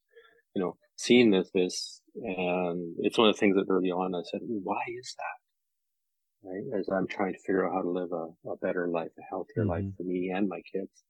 you 0.55 0.61
know, 0.61 0.77
seeing 0.95 1.31
this, 1.31 1.49
this, 1.53 2.01
and 2.15 2.95
it's 2.99 3.17
one 3.17 3.29
of 3.29 3.35
the 3.35 3.39
things 3.39 3.55
that 3.55 3.65
early 3.69 3.91
on 3.91 4.15
I 4.15 4.21
said, 4.29 4.41
why 4.43 4.81
is 4.99 5.15
that? 5.17 6.49
Right. 6.49 6.79
As 6.79 6.87
I'm 6.89 7.07
trying 7.07 7.33
to 7.33 7.39
figure 7.39 7.67
out 7.67 7.73
how 7.73 7.81
to 7.81 7.89
live 7.89 8.11
a, 8.11 8.49
a 8.49 8.57
better 8.61 8.87
life, 8.87 9.11
a 9.17 9.23
healthier 9.29 9.65
life 9.65 9.83
Mhm. 9.83 9.97
for 9.97 10.03
me 10.03 10.31
and 10.33 10.47
my 10.47 10.61
kids. 10.71 11.03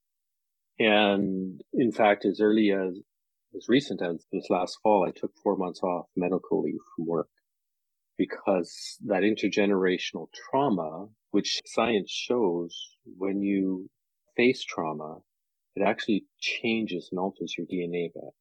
And 0.80 1.62
in 1.74 1.92
fact, 1.92 2.26
as 2.26 2.40
early 2.40 2.72
as, 2.72 2.98
as 3.56 3.68
recent 3.68 4.02
as 4.02 4.26
this 4.32 4.50
last 4.50 4.78
fall, 4.82 5.06
I 5.06 5.12
took 5.12 5.32
four 5.44 5.58
months 5.58 5.82
off 5.84 6.06
medical 6.16 6.62
leave 6.62 6.80
from 6.96 7.06
work 7.08 7.30
because 8.18 8.98
that 9.06 9.24
intergenerational 9.24 10.28
trauma, 10.34 11.08
which 11.32 11.62
science 11.66 12.12
shows 12.12 12.96
when 13.18 13.42
you 13.42 13.90
face 14.36 14.63
trauma, 14.63 15.20
it 15.76 15.84
actually 15.84 16.26
changes 16.40 17.10
and 17.12 17.20
alters 17.20 17.56
your 17.58 17.68
DNA 17.68 18.13
back. 18.13 18.34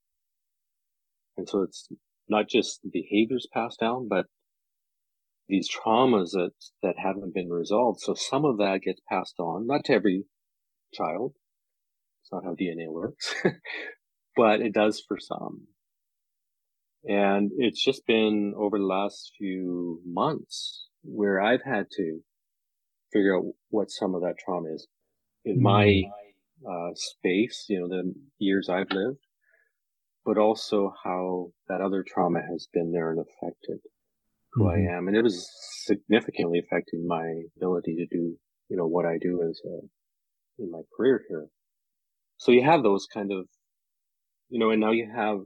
And 1.37 1.49
so 1.49 1.63
it's 1.63 1.89
not 2.29 2.49
just 2.49 2.81
behaviors 2.91 3.47
passed 3.53 3.81
down, 3.81 4.09
but 4.09 4.27
these 5.49 5.69
traumas 5.71 6.33
that, 6.33 6.53
that 6.83 6.97
haven't 6.99 7.35
been 7.35 7.51
resolved. 7.51 8.01
So 8.01 8.15
some 8.15 8.45
of 8.45 8.59
that 8.59 8.83
gets 8.83 9.01
passed 9.09 9.39
on, 9.39 9.67
not 9.67 9.85
to 9.85 9.93
every 9.93 10.25
child. 10.93 11.35
It's 12.23 12.33
not 12.33 12.45
how 12.45 12.55
DNA 12.55 12.89
works, 12.89 13.35
but 14.37 14.61
it 14.61 14.73
does 14.75 15.03
for 15.07 15.19
some. 15.21 15.69
And 17.05 17.53
it's 17.57 17.85
just 17.85 18.05
been 18.07 18.55
over 18.57 18.79
the 18.79 18.85
last 18.85 19.33
few 19.39 20.01
months 20.05 20.89
where 21.03 21.41
I've 21.41 21.63
had 21.65 21.87
to 21.93 22.21
figure 23.17 23.37
out 23.37 23.45
what 23.71 23.91
some 23.91 24.15
of 24.15 24.23
that 24.23 24.37
trauma 24.39 24.69
is 24.75 24.87
in 25.45 25.63
my 25.63 26.03
uh, 26.69 26.91
space, 26.95 27.67
you 27.69 27.81
know, 27.81 27.89
the 27.89 28.15
years 28.39 28.69
I've 28.69 28.91
lived, 28.91 29.19
but 30.25 30.39
also 30.39 30.93
how 31.05 31.53
that 31.69 31.81
other 31.81 32.05
trauma 32.07 32.41
has 32.51 32.69
been 32.73 32.93
there 32.93 33.11
and 33.11 33.21
affected 33.21 33.81
who 34.53 34.65
Mhm. 34.65 34.71
I 34.71 34.97
am. 34.97 35.09
And 35.09 35.17
it 35.17 35.23
was 35.23 35.49
significantly 35.85 36.59
affecting 36.59 37.07
my 37.07 37.45
ability 37.57 37.95
to 37.97 38.07
do, 38.07 38.39
you 38.69 38.77
know, 38.77 38.87
what 38.87 39.07
I 39.07 39.19
do 39.19 39.43
as 39.43 39.61
a, 39.65 39.77
in 40.63 40.71
my 40.71 40.83
career 40.97 41.25
here. 41.29 41.49
So 42.39 42.53
you 42.53 42.63
have 42.63 42.83
those 42.83 43.07
kind 43.07 43.33
of, 43.33 43.49
you 44.49 44.59
know, 44.59 44.71
and 44.71 44.81
now 44.81 44.93
you 44.93 45.11
have 45.11 45.39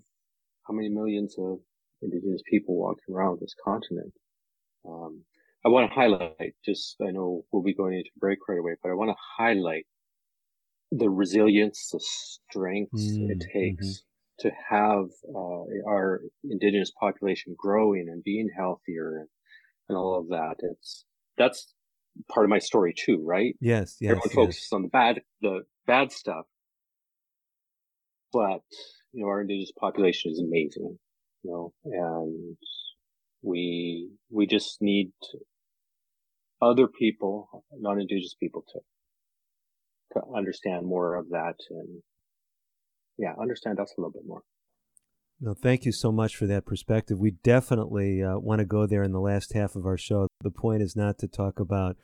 how 0.67 0.75
many 0.75 0.89
millions 0.89 1.37
of 1.39 1.61
indigenous 2.03 2.43
people 2.49 2.77
walking 2.77 3.15
around 3.15 3.41
this 3.41 3.55
continent. 3.65 4.13
Um, 4.85 5.25
I 5.65 5.69
want 5.69 5.91
to 5.91 5.95
highlight 5.95 6.55
just, 6.65 6.97
I 7.07 7.11
know 7.11 7.45
we'll 7.53 7.63
be 7.63 7.75
going 7.75 7.95
into 7.95 8.11
break 8.19 8.39
right 8.49 8.59
away, 8.59 8.77
but 8.83 8.91
I 8.91 8.95
want 8.95 9.11
to 9.11 9.17
highlight 9.39 9.87
the 10.91 11.11
resilience, 11.11 11.91
the 11.93 12.01
strengths 12.01 13.19
it 13.29 13.39
Mm, 13.39 13.53
takes 13.53 14.03
to 14.41 14.51
have 14.71 15.07
uh, 15.35 15.65
our 15.89 16.23
indigenous 16.45 16.91
population 16.99 17.55
growing 17.59 18.09
and 18.09 18.25
being 18.25 18.49
healthier 18.57 19.19
and, 19.19 19.29
and 19.89 19.99
all 19.99 20.19
of 20.19 20.29
that. 20.29 20.57
It's 20.61 21.05
that's 21.37 21.73
part 22.29 22.47
of 22.47 22.51
my 22.51 22.59
story 22.59 22.95
too, 22.97 23.23
right? 23.25 23.57
Yes. 23.61 23.99
Yes. 24.01 24.11
Everyone 24.11 24.31
yes. 24.31 24.35
focuses 24.35 24.73
on 24.73 24.83
the 24.83 24.89
bad, 24.89 25.23
the 25.43 25.61
bad 25.87 26.11
stuff, 26.13 26.47
but 28.33 28.61
you 29.13 29.23
know 29.23 29.29
our 29.29 29.41
indigenous 29.43 29.73
population 29.79 30.33
is 30.33 30.41
amazing, 30.41 30.99
you 31.43 31.51
know, 31.51 31.73
and 31.85 32.57
we 33.43 34.11
we 34.31 34.47
just 34.47 34.81
need 34.83 35.13
other 36.63 36.87
people, 36.87 37.65
non-indigenous 37.73 38.35
people, 38.39 38.65
to 38.73 38.81
to 40.15 40.21
understand 40.37 40.87
more 40.87 41.15
of 41.15 41.29
that 41.31 41.55
and 41.71 42.03
yeah, 43.17 43.33
understand 43.41 43.79
us 43.79 43.93
a 43.97 44.01
little 44.01 44.11
bit 44.11 44.27
more. 44.27 44.43
No, 45.41 45.55
thank 45.55 45.85
you 45.87 45.93
so 45.93 46.11
much 46.11 46.37
for 46.37 46.47
that 46.47 46.67
perspective. 46.67 47.19
We 47.19 47.31
definitely 47.31 48.23
uh, 48.23 48.39
want 48.39 48.59
to 48.59 48.65
go 48.65 48.87
there 48.87 49.03
in 49.03 49.13
the 49.13 49.21
last 49.21 49.53
half 49.53 49.77
of 49.77 49.87
our 49.87 49.97
show. 49.97 50.27
The 50.43 50.51
point 50.51 50.83
is 50.83 50.97
not 50.97 51.19
to 51.19 51.29
talk 51.29 51.61
about 51.61 51.97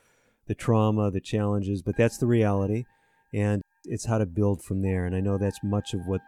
the 0.47 0.55
trauma, 0.55 1.11
the 1.11 1.21
challenges, 1.21 1.83
but 1.83 1.97
that's 1.97 2.19
the 2.19 2.27
reality, 2.27 2.85
and 3.35 3.63
it's 3.85 4.07
how 4.07 4.19
to 4.19 4.27
build 4.27 4.63
from 4.63 4.83
there. 4.83 5.05
And 5.05 5.15
I 5.15 5.21
know 5.21 5.37
that's 5.37 5.63
much 5.63 5.93
of 5.93 6.07
what 6.07 6.21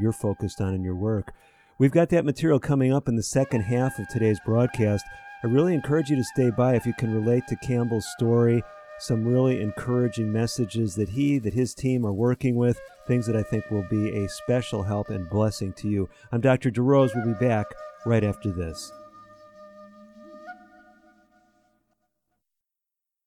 you're 0.00 0.12
focused 0.12 0.60
on 0.60 0.74
in 0.74 0.82
your 0.82 0.94
work. 0.94 1.32
We've 1.78 1.90
got 1.90 2.08
that 2.10 2.24
material 2.24 2.60
coming 2.60 2.92
up 2.92 3.08
in 3.08 3.16
the 3.16 3.22
second 3.22 3.62
half 3.62 3.98
of 3.98 4.08
today's 4.08 4.40
broadcast. 4.44 5.04
I 5.44 5.48
really 5.48 5.74
encourage 5.74 6.08
you 6.08 6.14
to 6.14 6.22
stay 6.22 6.50
by 6.50 6.76
if 6.76 6.86
you 6.86 6.94
can 6.94 7.12
relate 7.12 7.48
to 7.48 7.56
Campbell's 7.56 8.06
story, 8.16 8.62
some 9.00 9.26
really 9.26 9.60
encouraging 9.60 10.32
messages 10.32 10.94
that 10.94 11.08
he, 11.08 11.38
that 11.38 11.52
his 11.52 11.74
team 11.74 12.06
are 12.06 12.12
working 12.12 12.54
with, 12.54 12.80
things 13.08 13.26
that 13.26 13.34
I 13.34 13.42
think 13.42 13.68
will 13.68 13.84
be 13.90 14.10
a 14.10 14.28
special 14.28 14.84
help 14.84 15.08
and 15.08 15.28
blessing 15.28 15.72
to 15.78 15.88
you. 15.88 16.08
I'm 16.30 16.40
Dr. 16.40 16.70
DeRose. 16.70 17.10
We'll 17.16 17.34
be 17.34 17.44
back 17.44 17.66
right 18.06 18.22
after 18.22 18.52
this. 18.52 18.92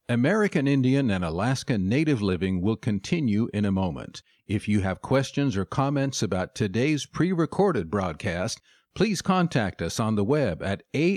American 0.08 0.70
Indian 0.70 1.12
and 1.12 1.26
Alaska 1.26 1.78
Native 1.78 2.22
Living 2.22 2.62
will 2.62 2.78
continue 2.78 3.50
in 3.54 3.66
a 3.66 3.74
moment. 3.74 4.24
If 4.48 4.70
you 4.70 4.80
have 4.80 5.02
questions 5.02 5.58
or 5.58 5.66
comments 5.66 6.24
about 6.24 6.56
today's 6.56 7.06
pre 7.06 7.34
recorded 7.34 7.92
broadcast, 7.92 8.62
please 8.96 9.22
contact 9.22 9.82
us 9.82 10.00
on 10.00 10.16
the 10.16 10.24
web 10.24 10.64
at 10.64 10.82
aianl.org 10.94 11.16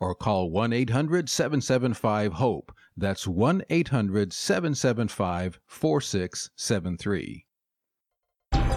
or 0.00 0.14
call 0.16 0.50
1 0.50 0.72
800 0.72 1.28
775 1.28 2.32
HOPE. 2.32 2.74
That's 2.96 3.28
1 3.28 3.62
800 3.70 4.32
775 4.32 5.60
4673. 5.66 7.46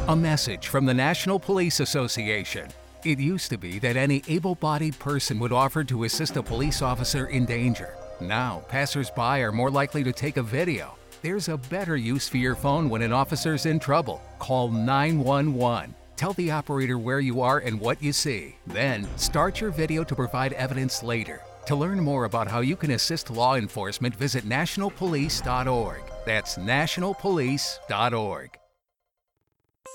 A 0.07 0.15
message 0.15 0.67
from 0.67 0.85
the 0.85 0.93
National 0.93 1.39
Police 1.39 1.79
Association. 1.79 2.67
It 3.03 3.19
used 3.19 3.49
to 3.49 3.57
be 3.57 3.79
that 3.79 3.97
any 3.97 4.21
able 4.27 4.55
bodied 4.55 4.99
person 4.99 5.39
would 5.39 5.51
offer 5.51 5.83
to 5.83 6.03
assist 6.03 6.37
a 6.37 6.43
police 6.43 6.81
officer 6.81 7.25
in 7.27 7.45
danger. 7.45 7.95
Now, 8.21 8.63
passersby 8.67 9.41
are 9.41 9.51
more 9.51 9.71
likely 9.71 10.03
to 10.03 10.13
take 10.13 10.37
a 10.37 10.43
video. 10.43 10.95
There's 11.25 11.49
a 11.49 11.57
better 11.57 11.97
use 11.97 12.29
for 12.29 12.37
your 12.37 12.53
phone 12.53 12.87
when 12.87 13.01
an 13.01 13.11
officer's 13.11 13.65
in 13.65 13.79
trouble. 13.79 14.21
Call 14.37 14.69
911. 14.69 15.95
Tell 16.15 16.33
the 16.33 16.51
operator 16.51 16.99
where 16.99 17.19
you 17.19 17.41
are 17.41 17.57
and 17.57 17.79
what 17.79 17.99
you 17.99 18.13
see. 18.13 18.57
Then, 18.67 19.07
start 19.17 19.59
your 19.59 19.71
video 19.71 20.03
to 20.03 20.13
provide 20.13 20.53
evidence 20.53 21.01
later. 21.01 21.41
To 21.65 21.75
learn 21.75 21.99
more 21.99 22.25
about 22.25 22.47
how 22.47 22.59
you 22.59 22.75
can 22.75 22.91
assist 22.91 23.31
law 23.31 23.55
enforcement, 23.55 24.15
visit 24.15 24.47
nationalpolice.org. 24.47 26.03
That's 26.27 26.59
nationalpolice.org. 26.59 28.59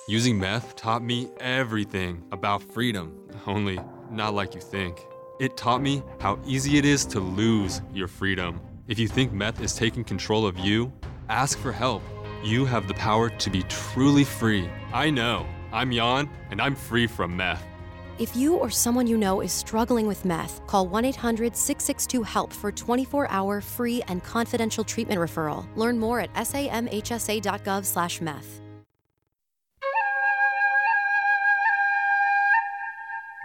Using 0.09 0.37
meth 0.37 0.75
taught 0.75 1.05
me 1.05 1.31
everything 1.39 2.25
about 2.33 2.61
freedom, 2.61 3.17
only 3.47 3.79
not 4.11 4.35
like 4.35 4.57
you 4.57 4.61
think. 4.61 4.99
It 5.39 5.57
taught 5.57 5.81
me 5.81 6.03
how 6.19 6.41
easy 6.45 6.77
it 6.77 6.85
is 6.85 7.07
to 7.07 7.21
lose 7.21 7.83
your 7.95 8.09
freedom. 8.09 8.61
If 8.89 8.99
you 8.99 9.07
think 9.07 9.33
meth 9.33 9.61
is 9.61 9.77
taking 9.77 10.03
control 10.03 10.45
of 10.45 10.59
you, 10.59 10.93
ask 11.31 11.59
for 11.59 11.73
help. 11.73 12.03
You 12.43 12.65
have 12.65 12.89
the 12.89 12.95
power 12.95 13.31
to 13.31 13.51
be 13.51 13.63
truly 13.65 14.25
free. 14.25 14.69
I 14.93 15.11
know. 15.11 15.47
I'm 15.73 15.93
Jan, 15.93 16.29
and 16.51 16.61
I'm 16.61 16.75
free 16.75 17.07
from 17.07 17.37
meth. 17.37 17.65
If 18.19 18.37
you 18.37 18.57
or 18.57 18.69
someone 18.69 19.07
you 19.07 19.17
know 19.17 19.41
is 19.41 19.51
struggling 19.51 20.07
with 20.07 20.27
meth, 20.27 20.67
call 20.67 20.87
1 20.87 21.07
800 21.07 21.57
662 21.57 22.23
HELP 22.23 22.53
for 22.53 22.71
24 22.71 23.31
hour 23.31 23.61
free 23.63 24.03
and 24.09 24.23
confidential 24.23 24.85
treatment 24.85 25.21
referral. 25.21 25.65
Learn 25.77 25.99
more 25.99 26.21
at 26.21 26.33
samhsa.gov 26.35 27.85
slash 27.87 28.21
meth. 28.21 28.61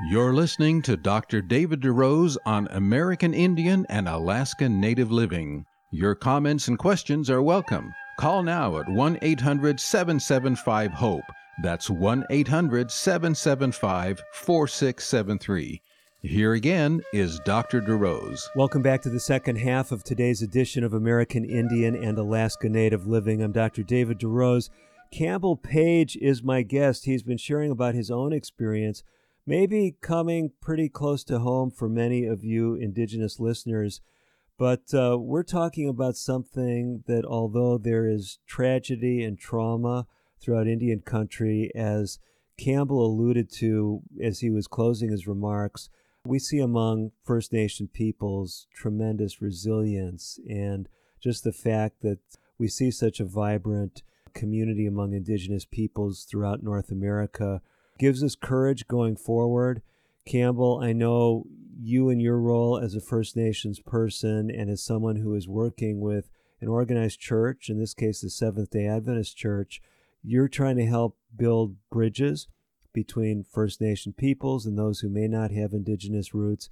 You're 0.08 0.34
listening 0.34 0.82
to 0.84 0.98
Dr. 0.98 1.42
David 1.42 1.80
DeRose 1.80 2.36
on 2.46 2.68
American 2.72 3.34
Indian 3.34 3.86
and 3.88 4.10
Alaska 4.10 4.68
Native 4.68 5.10
Living. 5.10 5.66
Your 5.92 6.16
comments 6.16 6.68
and 6.68 6.80
questions 6.80 7.30
are 7.30 7.44
welcome. 7.44 7.94
Call 8.20 8.42
now 8.42 8.80
at 8.80 8.90
1 8.90 9.20
800 9.22 9.80
775 9.80 10.92
HOPE. 10.92 11.24
That's 11.62 11.92
1 11.92 12.26
800 12.32 12.90
775 12.90 14.22
4673. 14.34 15.82
Here 16.24 16.54
again 16.54 17.02
is 17.14 17.40
Dr. 17.46 17.82
DeRose. 17.82 18.42
Welcome 18.56 18.82
back 18.82 19.04
to 19.04 19.12
the 19.12 19.20
second 19.20 19.58
half 19.58 19.92
of 19.92 20.04
today's 20.04 20.42
edition 20.42 20.84
of 20.84 20.96
American 20.96 21.46
Indian 21.46 21.96
and 21.96 22.18
Alaska 22.18 22.68
Native 22.68 23.06
Living. 23.06 23.44
I'm 23.44 23.52
Dr. 23.52 23.84
David 23.84 24.20
DeRose. 24.20 24.72
Campbell 25.12 25.56
Page 25.56 26.18
is 26.20 26.42
my 26.42 26.64
guest. 26.64 27.06
He's 27.06 27.24
been 27.24 27.38
sharing 27.38 27.70
about 27.70 27.94
his 27.94 28.10
own 28.10 28.34
experience, 28.34 29.04
maybe 29.46 29.96
coming 30.02 30.52
pretty 30.60 30.90
close 30.90 31.24
to 31.26 31.40
home 31.40 31.70
for 31.70 31.88
many 31.88 32.26
of 32.26 32.44
you 32.44 32.74
Indigenous 32.74 33.40
listeners. 33.40 34.02
But 34.58 34.94
uh, 34.94 35.18
we're 35.20 35.44
talking 35.44 35.90
about 35.90 36.16
something 36.16 37.04
that, 37.08 37.26
although 37.26 37.78
there 37.78 38.08
is 38.08 38.40
tragedy 38.48 39.24
and 39.24 39.38
trauma, 39.38 40.08
throughout 40.46 40.68
Indian 40.68 41.00
country. 41.00 41.72
As 41.76 42.20
Campbell 42.58 43.06
alluded 43.06 43.52
to 43.54 44.02
as 44.22 44.40
he 44.40 44.50
was 44.50 44.68
closing 44.68 45.10
his 45.10 45.28
remarks, 45.28 45.90
we 46.26 46.40
see 46.40 46.60
among 46.60 47.12
First 47.24 47.52
Nation 47.52 47.88
peoples 47.88 48.68
tremendous 48.74 49.42
resilience 49.42 50.40
and 50.48 50.88
just 51.22 51.44
the 51.44 51.52
fact 51.52 52.02
that 52.02 52.20
we 52.58 52.68
see 52.68 52.92
such 52.92 53.20
a 53.20 53.26
vibrant 53.26 54.04
community 54.34 54.86
among 54.86 55.14
Indigenous 55.14 55.66
peoples 55.66 56.26
throughout 56.30 56.64
North 56.64 56.92
America 56.92 57.62
gives 57.98 58.24
us 58.24 58.36
courage 58.36 58.88
going 58.88 59.16
forward. 59.16 59.82
Campbell, 60.26 60.80
I 60.82 60.94
know 60.94 61.46
you 61.80 62.10
and 62.10 62.22
your 62.22 62.40
role 62.40 62.78
as 62.78 62.96
a 62.96 63.02
First 63.02 63.36
Nations 63.36 63.80
person 63.80 64.50
and 64.50 64.70
as 64.70 64.84
someone 64.84 65.18
who 65.18 65.36
is 65.36 65.48
working 65.48 66.00
with 66.00 66.30
an 66.62 66.68
organized 66.68 67.20
church, 67.20 67.70
in 67.70 67.80
this 67.80 67.94
case 67.94 68.22
the 68.22 68.30
Seventh 68.30 68.72
day 68.72 68.88
Adventist 68.88 69.38
Church, 69.38 69.82
you're 70.24 70.48
trying 70.48 70.78
to 70.78 70.86
help 70.86 71.18
build 71.36 71.76
bridges 71.92 72.48
between 72.94 73.44
First 73.44 73.82
Nation 73.82 74.14
peoples 74.14 74.66
and 74.66 74.78
those 74.78 75.02
who 75.02 75.10
may 75.10 75.28
not 75.28 75.52
have 75.52 75.74
indigenous 75.74 76.34
roots. 76.34 76.70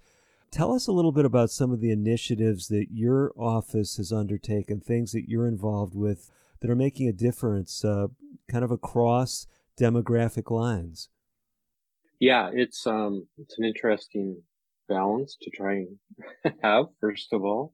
Tell 0.50 0.74
us 0.74 0.88
a 0.88 0.92
little 0.92 1.12
bit 1.12 1.26
about 1.26 1.52
some 1.52 1.72
of 1.72 1.82
the 1.82 1.92
initiatives 1.92 2.70
that 2.70 2.88
your 2.92 3.34
office 3.38 3.98
has 3.98 4.12
undertaken, 4.12 4.80
things 4.80 5.12
that 5.12 5.28
you're 5.28 5.48
involved 5.48 5.96
with 5.96 6.32
that 6.62 6.72
are 6.72 6.76
making 6.76 7.08
a 7.08 7.14
difference 7.14 7.84
uh, 7.84 8.08
kind 8.48 8.64
of 8.64 8.72
across 8.72 9.46
demographic 9.80 10.50
lines. 10.50 11.10
Yeah, 12.24 12.52
it's 12.54 12.88
um 12.88 13.28
it's 13.38 13.58
an 13.58 13.66
interesting 13.66 14.42
balance 14.88 15.36
to 15.42 15.50
try 15.50 15.74
and 15.84 16.56
have 16.64 16.86
first 17.02 17.34
of 17.34 17.44
all. 17.44 17.74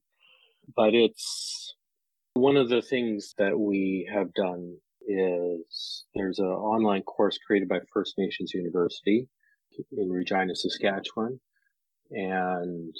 But 0.75 0.95
it's 0.95 1.75
one 2.33 2.57
of 2.57 2.67
the 2.69 2.81
things 2.81 3.35
that 3.37 3.59
we 3.59 4.09
have 4.11 4.33
done 4.33 4.77
is 5.07 6.05
there's 6.15 6.39
an 6.39 6.47
online 6.47 7.03
course 7.03 7.37
created 7.45 7.69
by 7.69 7.81
First 7.93 8.15
Nations 8.17 8.51
University 8.55 9.27
in 9.91 10.09
Regina, 10.09 10.55
Saskatchewan, 10.55 11.39
and 12.09 12.95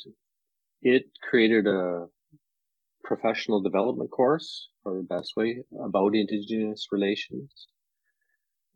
it 0.83 1.05
created 1.27 1.65
a 1.65 2.05
professional 3.03 3.61
development 3.61 4.11
course, 4.11 4.69
or 4.85 4.97
the 4.97 5.03
best 5.15 5.33
way, 5.35 5.63
about 5.83 6.15
Indigenous 6.15 6.87
relations. 6.91 7.67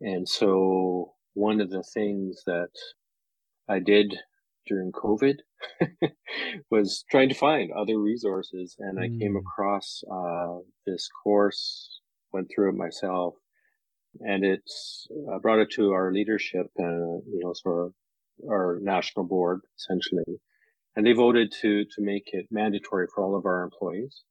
And 0.02 0.28
so 0.28 1.14
one 1.34 1.62
of 1.62 1.70
the 1.70 1.84
things 1.84 2.44
that 2.46 2.70
I 3.68 3.80
did 3.80 4.16
during 4.68 4.92
COVID 4.92 5.36
was 6.72 7.04
trying 7.10 7.30
to 7.30 7.36
find 7.36 7.72
other 7.72 7.98
resources, 7.98 8.76
and 8.80 9.00
I 9.00 9.08
came 9.08 9.36
mm. 9.36 9.40
across 9.40 10.04
uh, 10.12 10.60
this 10.86 11.10
course 11.24 12.00
went 12.32 12.50
through 12.54 12.70
it 12.70 12.76
myself, 12.76 13.36
and 14.22 14.44
it's 14.44 15.08
uh, 15.32 15.40
brought 15.40 15.60
it 15.60 15.72
to 15.72 15.92
our 15.92 16.12
leadership, 16.12 16.68
uh, 16.80 16.84
you 16.84 17.42
know, 17.44 17.54
sort 17.54 17.88
of 17.88 17.94
our 18.50 18.80
national 18.82 19.26
board 19.26 19.62
essentially, 19.78 20.40
and 20.96 21.06
they 21.06 21.14
voted 21.14 21.52
to 21.62 21.86
to 21.86 22.02
make 22.02 22.30
it 22.34 22.48
mandatory 22.52 23.08
for 23.14 23.24
all 23.24 23.36
of 23.36 23.46
our 23.46 23.64
employees. 23.64 24.24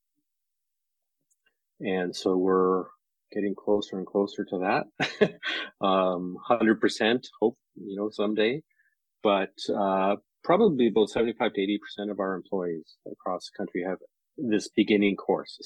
And 1.80 2.14
so 2.14 2.36
we're 2.36 2.84
getting 3.32 3.54
closer 3.54 3.98
and 3.98 4.06
closer 4.06 4.44
to 4.44 4.58
that. 4.58 5.34
um, 5.86 6.36
100% 6.50 7.26
hope, 7.40 7.56
you 7.74 7.96
know, 7.96 8.10
someday, 8.10 8.62
but, 9.22 9.54
uh, 9.74 10.16
probably 10.44 10.88
about 10.88 11.08
75 11.08 11.52
to 11.52 11.60
80% 11.60 12.10
of 12.10 12.18
our 12.18 12.34
employees 12.34 12.96
across 13.10 13.48
the 13.48 13.56
country 13.56 13.84
have 13.86 13.98
this 14.36 14.68
beginning 14.74 15.16
course, 15.16 15.58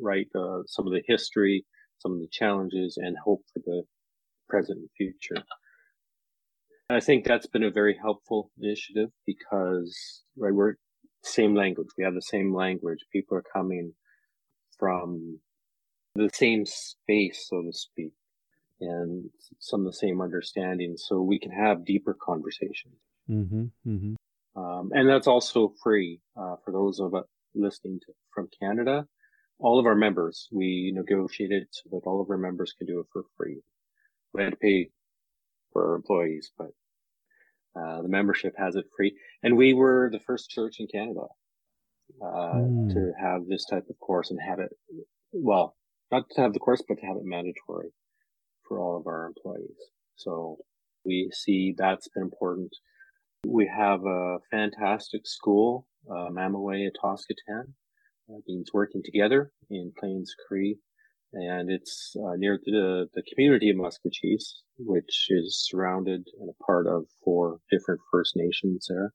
right? 0.00 0.26
Uh, 0.34 0.60
some 0.66 0.86
of 0.86 0.92
the 0.92 1.02
history, 1.06 1.64
some 1.98 2.12
of 2.12 2.20
the 2.20 2.28
challenges 2.30 2.96
and 2.96 3.16
hope 3.24 3.42
for 3.52 3.60
the 3.64 3.82
present 4.48 4.78
and 4.78 4.88
future. 4.96 5.42
I 6.88 7.00
think 7.00 7.24
that's 7.24 7.46
been 7.46 7.62
a 7.62 7.70
very 7.70 7.96
helpful 8.00 8.50
initiative 8.60 9.10
because, 9.26 10.22
right, 10.36 10.52
we're 10.52 10.74
same 11.24 11.54
language. 11.54 11.88
We 11.96 12.04
have 12.04 12.14
the 12.14 12.22
same 12.22 12.54
language. 12.54 12.98
People 13.12 13.36
are 13.38 13.44
coming 13.52 13.92
from 14.78 15.38
the 16.14 16.30
same 16.32 16.64
space, 16.66 17.46
so 17.48 17.62
to 17.62 17.72
speak, 17.72 18.12
and 18.80 19.28
some 19.58 19.80
of 19.80 19.86
the 19.86 19.98
same 19.98 20.20
understanding. 20.20 20.96
So 20.96 21.20
we 21.20 21.38
can 21.38 21.50
have 21.50 21.84
deeper 21.84 22.16
conversations. 22.20 22.96
Mm-hmm, 23.30 23.64
mm-hmm. 23.86 24.14
Um, 24.60 24.90
and 24.92 25.08
that's 25.08 25.26
also 25.26 25.72
free 25.82 26.20
uh, 26.36 26.56
for 26.64 26.72
those 26.72 27.00
of 27.00 27.14
us 27.14 27.24
listening 27.54 28.00
to, 28.00 28.12
from 28.34 28.48
Canada 28.60 29.06
all 29.62 29.78
of 29.78 29.86
our 29.86 29.94
members, 29.94 30.48
we 30.50 30.92
negotiated 30.94 31.68
so 31.70 31.88
that 31.92 32.02
all 32.04 32.20
of 32.20 32.28
our 32.30 32.36
members 32.36 32.74
can 32.76 32.86
do 32.86 32.98
it 32.98 33.06
for 33.12 33.22
free. 33.36 33.60
We 34.34 34.42
had 34.42 34.50
to 34.50 34.56
pay 34.56 34.90
for 35.72 35.90
our 35.90 35.94
employees, 35.94 36.50
but 36.58 36.70
uh, 37.80 38.02
the 38.02 38.08
membership 38.08 38.54
has 38.58 38.74
it 38.74 38.86
free. 38.96 39.14
And 39.42 39.56
we 39.56 39.72
were 39.72 40.10
the 40.12 40.20
first 40.20 40.50
church 40.50 40.76
in 40.80 40.88
Canada 40.88 41.26
uh, 42.20 42.54
mm. 42.54 42.92
to 42.92 43.12
have 43.18 43.46
this 43.46 43.64
type 43.64 43.84
of 43.88 43.98
course 44.00 44.30
and 44.30 44.40
have 44.40 44.58
it, 44.58 44.70
well, 45.32 45.76
not 46.12 46.28
to 46.30 46.42
have 46.42 46.52
the 46.52 46.60
course, 46.60 46.82
but 46.86 46.98
to 46.98 47.06
have 47.06 47.16
it 47.16 47.24
mandatory 47.24 47.88
for 48.68 48.78
all 48.78 48.98
of 48.98 49.06
our 49.06 49.26
employees. 49.26 49.78
So 50.16 50.58
we 51.04 51.30
see 51.32 51.74
that's 51.76 52.08
been 52.08 52.22
important. 52.22 52.70
We 53.46 53.66
have 53.74 54.04
a 54.04 54.38
fantastic 54.50 55.26
school, 55.26 55.88
uh, 56.08 56.28
Mamawi 56.30 56.86
Atosketan, 56.86 57.72
uh, 58.30 58.38
means 58.46 58.70
working 58.72 59.02
together 59.04 59.50
in 59.70 59.92
Plains 59.98 60.34
Cree. 60.46 60.78
And 61.32 61.70
it's 61.70 62.14
uh, 62.14 62.36
near 62.36 62.60
the, 62.62 63.08
the 63.14 63.22
community 63.22 63.70
of 63.70 63.76
Maskwacis, 63.76 64.52
which 64.78 65.28
is 65.30 65.66
surrounded 65.66 66.26
and 66.38 66.50
a 66.50 66.64
part 66.64 66.86
of 66.86 67.06
four 67.24 67.58
different 67.70 68.02
First 68.10 68.36
Nations 68.36 68.86
there. 68.88 69.14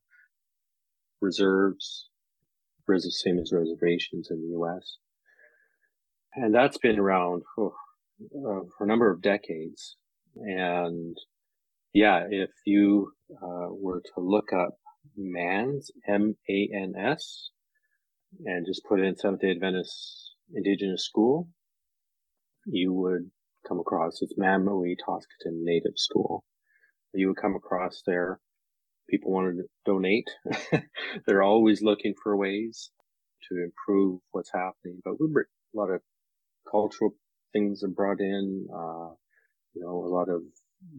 Reserves, 1.20 2.08
same 2.88 3.38
as 3.38 3.52
reservations 3.52 4.28
in 4.30 4.40
the 4.40 4.48
U.S. 4.48 4.98
And 6.40 6.54
that's 6.54 6.78
been 6.78 7.00
around 7.00 7.42
oh, 7.58 7.74
uh, 8.22 8.62
for 8.76 8.84
a 8.84 8.86
number 8.86 9.10
of 9.10 9.20
decades. 9.20 9.96
And 10.36 11.16
yeah, 11.92 12.26
if 12.30 12.50
you 12.64 13.12
uh, 13.32 13.68
were 13.70 14.00
to 14.14 14.20
look 14.20 14.52
up 14.52 14.76
MANS, 15.16 15.90
M-A-N-S, 16.08 17.50
and 18.44 18.66
just 18.66 18.82
put 18.88 19.00
in 19.00 19.16
Seventh 19.16 19.40
day 19.40 19.50
Adventist 19.50 20.34
Indigenous 20.54 21.04
School, 21.04 21.48
you 22.66 22.92
would 22.92 23.30
come 23.66 23.80
across 23.80 24.22
it's 24.22 24.34
Mamawi 24.38 24.94
Atosketan 24.94 25.62
Native 25.64 25.94
School. 25.96 26.44
You 27.14 27.28
would 27.28 27.42
come 27.42 27.56
across 27.56 28.02
there. 28.06 28.38
People 29.10 29.32
wanted 29.32 29.56
to 29.56 29.64
donate. 29.84 30.28
They're 31.26 31.42
always 31.42 31.82
looking 31.82 32.14
for 32.22 32.36
ways 32.36 32.92
to 33.48 33.64
improve 33.64 34.20
what's 34.30 34.52
happening, 34.52 35.00
but 35.04 35.14
we 35.18 35.26
bring 35.32 35.46
a 35.74 35.76
lot 35.76 35.90
of 35.90 36.00
cultural 36.70 37.14
things 37.52 37.82
are 37.82 37.88
brought 37.88 38.20
in. 38.20 38.66
Uh, 38.72 39.14
you 39.74 39.82
know, 39.82 40.04
a 40.04 40.12
lot 40.12 40.28
of 40.28 40.42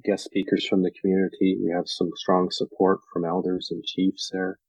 guest 0.04 0.26
speakers 0.26 0.68
from 0.68 0.84
the 0.84 0.92
community. 0.92 1.58
We 1.62 1.72
have 1.76 1.88
some 1.88 2.12
strong 2.16 2.50
support 2.52 3.00
from 3.12 3.26
elders 3.26 3.70
and 3.72 3.84
chiefs 3.84 4.30
there. 4.32 4.60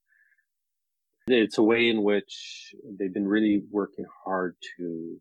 It's 1.26 1.58
a 1.58 1.62
way 1.62 1.88
in 1.88 2.02
which 2.02 2.74
they've 2.98 3.12
been 3.12 3.28
really 3.28 3.62
working 3.70 4.06
hard 4.24 4.56
to 4.76 5.20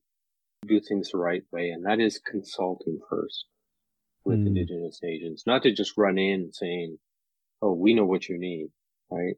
do 0.68 0.80
things 0.80 1.12
the 1.12 1.18
right 1.18 1.44
way, 1.52 1.70
and 1.70 1.86
that 1.86 2.00
is 2.00 2.20
consulting 2.20 3.00
first 3.10 3.46
with 4.26 4.40
mm. 4.40 4.48
Indigenous 4.48 5.00
agents, 5.04 5.44
not 5.46 5.64
to 5.64 5.72
just 5.72 5.98
run 5.98 6.18
in 6.18 6.52
saying, 6.52 6.98
"Oh, 7.62 7.74
we 7.74 7.94
know 7.94 8.06
what 8.06 8.28
you 8.28 8.40
need," 8.40 8.70
right? 9.12 9.36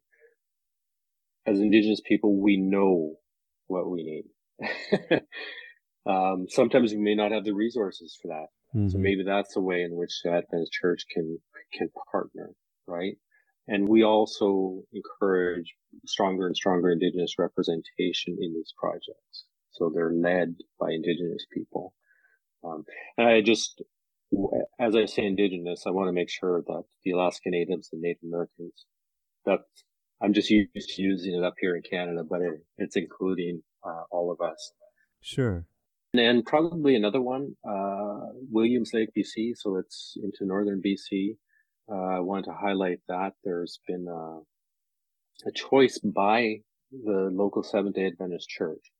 As 1.45 1.59
Indigenous 1.59 2.01
people, 2.01 2.39
we 2.39 2.57
know 2.57 3.15
what 3.67 3.89
we 3.89 4.03
need. 4.03 4.25
um, 6.05 6.47
sometimes 6.49 6.93
we 6.93 6.99
may 6.99 7.15
not 7.15 7.31
have 7.31 7.45
the 7.45 7.53
resources 7.53 8.17
for 8.21 8.29
that, 8.29 8.77
mm-hmm. 8.77 8.89
so 8.89 8.97
maybe 8.97 9.23
that's 9.23 9.55
a 9.55 9.61
way 9.61 9.81
in 9.81 9.95
which 9.95 10.21
the 10.23 10.31
Adventist 10.31 10.71
Church 10.71 11.05
can 11.13 11.39
can 11.73 11.89
partner, 12.11 12.51
right? 12.87 13.15
And 13.67 13.87
we 13.87 14.03
also 14.03 14.83
encourage 14.91 15.75
stronger 16.05 16.47
and 16.47 16.55
stronger 16.55 16.91
Indigenous 16.91 17.35
representation 17.37 18.37
in 18.39 18.53
these 18.53 18.73
projects. 18.77 19.45
So 19.71 19.91
they're 19.93 20.13
led 20.13 20.55
by 20.79 20.91
Indigenous 20.91 21.45
people. 21.53 21.93
Um, 22.63 22.83
and 23.17 23.27
I 23.29 23.41
just, 23.41 23.81
as 24.79 24.95
I 24.95 25.05
say 25.05 25.25
Indigenous, 25.25 25.83
I 25.87 25.91
want 25.91 26.09
to 26.09 26.13
make 26.13 26.29
sure 26.29 26.61
that 26.67 26.83
the 27.03 27.11
Alaska 27.11 27.49
Natives 27.49 27.89
and 27.93 28.01
Native 28.01 28.23
Americans, 28.23 28.85
that 29.45 29.59
I'm 30.21 30.33
just 30.33 30.49
used 30.49 30.89
to 30.95 31.01
using 31.01 31.35
it 31.35 31.43
up 31.43 31.55
here 31.59 31.75
in 31.75 31.81
Canada, 31.81 32.23
but 32.29 32.41
it, 32.41 32.65
it's 32.77 32.95
including 32.95 33.63
uh, 33.83 34.03
all 34.11 34.31
of 34.31 34.41
us. 34.41 34.73
Sure. 35.21 35.65
And 36.13 36.45
probably 36.45 36.95
another 36.95 37.21
one, 37.21 37.55
uh, 37.67 38.27
Williams 38.49 38.91
Lake, 38.93 39.09
BC. 39.17 39.53
So 39.55 39.77
it's 39.77 40.17
into 40.21 40.45
northern 40.45 40.81
BC. 40.81 41.37
Uh, 41.89 42.17
I 42.17 42.19
wanted 42.19 42.45
to 42.45 42.53
highlight 42.53 42.99
that 43.07 43.33
there's 43.43 43.79
been 43.87 44.07
a, 44.09 44.39
a 45.47 45.51
choice 45.53 45.99
by 45.99 46.57
the 46.91 47.29
local 47.31 47.63
Seventh 47.63 47.95
day 47.95 48.07
Adventist 48.07 48.49
church 48.49 48.91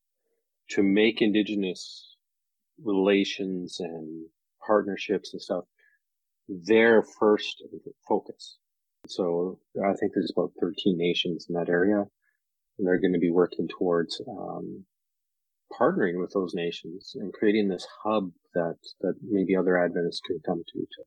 to 0.70 0.84
make 0.84 1.22
indigenous 1.22 2.16
relations 2.82 3.82
and 3.82 4.26
partnerships 4.66 5.34
and 5.34 5.42
stuff 5.42 5.66
their 6.48 7.04
first 7.20 7.64
focus. 8.08 8.58
So 9.08 9.60
I 9.84 9.94
think 9.94 10.14
there's 10.14 10.32
about 10.36 10.52
13 10.60 10.98
nations 10.98 11.48
in 11.50 11.56
that 11.56 11.70
area, 11.70 12.06
and 12.78 12.88
they're 12.88 13.00
going 13.00 13.14
to 13.14 13.20
be 13.20 13.32
working 13.32 13.68
towards 13.68 14.22
um, 14.28 14.86
partnering 15.80 16.20
with 16.22 16.32
those 16.34 16.54
nations 16.54 17.14
and 17.16 17.34
creating 17.34 17.68
this 17.70 17.88
hub 18.04 18.32
that 18.54 18.78
that 19.02 19.16
maybe 19.24 19.56
other 19.56 19.78
Adventists 19.78 20.22
can 20.26 20.40
come 20.46 20.64
to 20.74 20.80
to 20.80 21.04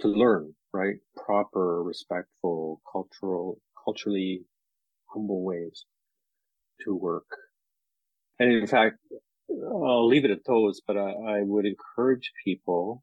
to 0.00 0.08
learn, 0.08 0.54
right? 0.72 0.96
Proper, 1.16 1.82
respectful, 1.82 2.82
cultural, 2.92 3.60
culturally 3.84 4.44
humble 5.12 5.44
ways 5.44 5.86
to 6.84 6.94
work 6.94 7.26
and 8.38 8.52
in 8.52 8.66
fact, 8.66 8.98
I'll 9.50 10.08
leave 10.08 10.24
it 10.24 10.30
at 10.30 10.44
those, 10.46 10.80
but 10.86 10.96
I, 10.96 11.10
I 11.12 11.42
would 11.42 11.66
encourage 11.66 12.32
people 12.44 13.02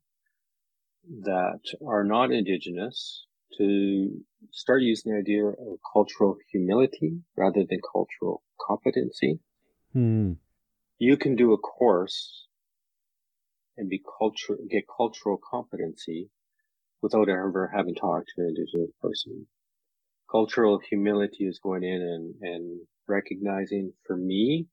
that 1.24 1.62
are 1.88 2.04
not 2.04 2.32
indigenous 2.32 3.26
to 3.58 4.10
start 4.52 4.82
using 4.84 5.14
the 5.14 5.20
idea 5.20 5.46
of 5.46 5.80
cultural 5.94 6.38
humility 6.52 7.20
rather 7.38 7.64
than 7.70 7.80
cultural 7.94 8.44
competency. 8.62 9.40
Hmm. 9.94 10.34
You 10.98 11.18
can 11.18 11.36
do 11.36 11.54
a 11.54 11.58
course 11.58 12.48
and 13.78 13.90
be 13.90 14.02
culture, 14.20 14.58
get 14.70 14.84
cultural 14.96 15.40
competency 15.50 16.30
without 17.02 17.30
ever 17.30 17.72
having 17.74 17.96
talked 17.96 18.32
to 18.36 18.42
an 18.42 18.50
indigenous 18.50 18.92
person. 19.02 19.48
Cultural 20.30 20.80
humility 20.90 21.46
is 21.46 21.60
going 21.60 21.84
in 21.84 22.02
and, 22.02 22.36
and 22.42 22.82
recognizing 23.08 23.94
for 24.06 24.16
me 24.18 24.68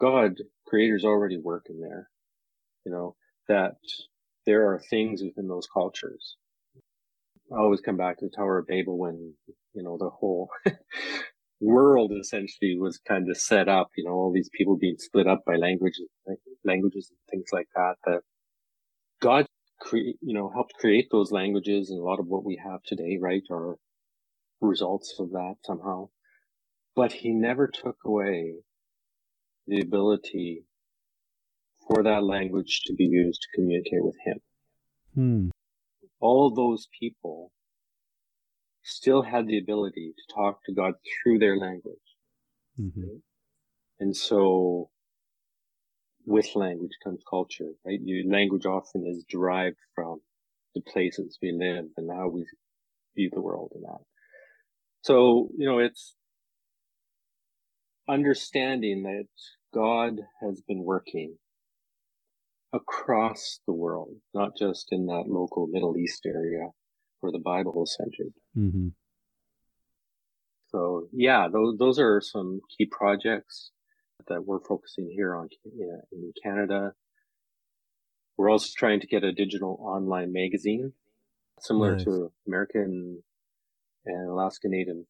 God, 0.00 0.36
creator's 0.66 1.04
already 1.04 1.36
working 1.36 1.80
there. 1.80 2.08
You 2.84 2.92
know, 2.92 3.16
that 3.48 3.76
there 4.46 4.72
are 4.72 4.80
things 4.90 5.22
within 5.22 5.46
those 5.46 5.68
cultures. 5.72 6.36
I 7.52 7.56
always 7.58 7.80
come 7.80 7.96
back 7.98 8.18
to 8.18 8.26
the 8.26 8.34
Tower 8.34 8.58
of 8.58 8.66
Babel 8.66 8.98
when, 8.98 9.34
you 9.74 9.82
know, 9.82 9.98
the 9.98 10.08
whole 10.08 10.48
world 11.60 12.12
essentially 12.18 12.76
was 12.78 12.98
kind 12.98 13.28
of 13.28 13.36
set 13.36 13.68
up, 13.68 13.88
you 13.96 14.04
know, 14.04 14.12
all 14.12 14.32
these 14.32 14.50
people 14.52 14.76
being 14.76 14.96
split 14.98 15.26
up 15.26 15.42
by 15.46 15.56
languages, 15.56 16.08
languages 16.64 17.10
and 17.10 17.18
things 17.30 17.48
like 17.52 17.68
that, 17.74 17.94
that 18.06 18.20
God 19.20 19.46
create, 19.80 20.16
you 20.20 20.34
know, 20.34 20.50
helped 20.52 20.74
create 20.74 21.08
those 21.10 21.30
languages 21.30 21.90
and 21.90 22.00
a 22.00 22.02
lot 22.02 22.20
of 22.20 22.26
what 22.26 22.44
we 22.44 22.60
have 22.64 22.82
today, 22.84 23.18
right, 23.20 23.42
are 23.50 23.76
results 24.60 25.14
of 25.18 25.30
that 25.30 25.56
somehow. 25.64 26.08
But 26.96 27.12
he 27.12 27.30
never 27.30 27.68
took 27.68 27.96
away 28.04 28.54
the 29.66 29.80
ability 29.80 30.64
for 31.86 32.02
that 32.02 32.24
language 32.24 32.82
to 32.86 32.94
be 32.94 33.04
used 33.04 33.40
to 33.42 33.48
communicate 33.54 34.04
with 34.04 34.16
him. 34.24 34.38
Hmm. 35.14 35.48
All 36.20 36.52
those 36.54 36.88
people 36.98 37.52
still 38.82 39.22
had 39.22 39.46
the 39.46 39.58
ability 39.58 40.12
to 40.16 40.34
talk 40.34 40.60
to 40.64 40.72
God 40.72 40.94
through 41.22 41.38
their 41.38 41.56
language. 41.56 41.98
Mm-hmm. 42.80 43.16
And 44.00 44.16
so 44.16 44.90
with 46.26 46.54
language 46.54 46.92
comes 47.02 47.22
culture, 47.28 47.70
right? 47.84 47.98
Your 48.02 48.30
language 48.30 48.66
often 48.66 49.06
is 49.06 49.24
derived 49.28 49.76
from 49.94 50.20
the 50.74 50.80
places 50.80 51.38
we 51.42 51.52
live 51.52 51.86
and 51.96 52.10
how 52.10 52.28
we 52.28 52.46
view 53.16 53.30
the 53.32 53.40
world 53.40 53.72
and 53.74 53.84
that. 53.84 54.00
So, 55.02 55.48
you 55.56 55.66
know, 55.66 55.78
it's 55.78 56.14
understanding 58.08 59.02
that 59.02 59.26
God 59.74 60.20
has 60.42 60.60
been 60.66 60.84
working 60.84 61.36
across 62.72 63.60
the 63.66 63.72
world, 63.72 64.14
not 64.34 64.56
just 64.56 64.88
in 64.92 65.06
that 65.06 65.24
local 65.26 65.66
Middle 65.66 65.96
East 65.96 66.24
area 66.26 66.68
where 67.20 67.32
the 67.32 67.38
Bible 67.38 67.82
is 67.82 67.96
centered. 67.96 68.32
Mm-hmm. 68.56 68.88
So 70.68 71.08
yeah, 71.12 71.48
those 71.52 71.78
those 71.78 71.98
are 71.98 72.20
some 72.20 72.60
key 72.76 72.86
projects 72.86 73.70
that 74.28 74.44
we're 74.44 74.60
focusing 74.60 75.10
here 75.12 75.34
on 75.34 75.48
in 76.12 76.32
Canada. 76.42 76.92
We're 78.36 78.50
also 78.50 78.70
trying 78.76 79.00
to 79.00 79.06
get 79.06 79.24
a 79.24 79.32
digital 79.32 79.78
online 79.80 80.32
magazine 80.32 80.92
similar 81.60 81.96
nice. 81.96 82.04
to 82.04 82.32
American 82.46 83.22
and 84.06 84.30
Alaska 84.30 84.68
Native 84.68 85.04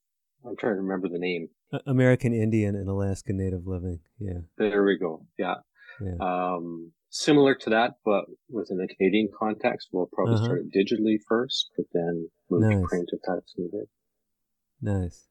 I'm 0.47 0.57
trying 0.57 0.75
to 0.75 0.81
remember 0.81 1.09
the 1.09 1.19
name. 1.19 1.49
American 1.87 2.33
Indian 2.33 2.75
and 2.75 2.89
Alaska 2.89 3.33
Native 3.33 3.67
Living. 3.67 4.01
Yeah. 4.19 4.41
There 4.57 4.85
we 4.85 4.99
go. 4.99 5.27
Yeah. 5.39 5.57
yeah. 6.01 6.15
Um, 6.21 6.93
similar 7.11 7.55
to 7.57 7.71
that, 7.71 7.95
but 8.05 8.25
within 8.49 8.81
a 8.81 8.89
Canadian 8.95 9.29
context, 9.37 9.89
we'll 9.93 10.09
probably 10.13 10.37
uh-huh. 10.37 10.45
start 10.45 10.63
it 10.63 10.73
digitally 10.75 11.19
first, 11.29 11.71
but 11.77 11.87
then 11.93 12.31
move 12.51 12.63
nice. 12.63 12.81
to 12.81 12.87
print 12.87 13.11
if 13.13 13.21
that's 13.27 13.55
needed. 13.57 13.89
Nice. 14.81 15.27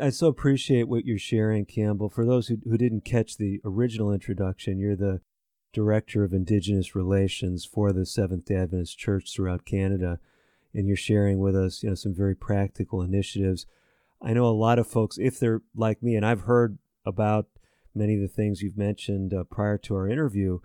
I 0.00 0.10
so 0.10 0.26
appreciate 0.26 0.88
what 0.88 1.04
you're 1.04 1.18
sharing, 1.18 1.64
Campbell. 1.66 2.08
For 2.08 2.24
those 2.24 2.48
who, 2.48 2.58
who 2.64 2.78
didn't 2.78 3.04
catch 3.04 3.36
the 3.36 3.60
original 3.64 4.12
introduction, 4.12 4.78
you're 4.78 4.96
the 4.96 5.20
Director 5.72 6.24
of 6.24 6.34
Indigenous 6.34 6.94
Relations 6.94 7.64
for 7.64 7.92
the 7.92 8.04
Seventh 8.04 8.44
day 8.46 8.56
Adventist 8.56 8.98
Church 8.98 9.34
throughout 9.34 9.64
Canada, 9.64 10.18
and 10.74 10.86
you're 10.86 10.96
sharing 10.96 11.38
with 11.38 11.56
us, 11.56 11.82
you 11.82 11.88
know, 11.88 11.94
some 11.94 12.14
very 12.14 12.34
practical 12.34 13.00
initiatives 13.02 13.66
I 14.22 14.32
know 14.32 14.46
a 14.46 14.54
lot 14.54 14.78
of 14.78 14.86
folks, 14.86 15.18
if 15.18 15.40
they're 15.40 15.62
like 15.74 16.02
me, 16.02 16.14
and 16.14 16.24
I've 16.24 16.42
heard 16.42 16.78
about 17.04 17.46
many 17.94 18.14
of 18.14 18.20
the 18.20 18.28
things 18.28 18.62
you've 18.62 18.78
mentioned 18.78 19.34
uh, 19.34 19.44
prior 19.44 19.76
to 19.78 19.96
our 19.96 20.08
interview, 20.08 20.60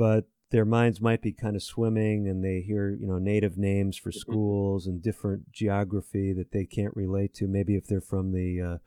but 0.00 0.24
their 0.50 0.64
minds 0.64 0.98
might 0.98 1.20
be 1.20 1.30
kind 1.30 1.54
of 1.54 1.62
swimming 1.62 2.26
and 2.26 2.42
they 2.42 2.62
hear, 2.62 2.90
you 2.90 3.06
know, 3.06 3.18
native 3.18 3.58
names 3.58 3.98
for 3.98 4.08
mm-hmm. 4.08 4.18
schools 4.18 4.86
and 4.86 5.02
different 5.02 5.52
geography 5.52 6.32
that 6.32 6.52
they 6.52 6.64
can't 6.64 6.96
relate 6.96 7.34
to. 7.34 7.46
Maybe 7.46 7.76
if 7.76 7.86
they're 7.86 8.00
from 8.00 8.32
the 8.32 8.62
uh, 8.62 8.78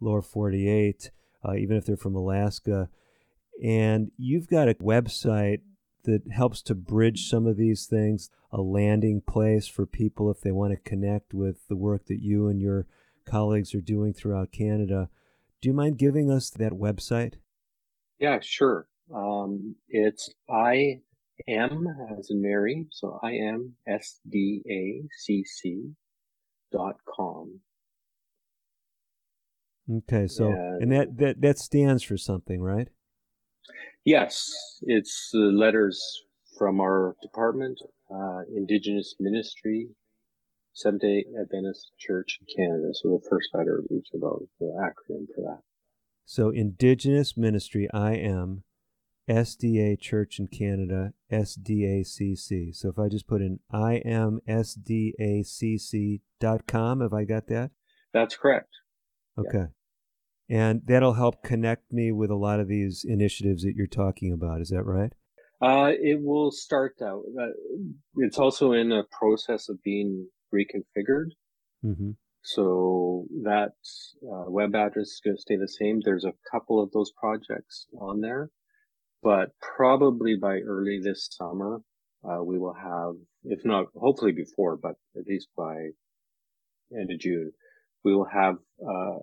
lower 0.00 0.22
48, 0.22 1.10
uh, 1.44 1.54
even 1.54 1.76
if 1.76 1.86
they're 1.86 1.96
from 1.96 2.14
Alaska. 2.14 2.88
And 3.64 4.12
you've 4.16 4.46
got 4.46 4.68
a 4.68 4.74
website 4.74 5.62
that 6.04 6.22
helps 6.32 6.62
to 6.62 6.74
bridge 6.76 7.28
some 7.28 7.48
of 7.48 7.56
these 7.56 7.86
things, 7.86 8.30
a 8.52 8.60
landing 8.60 9.22
place 9.26 9.66
for 9.66 9.86
people 9.86 10.30
if 10.30 10.40
they 10.40 10.52
want 10.52 10.72
to 10.72 10.88
connect 10.88 11.34
with 11.34 11.66
the 11.66 11.76
work 11.76 12.06
that 12.06 12.22
you 12.22 12.46
and 12.46 12.60
your 12.60 12.86
colleagues 13.26 13.74
are 13.74 13.80
doing 13.80 14.14
throughout 14.14 14.52
Canada. 14.52 15.10
Do 15.60 15.68
you 15.68 15.74
mind 15.74 15.98
giving 15.98 16.30
us 16.30 16.48
that 16.50 16.74
website? 16.74 17.38
Yeah, 18.20 18.38
sure. 18.40 18.86
Um, 19.12 19.76
it's 19.88 20.30
I 20.48 21.00
am 21.48 21.86
as 22.18 22.30
in 22.30 22.40
Mary, 22.40 22.86
so 22.90 23.18
I 23.22 23.32
am 23.32 23.74
S 23.86 24.20
D 24.28 24.62
A 24.68 25.08
C 25.18 25.44
C 25.44 25.90
dot 26.72 26.96
com. 27.08 27.60
Okay, 29.90 30.26
so 30.26 30.46
and, 30.46 30.82
and 30.82 30.92
that, 30.92 31.16
that 31.18 31.40
that 31.42 31.58
stands 31.58 32.02
for 32.02 32.16
something, 32.16 32.60
right? 32.62 32.88
Yes, 34.04 34.50
it's 34.82 35.30
the 35.32 35.38
letters 35.38 36.22
from 36.58 36.80
our 36.80 37.16
department, 37.22 37.80
uh, 38.10 38.40
Indigenous 38.54 39.14
Ministry, 39.18 39.88
Seventh 40.72 41.02
Day 41.02 41.24
Adventist 41.40 41.92
Church 41.98 42.38
in 42.40 42.46
Canada. 42.54 42.88
So 42.92 43.08
the 43.10 43.28
first 43.28 43.48
letter 43.54 43.78
of 43.78 43.86
each 43.90 44.08
of 44.14 44.20
those, 44.20 44.46
the 44.60 44.66
acronym 44.66 45.26
for 45.34 45.42
that. 45.42 45.60
So 46.26 46.50
Indigenous 46.50 47.36
Ministry, 47.36 47.88
IM, 47.94 48.64
SDA 49.28 50.00
Church 50.00 50.38
in 50.38 50.46
Canada, 50.48 51.12
SDACC. 51.32 52.74
So 52.74 52.88
if 52.90 52.98
I 52.98 53.08
just 53.08 53.26
put 53.26 53.40
in 53.42 53.60
imsdacc.com, 53.72 54.20
have 57.00 57.12
I 57.12 57.24
got 57.24 57.46
that? 57.48 57.70
That's 58.12 58.36
correct. 58.36 58.70
Okay. 59.38 59.58
Yeah. 59.58 60.68
And 60.68 60.82
that'll 60.84 61.14
help 61.14 61.42
connect 61.42 61.90
me 61.92 62.12
with 62.12 62.30
a 62.30 62.36
lot 62.36 62.60
of 62.60 62.68
these 62.68 63.04
initiatives 63.08 63.62
that 63.62 63.74
you're 63.74 63.86
talking 63.86 64.30
about. 64.32 64.60
Is 64.60 64.68
that 64.68 64.84
right? 64.84 65.12
Uh, 65.60 65.92
it 65.98 66.20
will 66.20 66.50
start 66.50 66.96
out. 67.02 67.22
Uh, 67.40 67.46
it's 68.16 68.38
also 68.38 68.72
in 68.72 68.92
a 68.92 69.04
process 69.04 69.70
of 69.70 69.82
being 69.82 70.28
reconfigured. 70.54 71.30
Mm-hmm. 71.84 72.10
So 72.42 73.24
that 73.44 73.72
uh, 74.22 74.44
web 74.50 74.74
address 74.74 75.06
is 75.06 75.20
going 75.24 75.36
to 75.36 75.40
stay 75.40 75.56
the 75.56 75.66
same. 75.66 76.00
There's 76.04 76.26
a 76.26 76.34
couple 76.50 76.82
of 76.82 76.90
those 76.92 77.10
projects 77.18 77.86
on 77.98 78.20
there, 78.20 78.50
but 79.24 79.48
probably 79.76 80.36
by 80.36 80.58
early 80.58 81.00
this 81.02 81.28
summer, 81.32 81.80
uh, 82.22 82.42
we 82.44 82.58
will 82.58 82.74
have, 82.74 83.14
if 83.44 83.64
not 83.64 83.86
hopefully 83.96 84.32
before, 84.32 84.76
but 84.76 84.96
at 85.16 85.26
least 85.26 85.48
by 85.56 85.74
end 86.96 87.10
of 87.10 87.18
June, 87.18 87.50
we 88.04 88.14
will 88.14 88.26
have 88.26 88.56
uh, 88.86 89.16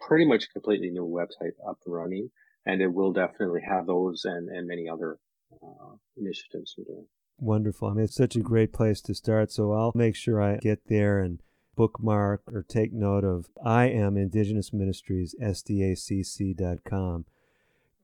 pretty 0.00 0.26
much 0.26 0.52
completely 0.52 0.90
new 0.90 1.06
website 1.06 1.52
up 1.66 1.78
and 1.86 1.94
running, 1.94 2.28
and 2.66 2.82
it 2.82 2.92
will 2.92 3.12
definitely 3.12 3.62
have 3.66 3.86
those 3.86 4.22
and, 4.24 4.48
and 4.48 4.66
many 4.66 4.88
other 4.88 5.18
uh, 5.62 5.94
initiatives 6.16 6.74
we're 6.76 6.92
doing. 6.92 7.06
Wonderful. 7.38 7.88
I 7.88 7.94
mean, 7.94 8.04
it's 8.04 8.16
such 8.16 8.34
a 8.34 8.40
great 8.40 8.72
place 8.72 9.00
to 9.02 9.14
start. 9.14 9.52
So 9.52 9.72
I'll 9.72 9.92
make 9.94 10.16
sure 10.16 10.42
I 10.42 10.56
get 10.56 10.88
there 10.88 11.20
and 11.20 11.40
bookmark 11.76 12.42
or 12.48 12.64
take 12.66 12.92
note 12.92 13.24
of 13.24 13.46
I 13.64 13.84
am 13.88 14.16
Indigenous 14.16 14.72
Ministries, 14.72 15.36
SDACC.com. 15.40 17.26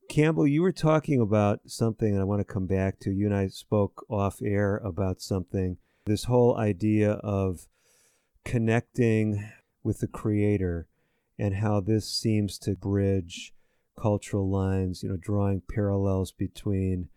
Campbell, 0.09 0.47
you 0.47 0.63
were 0.63 0.73
talking 0.73 1.21
about 1.21 1.61
something, 1.67 2.13
and 2.13 2.21
I 2.21 2.25
want 2.25 2.41
to 2.41 2.53
come 2.53 2.67
back 2.67 2.99
to. 3.01 3.11
You 3.11 3.27
and 3.27 3.35
I 3.35 3.49
spoke 3.49 4.05
off 4.11 4.43
air 4.43 4.77
about 4.79 5.21
something. 5.23 5.79
This 6.05 6.25
whole 6.25 6.57
idea 6.57 7.13
of 7.13 7.67
connecting 8.45 9.51
with 9.83 10.01
the 10.01 10.07
Creator 10.07 10.87
and 11.39 11.57
how 11.57 11.81
this 11.81 12.13
seems 12.13 12.59
to 12.59 12.75
bridge 12.75 13.55
cultural 13.99 14.51
lines, 14.51 15.03
you 15.03 15.09
know, 15.09 15.17
drawing 15.17 15.63
parallels 15.73 16.33
between 16.33 17.09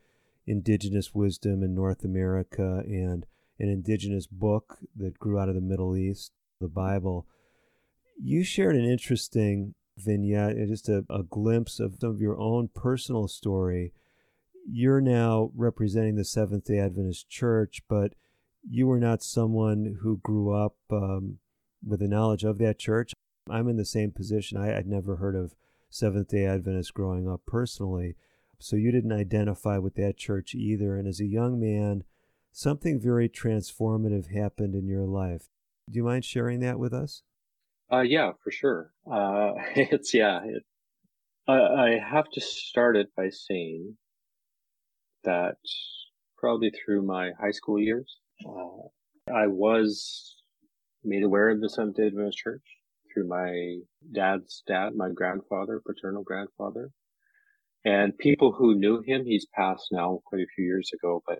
indigenous 0.47 1.13
wisdom 1.13 1.63
in 1.63 1.73
North 1.73 2.03
America 2.03 2.83
and 2.85 3.25
an 3.59 3.69
indigenous 3.69 4.27
book 4.27 4.77
that 4.95 5.19
grew 5.19 5.39
out 5.39 5.49
of 5.49 5.55
the 5.55 5.61
Middle 5.61 5.95
East, 5.95 6.31
the 6.59 6.67
Bible. 6.67 7.25
You 8.21 8.43
shared 8.43 8.75
an 8.75 8.85
interesting 8.85 9.73
vignette, 9.97 10.55
and 10.55 10.67
just 10.67 10.89
a, 10.89 11.05
a 11.09 11.23
glimpse 11.23 11.79
of 11.79 11.97
some 11.99 12.11
of 12.11 12.21
your 12.21 12.39
own 12.39 12.69
personal 12.73 13.27
story. 13.27 13.93
You're 14.67 15.01
now 15.01 15.51
representing 15.55 16.15
the 16.15 16.25
Seventh 16.25 16.65
day 16.65 16.79
Adventist 16.79 17.29
Church, 17.29 17.81
but 17.87 18.13
you 18.67 18.87
were 18.87 18.99
not 18.99 19.23
someone 19.23 19.99
who 20.01 20.17
grew 20.23 20.51
up 20.51 20.75
um, 20.91 21.37
with 21.85 21.99
the 21.99 22.07
knowledge 22.07 22.43
of 22.43 22.57
that 22.57 22.79
church. 22.79 23.13
I'm 23.49 23.67
in 23.67 23.77
the 23.77 23.85
same 23.85 24.11
position. 24.11 24.57
I 24.57 24.67
had 24.67 24.87
never 24.87 25.17
heard 25.17 25.35
of 25.35 25.53
Seventh 25.89 26.29
day 26.29 26.45
Adventists 26.45 26.91
growing 26.91 27.29
up 27.29 27.41
personally. 27.45 28.15
So 28.59 28.75
you 28.75 28.91
didn't 28.91 29.11
identify 29.11 29.77
with 29.77 29.95
that 29.95 30.17
church 30.17 30.55
either. 30.55 30.97
And 30.97 31.07
as 31.07 31.19
a 31.19 31.25
young 31.25 31.59
man, 31.59 32.03
something 32.51 32.99
very 32.99 33.29
transformative 33.29 34.33
happened 34.35 34.75
in 34.75 34.87
your 34.87 35.05
life. 35.05 35.49
Do 35.89 35.97
you 35.97 36.03
mind 36.03 36.25
sharing 36.25 36.61
that 36.61 36.79
with 36.79 36.93
us? 36.93 37.21
Uh, 37.95 38.01
yeah, 38.01 38.31
for 38.43 38.51
sure. 38.51 38.91
Uh, 39.09 39.53
it's, 39.75 40.13
yeah, 40.13 40.41
it, 40.43 40.63
I, 41.47 41.53
I 41.53 41.99
have 41.99 42.25
to 42.33 42.41
start 42.41 42.97
it 42.97 43.07
by 43.15 43.29
saying 43.29 43.95
that 45.23 45.55
probably 46.37 46.71
through 46.71 47.03
my 47.03 47.31
high 47.39 47.51
school 47.51 47.79
years, 47.79 48.17
uh, 48.45 49.33
I 49.33 49.47
was 49.47 50.35
made 51.03 51.23
aware 51.23 51.49
of 51.49 51.61
the 51.61 51.69
Seventh 51.69 51.95
day 51.95 52.07
Adventist 52.07 52.37
Church 52.37 52.63
through 53.13 53.27
my 53.27 53.77
dad's 54.13 54.61
dad, 54.67 54.95
my 54.95 55.09
grandfather, 55.09 55.81
paternal 55.85 56.23
grandfather. 56.23 56.89
And 57.85 58.17
people 58.17 58.51
who 58.51 58.75
knew 58.75 59.01
him, 59.05 59.25
he's 59.25 59.45
passed 59.55 59.87
now 59.91 60.19
quite 60.25 60.41
a 60.41 60.53
few 60.55 60.65
years 60.65 60.89
ago, 60.93 61.23
but 61.25 61.39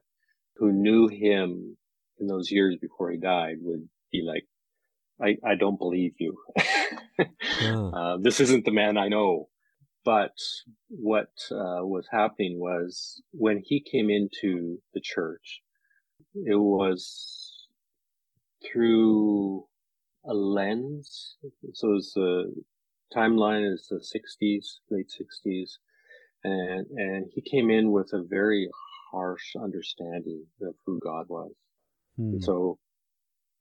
who 0.56 0.72
knew 0.72 1.08
him 1.08 1.76
in 2.20 2.28
those 2.28 2.52
years 2.52 2.78
before 2.80 3.12
he 3.12 3.18
died 3.18 3.58
would 3.62 3.90
be 4.12 4.24
like, 4.26 4.46
I, 5.22 5.38
I 5.46 5.56
don't 5.56 5.80
believe 5.80 6.14
you. 6.20 6.38
yeah. 7.62 7.90
uh, 7.94 8.18
this 8.22 8.40
isn't 8.40 8.66
the 8.66 8.72
man 8.72 8.98
I 8.98 9.08
know. 9.08 9.50
But 10.04 10.38
what 10.90 11.32
uh, 11.52 11.82
was 11.82 12.08
happening 12.12 12.60
was 12.60 13.22
when 13.32 13.62
he 13.64 13.82
came 13.82 14.12
into 14.12 14.78
the 14.94 15.02
church, 15.02 15.62
it 16.36 16.60
was 16.60 17.68
through 18.64 19.66
a 20.28 20.34
lens. 20.34 21.38
So 21.74 22.00
the 22.14 22.54
timeline 23.16 23.72
is 23.74 23.88
the 23.90 23.98
60s, 23.98 24.66
late 24.92 25.10
60s 25.10 25.70
and 26.46 26.86
and 26.92 27.26
he 27.34 27.42
came 27.42 27.70
in 27.70 27.92
with 27.92 28.12
a 28.14 28.24
very 28.24 28.70
harsh 29.12 29.56
understanding 29.62 30.46
of 30.62 30.76
who 30.86 31.00
God 31.04 31.26
was. 31.28 31.52
Hmm. 32.18 32.40
So 32.40 32.78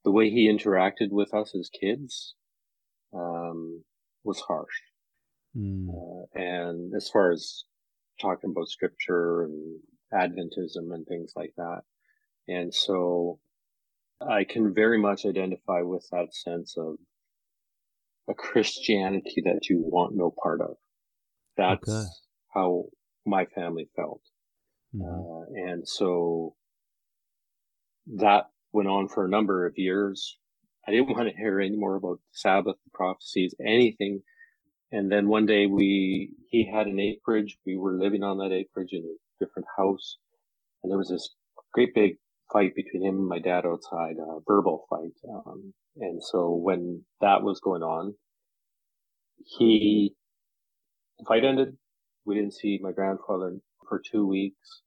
the 0.04 0.10
way 0.10 0.30
he 0.30 0.50
interacted 0.50 1.10
with 1.10 1.32
us 1.34 1.54
as 1.58 1.70
kids 1.70 2.34
um, 3.14 3.82
was 4.22 4.40
harsh. 4.40 4.74
Hmm. 5.56 5.88
Uh, 5.88 6.24
and 6.34 6.94
as 6.94 7.08
far 7.08 7.32
as 7.32 7.64
talking 8.20 8.50
about 8.50 8.68
scripture 8.68 9.42
and 9.42 9.80
Adventism 10.12 10.92
and 10.92 11.06
things 11.06 11.32
like 11.34 11.52
that. 11.56 11.80
And 12.46 12.72
so 12.72 13.40
I 14.20 14.44
can 14.44 14.72
very 14.74 14.98
much 14.98 15.26
identify 15.26 15.82
with 15.82 16.06
that 16.12 16.34
sense 16.34 16.76
of 16.76 16.96
a 18.28 18.34
Christianity 18.34 19.42
that 19.44 19.68
you 19.68 19.82
want 19.84 20.14
no 20.14 20.32
part 20.42 20.60
of. 20.60 20.76
That's 21.56 21.88
okay 21.88 22.08
how 22.54 22.84
my 23.26 23.44
family 23.46 23.88
felt. 23.96 24.22
Mm-hmm. 24.94 25.04
Uh, 25.04 25.70
and 25.70 25.86
so 25.86 26.54
that 28.18 28.44
went 28.74 28.88
on 28.88 29.08
for 29.08 29.24
a 29.24 29.30
number 29.30 29.66
of 29.66 29.78
years. 29.78 30.38
I 30.86 30.90
didn't 30.90 31.10
want 31.10 31.28
to 31.28 31.36
hear 31.36 31.60
any 31.60 31.76
more 31.76 31.96
about 31.96 32.20
Sabbath, 32.32 32.76
prophecies, 32.92 33.54
anything. 33.64 34.20
And 34.92 35.10
then 35.10 35.28
one 35.28 35.46
day 35.46 35.66
we, 35.66 36.30
he 36.50 36.70
had 36.70 36.86
an 36.86 37.00
acreage. 37.00 37.56
We 37.64 37.76
were 37.76 37.94
living 37.94 38.22
on 38.22 38.38
that 38.38 38.52
acreage 38.52 38.92
in 38.92 39.00
a 39.00 39.44
different 39.44 39.66
house. 39.78 40.18
And 40.82 40.90
there 40.90 40.98
was 40.98 41.08
this 41.08 41.34
great 41.72 41.94
big 41.94 42.16
fight 42.52 42.74
between 42.74 43.04
him 43.04 43.16
and 43.16 43.28
my 43.28 43.38
dad 43.38 43.64
outside, 43.64 44.16
a 44.18 44.40
verbal 44.46 44.84
fight. 44.90 45.14
Um, 45.28 45.72
and 45.96 46.22
so 46.22 46.50
when 46.50 47.04
that 47.20 47.42
was 47.42 47.60
going 47.60 47.82
on, 47.82 48.14
he, 49.58 50.14
the 51.18 51.24
fight 51.26 51.44
ended. 51.44 51.76
We 52.26 52.34
didn't 52.34 52.54
see 52.54 52.78
my 52.82 52.92
grandfather 52.92 53.56
for 53.88 54.00
two 54.00 54.26
weeks. 54.26 54.82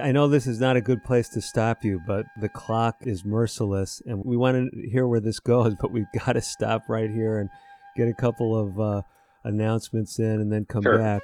I 0.00 0.12
know 0.12 0.28
this 0.28 0.46
is 0.46 0.60
not 0.60 0.76
a 0.76 0.80
good 0.80 1.02
place 1.04 1.28
to 1.30 1.40
stop 1.40 1.84
you, 1.84 2.00
but 2.06 2.26
the 2.40 2.48
clock 2.48 2.96
is 3.00 3.24
merciless, 3.24 4.02
and 4.06 4.24
we 4.24 4.36
want 4.36 4.72
to 4.72 4.88
hear 4.90 5.06
where 5.06 5.20
this 5.20 5.40
goes, 5.40 5.74
but 5.80 5.92
we've 5.92 6.10
got 6.24 6.32
to 6.32 6.40
stop 6.40 6.88
right 6.88 7.10
here 7.10 7.38
and 7.38 7.48
get 7.96 8.08
a 8.08 8.14
couple 8.14 8.56
of 8.56 8.80
uh, 8.80 9.02
announcements 9.44 10.18
in 10.18 10.40
and 10.40 10.52
then 10.52 10.64
come 10.64 10.82
sure. 10.82 10.98
back. 10.98 11.22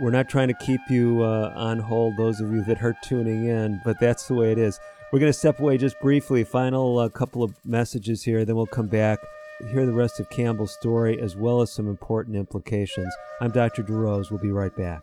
We're 0.00 0.10
not 0.10 0.28
trying 0.28 0.48
to 0.48 0.54
keep 0.54 0.80
you 0.90 1.22
uh, 1.22 1.52
on 1.56 1.78
hold, 1.78 2.16
those 2.16 2.40
of 2.40 2.52
you 2.52 2.62
that 2.64 2.82
are 2.82 2.96
tuning 3.02 3.46
in, 3.46 3.80
but 3.84 3.98
that's 3.98 4.28
the 4.28 4.34
way 4.34 4.52
it 4.52 4.58
is. 4.58 4.78
We're 5.12 5.20
going 5.20 5.32
to 5.32 5.38
step 5.38 5.60
away 5.60 5.78
just 5.78 5.98
briefly, 6.00 6.44
final 6.44 6.98
uh, 6.98 7.08
couple 7.08 7.42
of 7.42 7.54
messages 7.64 8.22
here, 8.22 8.44
then 8.44 8.56
we'll 8.56 8.66
come 8.66 8.88
back 8.88 9.20
hear 9.70 9.86
the 9.86 9.92
rest 9.92 10.20
of 10.20 10.28
Campbell's 10.30 10.72
story 10.72 11.20
as 11.20 11.36
well 11.36 11.60
as 11.60 11.72
some 11.72 11.88
important 11.88 12.36
implications. 12.36 13.14
I'm 13.40 13.50
Dr. 13.50 13.82
DeRose. 13.82 14.30
We'll 14.30 14.40
be 14.40 14.52
right 14.52 14.74
back. 14.76 15.02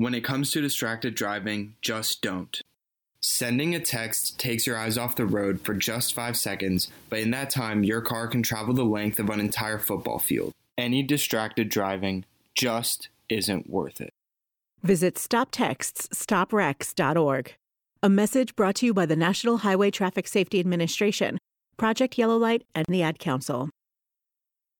When 0.00 0.14
it 0.14 0.24
comes 0.24 0.50
to 0.52 0.62
distracted 0.62 1.14
driving, 1.14 1.74
just 1.82 2.22
don't. 2.22 2.58
Sending 3.20 3.74
a 3.74 3.80
text 3.80 4.40
takes 4.40 4.66
your 4.66 4.78
eyes 4.78 4.96
off 4.96 5.14
the 5.14 5.26
road 5.26 5.60
for 5.60 5.74
just 5.74 6.14
five 6.14 6.38
seconds, 6.38 6.88
but 7.10 7.18
in 7.18 7.32
that 7.32 7.50
time, 7.50 7.84
your 7.84 8.00
car 8.00 8.26
can 8.26 8.42
travel 8.42 8.72
the 8.72 8.82
length 8.82 9.18
of 9.18 9.28
an 9.28 9.40
entire 9.40 9.78
football 9.78 10.18
field. 10.18 10.54
Any 10.78 11.02
distracted 11.02 11.68
driving 11.68 12.24
just 12.54 13.10
isn't 13.28 13.68
worth 13.68 14.00
it. 14.00 14.14
Visit 14.82 15.16
StopTextsStopWrecks.org. 15.16 17.54
A 18.02 18.08
message 18.08 18.56
brought 18.56 18.76
to 18.76 18.86
you 18.86 18.94
by 18.94 19.04
the 19.04 19.16
National 19.16 19.58
Highway 19.58 19.90
Traffic 19.90 20.26
Safety 20.26 20.60
Administration, 20.60 21.36
Project 21.76 22.16
Yellow 22.16 22.38
Light, 22.38 22.62
and 22.74 22.86
the 22.88 23.02
Ad 23.02 23.18
Council. 23.18 23.68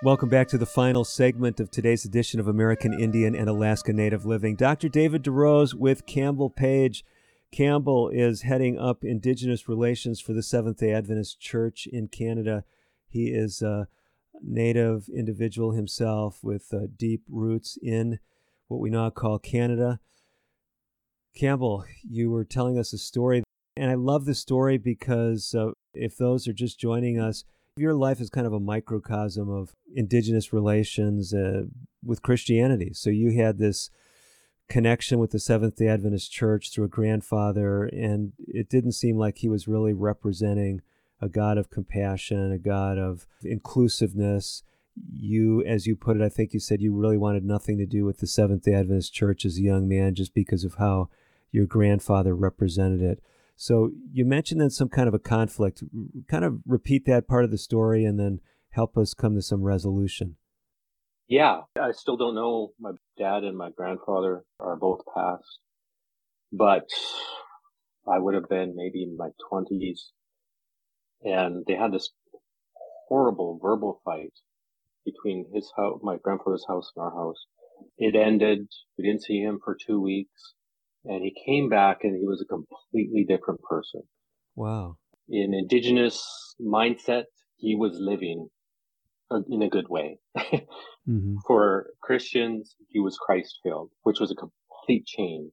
Welcome 0.00 0.28
back 0.28 0.46
to 0.48 0.58
the 0.58 0.64
final 0.64 1.04
segment 1.04 1.58
of 1.58 1.72
today's 1.72 2.04
edition 2.04 2.38
of 2.38 2.46
American 2.46 2.92
Indian 2.92 3.34
and 3.34 3.48
Alaska 3.48 3.92
Native 3.92 4.24
Living. 4.24 4.54
Dr. 4.54 4.88
David 4.88 5.24
DeRose 5.24 5.74
with 5.74 6.06
Campbell 6.06 6.50
Page. 6.50 7.04
Campbell 7.50 8.08
is 8.08 8.42
heading 8.42 8.78
up 8.78 9.02
Indigenous 9.02 9.68
relations 9.68 10.20
for 10.20 10.32
the 10.32 10.42
Seventh 10.42 10.78
day 10.78 10.92
Adventist 10.92 11.40
Church 11.40 11.88
in 11.88 12.06
Canada. 12.06 12.62
He 13.08 13.30
is 13.30 13.60
a 13.60 13.88
Native 14.40 15.08
individual 15.08 15.72
himself 15.72 16.44
with 16.44 16.72
uh, 16.72 16.86
deep 16.96 17.24
roots 17.28 17.76
in 17.82 18.20
what 18.68 18.78
we 18.78 18.90
now 18.90 19.10
call 19.10 19.40
Canada. 19.40 19.98
Campbell, 21.34 21.84
you 22.08 22.30
were 22.30 22.44
telling 22.44 22.78
us 22.78 22.92
a 22.92 22.98
story, 22.98 23.42
and 23.76 23.90
I 23.90 23.94
love 23.94 24.26
the 24.26 24.34
story 24.36 24.78
because 24.78 25.56
uh, 25.56 25.72
if 25.92 26.16
those 26.16 26.46
are 26.46 26.52
just 26.52 26.78
joining 26.78 27.18
us, 27.18 27.42
your 27.80 27.94
life 27.94 28.20
is 28.20 28.30
kind 28.30 28.46
of 28.46 28.52
a 28.52 28.60
microcosm 28.60 29.48
of 29.50 29.74
Indigenous 29.94 30.52
relations 30.52 31.34
uh, 31.34 31.62
with 32.04 32.22
Christianity. 32.22 32.92
So 32.94 33.10
you 33.10 33.32
had 33.32 33.58
this 33.58 33.90
connection 34.68 35.18
with 35.18 35.30
the 35.30 35.38
Seventh 35.38 35.76
day 35.76 35.88
Adventist 35.88 36.30
Church 36.30 36.70
through 36.70 36.84
a 36.84 36.88
grandfather, 36.88 37.84
and 37.84 38.32
it 38.38 38.68
didn't 38.68 38.92
seem 38.92 39.16
like 39.16 39.38
he 39.38 39.48
was 39.48 39.68
really 39.68 39.92
representing 39.92 40.82
a 41.20 41.28
God 41.28 41.58
of 41.58 41.70
compassion, 41.70 42.52
a 42.52 42.58
God 42.58 42.98
of 42.98 43.26
inclusiveness. 43.42 44.62
You, 45.12 45.64
as 45.64 45.86
you 45.86 45.96
put 45.96 46.16
it, 46.16 46.22
I 46.22 46.28
think 46.28 46.52
you 46.52 46.60
said 46.60 46.80
you 46.80 46.94
really 46.94 47.16
wanted 47.16 47.44
nothing 47.44 47.78
to 47.78 47.86
do 47.86 48.04
with 48.04 48.18
the 48.18 48.26
Seventh 48.26 48.64
day 48.64 48.74
Adventist 48.74 49.14
Church 49.14 49.44
as 49.44 49.56
a 49.56 49.62
young 49.62 49.88
man 49.88 50.14
just 50.14 50.34
because 50.34 50.64
of 50.64 50.74
how 50.74 51.08
your 51.50 51.66
grandfather 51.66 52.34
represented 52.34 53.00
it. 53.00 53.22
So 53.60 53.90
you 54.12 54.24
mentioned 54.24 54.60
then 54.60 54.70
some 54.70 54.88
kind 54.88 55.08
of 55.08 55.14
a 55.14 55.18
conflict. 55.18 55.82
Kind 56.30 56.44
of 56.44 56.60
repeat 56.64 57.04
that 57.06 57.26
part 57.26 57.44
of 57.44 57.50
the 57.50 57.58
story 57.58 58.04
and 58.04 58.18
then 58.18 58.38
help 58.70 58.96
us 58.96 59.14
come 59.14 59.34
to 59.34 59.42
some 59.42 59.62
resolution. 59.62 60.36
Yeah, 61.26 61.62
I 61.78 61.90
still 61.90 62.16
don't 62.16 62.36
know. 62.36 62.70
My 62.78 62.92
dad 63.18 63.42
and 63.42 63.58
my 63.58 63.70
grandfather 63.70 64.44
are 64.60 64.76
both 64.76 65.00
passed, 65.12 65.58
but 66.52 66.84
I 68.06 68.20
would 68.20 68.34
have 68.34 68.48
been 68.48 68.74
maybe 68.76 69.02
in 69.02 69.16
my 69.16 69.30
twenties, 69.50 70.12
and 71.22 71.64
they 71.66 71.74
had 71.74 71.92
this 71.92 72.10
horrible 73.08 73.58
verbal 73.60 74.00
fight 74.04 74.34
between 75.04 75.46
his 75.52 75.70
house, 75.76 75.98
my 76.02 76.16
grandfather's 76.22 76.64
house, 76.68 76.92
and 76.94 77.02
our 77.02 77.10
house. 77.10 77.44
It 77.98 78.14
ended. 78.14 78.68
We 78.96 79.04
didn't 79.04 79.24
see 79.24 79.40
him 79.40 79.58
for 79.62 79.76
two 79.76 80.00
weeks, 80.00 80.54
and 81.04 81.22
he 81.22 81.34
came 81.46 81.68
back, 81.68 81.98
and 82.02 82.16
he 82.16 82.26
was 82.26 82.42
a 82.42 82.46
completely 82.46 83.24
different 83.28 83.60
person. 83.62 84.02
Wow. 84.54 84.96
In 85.28 85.54
indigenous 85.54 86.54
mindset, 86.60 87.24
he 87.56 87.74
was 87.74 87.98
living 88.00 88.48
in 89.48 89.62
a 89.62 89.68
good 89.68 89.88
way. 89.88 90.18
mm-hmm. 90.36 91.36
For 91.46 91.88
Christians, 92.02 92.76
he 92.88 92.98
was 92.98 93.18
Christ 93.18 93.60
filled, 93.62 93.90
which 94.02 94.20
was 94.20 94.30
a 94.30 94.34
complete 94.34 95.06
change. 95.06 95.52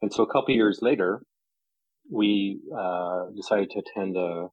And 0.00 0.12
so 0.12 0.22
a 0.22 0.32
couple 0.32 0.54
years 0.54 0.78
later, 0.82 1.22
we 2.10 2.60
uh, 2.76 3.26
decided 3.36 3.70
to 3.70 3.80
attend 3.80 4.16
a, 4.16 4.48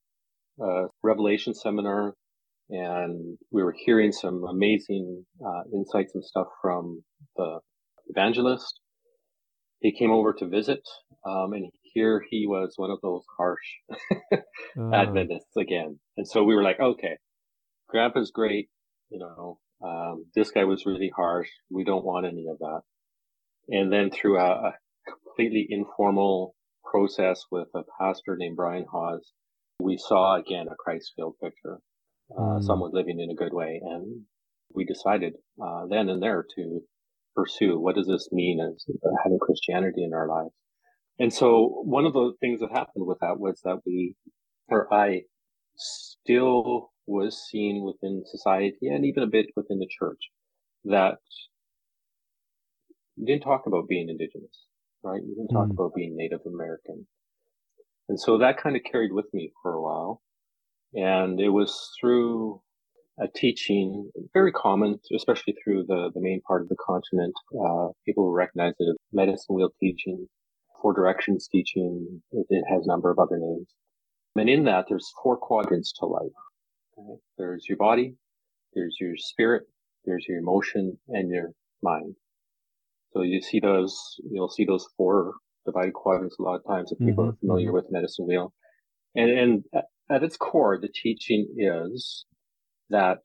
a, 0.63 0.87
Revelation 1.03 1.53
seminar, 1.53 2.15
and 2.69 3.37
we 3.51 3.63
were 3.63 3.75
hearing 3.85 4.11
some 4.11 4.43
amazing 4.49 5.25
uh, 5.45 5.63
insights 5.73 6.15
and 6.15 6.23
stuff 6.23 6.47
from 6.61 7.03
the 7.35 7.59
evangelist. 8.07 8.80
He 9.81 9.91
came 9.91 10.11
over 10.11 10.31
to 10.33 10.47
visit, 10.47 10.87
um, 11.25 11.53
and 11.53 11.71
here 11.81 12.23
he 12.29 12.45
was 12.47 12.73
one 12.77 12.91
of 12.91 12.99
those 13.01 13.23
harsh 13.37 14.37
uh. 14.77 14.93
Adventists 14.93 15.57
again. 15.57 15.99
And 16.17 16.27
so 16.27 16.43
we 16.43 16.55
were 16.55 16.63
like, 16.63 16.79
okay, 16.79 17.17
grandpa's 17.89 18.31
great. 18.31 18.69
You 19.09 19.19
know, 19.19 19.59
um, 19.83 20.25
this 20.35 20.51
guy 20.51 20.63
was 20.63 20.85
really 20.85 21.11
harsh. 21.13 21.49
We 21.69 21.83
don't 21.83 22.05
want 22.05 22.27
any 22.27 22.45
of 22.47 22.59
that. 22.59 22.81
And 23.69 23.91
then 23.91 24.11
through 24.11 24.39
a, 24.39 24.69
a 24.69 24.73
completely 25.07 25.65
informal 25.69 26.55
process 26.89 27.41
with 27.51 27.67
a 27.75 27.81
pastor 27.99 28.37
named 28.37 28.57
Brian 28.57 28.85
Hawes, 28.89 29.33
we 29.79 29.97
saw 29.97 30.37
again 30.39 30.67
a 30.71 30.75
Christ-filled 30.75 31.35
picture, 31.41 31.79
uh, 32.37 32.41
mm. 32.41 32.63
someone 32.63 32.91
living 32.93 33.19
in 33.19 33.31
a 33.31 33.35
good 33.35 33.53
way. 33.53 33.81
And 33.83 34.21
we 34.73 34.85
decided, 34.85 35.33
uh, 35.61 35.87
then 35.89 36.07
and 36.07 36.21
there 36.21 36.45
to 36.55 36.81
pursue 37.35 37.79
what 37.79 37.95
does 37.95 38.07
this 38.07 38.29
mean 38.31 38.59
as 38.59 38.85
having 39.23 39.39
Christianity 39.39 40.03
in 40.03 40.13
our 40.13 40.27
lives. 40.27 40.53
And 41.19 41.33
so 41.33 41.81
one 41.83 42.05
of 42.05 42.13
the 42.13 42.33
things 42.39 42.59
that 42.61 42.71
happened 42.71 43.05
with 43.05 43.19
that 43.21 43.39
was 43.39 43.61
that 43.63 43.79
we, 43.85 44.15
or 44.69 44.91
I 44.93 45.21
still 45.75 46.91
was 47.05 47.47
seen 47.49 47.83
within 47.83 48.23
society 48.25 48.87
and 48.87 49.05
even 49.05 49.23
a 49.23 49.27
bit 49.27 49.47
within 49.55 49.79
the 49.79 49.89
church 49.99 50.19
that 50.85 51.17
you 53.17 53.25
didn't 53.25 53.43
talk 53.43 53.63
about 53.67 53.87
being 53.87 54.09
indigenous, 54.09 54.65
right? 55.03 55.21
You 55.21 55.35
didn't 55.35 55.49
talk 55.49 55.67
mm. 55.67 55.71
about 55.71 55.93
being 55.95 56.15
Native 56.15 56.41
American. 56.45 57.05
And 58.09 58.19
so 58.19 58.37
that 58.39 58.61
kind 58.61 58.75
of 58.75 58.81
carried 58.89 59.13
with 59.13 59.25
me 59.33 59.51
for 59.61 59.73
a 59.73 59.81
while. 59.81 60.21
And 60.93 61.39
it 61.39 61.49
was 61.49 61.91
through 61.99 62.61
a 63.19 63.27
teaching, 63.27 64.09
very 64.33 64.51
common, 64.51 64.99
especially 65.15 65.55
through 65.63 65.85
the, 65.87 66.11
the 66.13 66.21
main 66.21 66.41
part 66.41 66.61
of 66.61 66.69
the 66.69 66.75
continent. 66.75 67.33
Uh, 67.53 67.89
people 68.05 68.31
recognize 68.31 68.73
it 68.79 68.89
as 68.89 68.95
medicine 69.11 69.55
wheel 69.55 69.69
teaching, 69.79 70.27
four 70.81 70.93
directions 70.93 71.47
teaching. 71.47 72.21
It, 72.31 72.45
it, 72.49 72.63
has 72.69 72.85
a 72.85 72.87
number 72.87 73.11
of 73.11 73.19
other 73.19 73.37
names. 73.37 73.67
And 74.35 74.49
in 74.49 74.63
that, 74.65 74.85
there's 74.87 75.11
four 75.21 75.37
quadrants 75.37 75.91
to 75.99 76.05
life. 76.05 76.31
Okay? 76.97 77.19
There's 77.37 77.65
your 77.67 77.77
body, 77.77 78.15
there's 78.73 78.95
your 78.99 79.17
spirit, 79.17 79.63
there's 80.05 80.25
your 80.27 80.39
emotion, 80.39 80.97
and 81.09 81.29
your 81.29 81.51
mind. 81.83 82.15
So 83.13 83.23
you 83.23 83.41
see 83.41 83.59
those, 83.59 84.15
you'll 84.31 84.49
see 84.49 84.65
those 84.65 84.87
four 84.95 85.33
divided 85.65 85.93
quadrants 85.93 86.37
a 86.39 86.41
lot 86.41 86.55
of 86.55 86.65
times 86.65 86.91
if 86.91 86.99
people 86.99 87.25
mm-hmm. 87.25 87.31
are 87.31 87.37
familiar 87.39 87.67
mm-hmm. 87.67 87.75
with 87.75 87.91
medicine 87.91 88.25
wheel. 88.25 88.53
And, 89.15 89.29
and 89.29 89.63
at 90.09 90.23
its 90.23 90.37
core, 90.37 90.79
the 90.79 90.87
teaching 90.87 91.47
is 91.57 92.25
that 92.91 93.19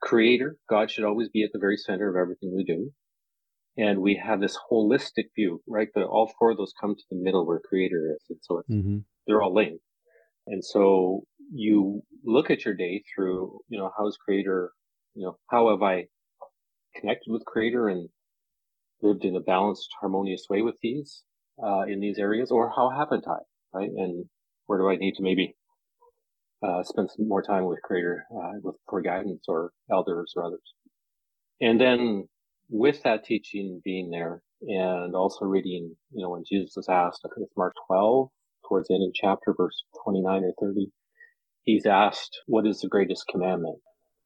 creator, 0.00 0.56
God 0.68 0.90
should 0.90 1.04
always 1.04 1.28
be 1.28 1.42
at 1.44 1.50
the 1.52 1.58
very 1.58 1.76
center 1.76 2.08
of 2.10 2.20
everything 2.20 2.54
we 2.54 2.64
do. 2.64 2.92
And 3.78 4.00
we 4.00 4.20
have 4.22 4.40
this 4.40 4.58
holistic 4.70 5.26
view, 5.34 5.62
right? 5.66 5.88
That 5.94 6.04
all 6.04 6.30
four 6.38 6.50
of 6.50 6.58
those 6.58 6.74
come 6.78 6.94
to 6.94 7.04
the 7.10 7.16
middle 7.16 7.46
where 7.46 7.60
creator 7.66 8.14
is. 8.14 8.24
And 8.28 8.38
so 8.42 8.62
mm-hmm. 8.70 8.98
they're 9.26 9.40
all 9.40 9.54
linked. 9.54 9.82
And 10.46 10.62
so 10.62 11.22
you 11.54 12.02
look 12.24 12.50
at 12.50 12.64
your 12.64 12.74
day 12.74 13.02
through, 13.14 13.60
you 13.68 13.78
know, 13.78 13.90
how's 13.96 14.16
creator, 14.16 14.72
you 15.14 15.24
know, 15.24 15.38
how 15.48 15.70
have 15.70 15.82
I 15.82 16.06
connected 16.94 17.30
with 17.30 17.44
creator 17.46 17.88
and 17.88 18.08
lived 19.00 19.24
in 19.24 19.36
a 19.36 19.40
balanced, 19.40 19.88
harmonious 20.00 20.46
way 20.50 20.62
with 20.62 20.76
these, 20.82 21.22
uh, 21.64 21.82
in 21.82 22.00
these 22.00 22.18
areas 22.18 22.50
or 22.50 22.70
how 22.74 22.90
haven't 22.90 23.24
I, 23.26 23.38
right? 23.78 23.90
And 23.90 24.26
where 24.66 24.78
do 24.78 24.88
I 24.88 24.96
need 24.96 25.14
to 25.14 25.22
maybe 25.22 25.56
uh, 26.62 26.82
spend 26.82 27.10
some 27.10 27.28
more 27.28 27.42
time 27.42 27.64
with 27.64 27.82
creator 27.82 28.24
uh, 28.34 28.52
with 28.62 28.76
for 28.88 29.00
guidance 29.00 29.44
or 29.48 29.72
elders 29.90 30.32
or 30.36 30.44
others. 30.44 30.74
And 31.60 31.80
then 31.80 32.28
with 32.72 33.02
that 33.02 33.24
teaching 33.24 33.80
being 33.84 34.10
there 34.10 34.42
and 34.62 35.14
also 35.14 35.44
reading 35.44 35.94
you 36.12 36.22
know 36.22 36.30
when 36.30 36.44
jesus 36.48 36.72
was 36.76 36.88
asked 36.88 37.20
i 37.24 37.28
think 37.28 37.46
it's 37.46 37.56
mark 37.56 37.74
12 37.86 38.28
towards 38.68 38.88
the 38.88 38.94
end 38.94 39.04
of 39.04 39.08
the 39.08 39.18
chapter 39.20 39.54
verse 39.56 39.84
29 40.04 40.44
or 40.44 40.52
30 40.60 40.86
he's 41.64 41.86
asked 41.86 42.40
what 42.46 42.66
is 42.66 42.80
the 42.80 42.88
greatest 42.88 43.24
commandment? 43.30 43.78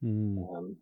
Mm. 0.05 0.37
um, 0.57 0.77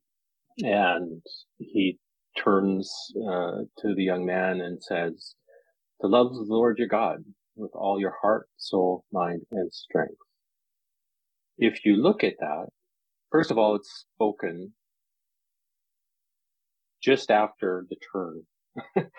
and 0.58 1.22
he 1.58 1.98
turns 2.36 2.92
uh, 3.28 3.62
to 3.78 3.94
the 3.94 4.02
young 4.02 4.26
man 4.26 4.60
and 4.60 4.82
says 4.82 5.36
to 6.00 6.08
love 6.08 6.34
the 6.34 6.44
lord 6.48 6.78
your 6.78 6.88
god 6.88 7.18
with 7.56 7.70
all 7.74 8.00
your 8.00 8.14
heart 8.20 8.48
soul 8.56 9.04
mind 9.12 9.42
and 9.52 9.72
strength 9.72 10.18
if 11.58 11.84
you 11.84 11.96
look 11.96 12.24
at 12.24 12.34
that, 12.40 12.66
first 13.30 13.50
of 13.50 13.58
all, 13.58 13.76
it's 13.76 14.06
spoken 14.14 14.72
just 17.02 17.30
after 17.30 17.86
the 17.90 17.96
turn 18.12 18.42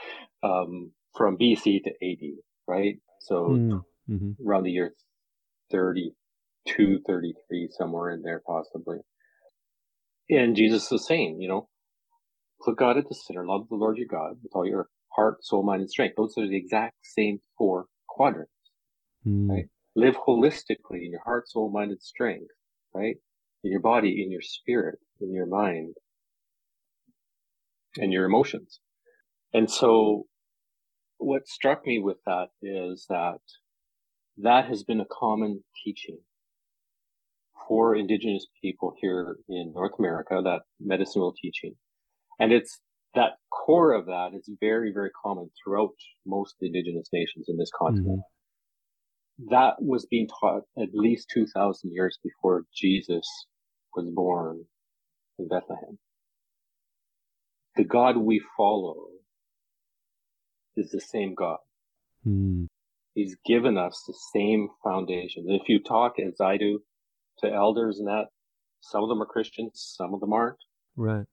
um, 0.43 0.91
from 1.15 1.37
BC 1.37 1.83
to 1.83 1.91
AD, 2.01 2.37
right? 2.67 2.95
So 3.21 3.45
mm, 3.45 3.81
mm-hmm. 4.09 4.47
around 4.47 4.63
the 4.63 4.71
year 4.71 4.93
32, 5.71 6.99
33, 7.05 7.69
somewhere 7.71 8.11
in 8.11 8.21
there, 8.21 8.41
possibly. 8.45 8.97
And 10.29 10.55
Jesus 10.55 10.91
is 10.91 11.05
saying, 11.05 11.37
you 11.39 11.47
know, 11.47 11.67
put 12.63 12.77
God 12.77 12.97
at 12.97 13.07
the 13.07 13.15
center, 13.15 13.45
love 13.45 13.67
the 13.69 13.75
Lord 13.75 13.97
your 13.97 14.07
God 14.07 14.37
with 14.41 14.51
all 14.53 14.65
your 14.65 14.87
heart, 15.15 15.43
soul, 15.43 15.63
mind, 15.63 15.81
and 15.81 15.89
strength. 15.89 16.15
Those 16.17 16.33
are 16.37 16.47
the 16.47 16.57
exact 16.57 16.95
same 17.03 17.39
four 17.57 17.85
quadrants, 18.07 18.51
mm. 19.25 19.49
right? 19.49 19.65
Live 19.95 20.15
holistically 20.27 21.05
in 21.05 21.11
your 21.11 21.23
heart, 21.23 21.49
soul, 21.49 21.71
mind, 21.71 21.91
and 21.91 22.01
strength, 22.01 22.51
right? 22.93 23.15
In 23.63 23.71
your 23.71 23.79
body, 23.79 24.21
in 24.23 24.31
your 24.31 24.41
spirit, 24.41 24.99
in 25.21 25.33
your 25.33 25.45
mind, 25.45 25.95
and 27.97 28.11
your 28.11 28.25
emotions. 28.25 28.79
And 29.53 29.71
so 29.71 30.25
what 31.17 31.47
struck 31.47 31.85
me 31.85 31.99
with 31.99 32.17
that 32.25 32.47
is 32.61 33.05
that 33.09 33.39
that 34.37 34.65
has 34.65 34.83
been 34.83 34.99
a 34.99 35.05
common 35.05 35.63
teaching 35.83 36.17
for 37.67 37.95
indigenous 37.95 38.45
people 38.61 38.93
here 39.01 39.37
in 39.47 39.71
North 39.73 39.93
America, 39.97 40.41
that 40.43 40.63
medicinal 40.79 41.33
teaching. 41.41 41.73
And 42.39 42.51
it's 42.51 42.79
that 43.15 43.37
core 43.49 43.93
of 43.93 44.07
that 44.07 44.31
is 44.35 44.49
very, 44.59 44.91
very 44.93 45.09
common 45.23 45.49
throughout 45.63 45.95
most 46.25 46.55
indigenous 46.61 47.07
nations 47.13 47.45
in 47.47 47.57
this 47.57 47.71
continent. 47.79 48.19
Mm-hmm 48.19 48.34
that 49.49 49.75
was 49.79 50.05
being 50.05 50.27
taught 50.27 50.63
at 50.77 50.89
least 50.93 51.29
2,000 51.33 51.91
years 51.91 52.17
before 52.23 52.65
Jesus 52.73 53.27
was 53.95 54.09
born 54.09 54.65
in 55.37 55.47
Bethlehem. 55.47 55.97
The 57.75 57.83
God 57.83 58.17
we 58.17 58.41
follow 58.55 59.07
is 60.77 60.91
the 60.91 61.01
same 61.01 61.35
God. 61.35 61.57
Mm. 62.25 62.67
He's 63.13 63.35
given 63.45 63.77
us 63.77 64.03
the 64.07 64.15
same 64.33 64.69
foundation. 64.83 65.45
If 65.47 65.67
you 65.67 65.79
talk 65.81 66.15
as 66.19 66.39
I 66.41 66.57
do 66.57 66.81
to 67.39 67.51
elders 67.51 67.99
and 67.99 68.07
that, 68.07 68.25
some 68.81 69.03
of 69.03 69.09
them 69.09 69.21
are 69.21 69.25
Christians, 69.25 69.95
some 69.97 70.13
of 70.13 70.19
them 70.19 70.33
aren't. 70.33 70.57
Right. 70.95 71.25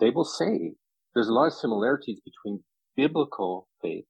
They 0.00 0.10
will 0.10 0.24
say 0.24 0.72
there's 1.14 1.28
a 1.28 1.32
lot 1.32 1.46
of 1.46 1.54
similarities 1.54 2.20
between 2.20 2.62
biblical 2.96 3.68
faith 3.80 4.04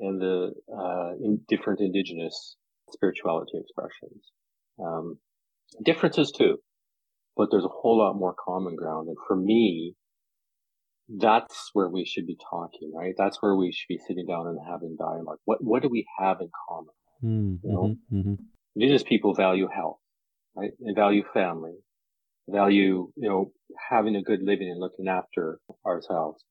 and 0.00 0.20
the 0.20 0.52
uh, 0.72 1.12
in 1.22 1.40
different 1.48 1.80
indigenous 1.80 2.56
spirituality 2.90 3.52
expressions. 3.58 4.24
Um, 4.80 5.18
differences 5.84 6.32
too, 6.32 6.58
but 7.36 7.48
there's 7.50 7.64
a 7.64 7.68
whole 7.68 7.98
lot 7.98 8.14
more 8.14 8.34
common 8.44 8.76
ground. 8.76 9.08
And 9.08 9.16
for 9.26 9.36
me, 9.36 9.94
that's 11.08 11.70
where 11.72 11.88
we 11.88 12.04
should 12.04 12.26
be 12.26 12.36
talking, 12.50 12.92
right? 12.94 13.14
That's 13.16 13.40
where 13.40 13.54
we 13.54 13.72
should 13.72 13.88
be 13.88 14.00
sitting 14.06 14.26
down 14.26 14.46
and 14.46 14.58
having 14.66 14.96
dialogue. 14.98 15.38
What 15.44 15.58
what 15.62 15.82
do 15.82 15.88
we 15.88 16.06
have 16.18 16.38
in 16.40 16.50
common? 16.68 16.94
Mm, 17.24 17.58
you 17.64 17.72
know, 17.72 17.96
mm-hmm, 18.12 18.16
mm-hmm. 18.16 18.34
indigenous 18.76 19.02
people 19.02 19.34
value 19.34 19.68
health, 19.74 19.98
right? 20.54 20.70
And 20.80 20.94
value 20.94 21.24
family, 21.32 21.76
value 22.48 23.10
you 23.16 23.28
know 23.28 23.52
having 23.90 24.16
a 24.16 24.22
good 24.22 24.40
living 24.42 24.70
and 24.70 24.80
looking 24.80 25.08
after 25.08 25.60
ourselves. 25.86 26.44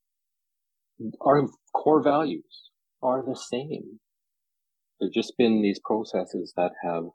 Our 1.22 1.48
core 1.76 2.02
values, 2.02 2.72
are 3.02 3.24
the 3.26 3.36
same. 3.36 4.00
There've 5.00 5.14
just 5.14 5.38
been 5.38 5.62
these 5.62 5.80
processes 5.84 6.54
that 6.58 6.72
have 6.84 7.06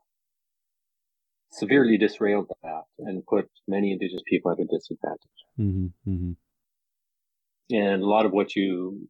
severely 1.51 1.99
disrailed 1.99 2.49
that 2.63 2.83
and 2.99 3.27
put 3.27 3.49
many 3.69 3.93
indigenous 3.93 4.23
people 4.27 4.53
at 4.53 4.59
a 4.59 4.65
disadvantage. 4.65 5.19
Mm-hmm, 5.59 6.11
mm-hmm. 6.11 7.75
And 7.75 8.03
a 8.03 8.07
lot 8.07 8.27
of 8.27 8.33
what 8.33 8.55
you 8.55 9.09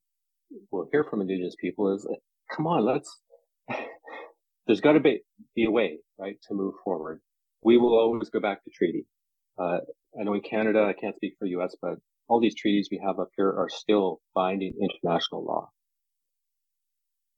will 0.70 0.88
hear 0.90 1.04
from 1.04 1.20
indigenous 1.20 1.56
people 1.60 1.94
is, 1.94 2.06
come 2.54 2.66
on, 2.66 2.84
let's, 2.84 3.20
there's 4.66 4.80
got 4.80 4.92
to 4.92 5.00
be, 5.00 5.20
be 5.54 5.64
a 5.64 5.70
way, 5.70 5.98
right, 6.18 6.36
to 6.48 6.54
move 6.54 6.74
forward. 6.84 7.20
We 7.62 7.76
will 7.76 7.96
always 7.96 8.30
go 8.30 8.40
back 8.40 8.64
to 8.64 8.70
treaty. 8.70 9.06
Uh, 9.58 9.78
I 10.18 10.24
know 10.24 10.34
in 10.34 10.40
Canada, 10.40 10.82
I 10.82 10.94
can't 10.98 11.16
speak 11.16 11.34
for 11.38 11.46
US, 11.46 11.76
but 11.80 11.94
all 12.28 12.40
these 12.40 12.56
treaties 12.56 12.88
we 12.90 13.00
have 13.04 13.18
up 13.20 13.28
here 13.36 13.48
are 13.48 13.68
still 13.68 14.20
binding 14.34 14.74
international 14.80 15.44
law 15.44 15.70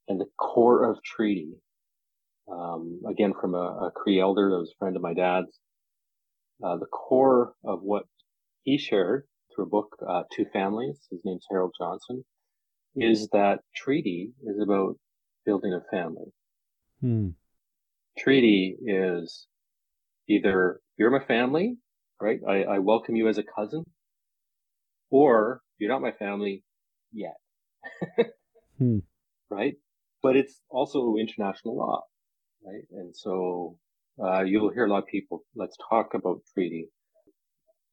and 0.08 0.20
the 0.20 0.26
core 0.38 0.90
of 0.90 1.02
treaty. 1.02 1.54
Um, 2.50 3.00
again, 3.08 3.32
from 3.40 3.54
a, 3.54 3.86
a, 3.86 3.90
Cree 3.94 4.20
elder 4.20 4.50
that 4.50 4.58
was 4.58 4.70
a 4.70 4.78
friend 4.78 4.96
of 4.96 5.02
my 5.02 5.14
dad's, 5.14 5.58
uh, 6.62 6.76
the 6.76 6.86
core 6.86 7.54
of 7.64 7.80
what 7.82 8.04
he 8.64 8.76
shared 8.76 9.26
through 9.54 9.64
a 9.64 9.68
book, 9.68 9.96
uh, 10.06 10.24
Two 10.30 10.44
Families, 10.52 10.98
his 11.10 11.20
name's 11.24 11.46
Harold 11.50 11.74
Johnson, 11.78 12.24
is 12.96 13.28
that 13.32 13.60
treaty 13.74 14.32
is 14.44 14.60
about 14.60 14.96
building 15.46 15.72
a 15.72 15.80
family. 15.90 16.32
Hmm. 17.00 17.30
Treaty 18.18 18.76
is 18.86 19.46
either 20.28 20.80
you're 20.96 21.10
my 21.10 21.24
family, 21.24 21.76
right? 22.20 22.40
I, 22.46 22.64
I 22.64 22.78
welcome 22.78 23.16
you 23.16 23.28
as 23.28 23.38
a 23.38 23.42
cousin, 23.42 23.84
or 25.10 25.60
you're 25.78 25.90
not 25.90 26.02
my 26.02 26.12
family 26.12 26.62
yet. 27.12 27.36
hmm. 28.78 28.98
Right? 29.50 29.74
But 30.24 30.36
it's 30.36 30.58
also 30.70 31.16
international 31.20 31.76
law, 31.76 32.00
right? 32.64 32.86
And 32.92 33.14
so 33.14 33.76
uh, 34.18 34.40
you'll 34.40 34.72
hear 34.72 34.86
a 34.86 34.90
lot 34.90 35.02
of 35.02 35.06
people. 35.06 35.44
Let's 35.54 35.76
talk 35.90 36.14
about 36.14 36.40
treaty. 36.54 36.88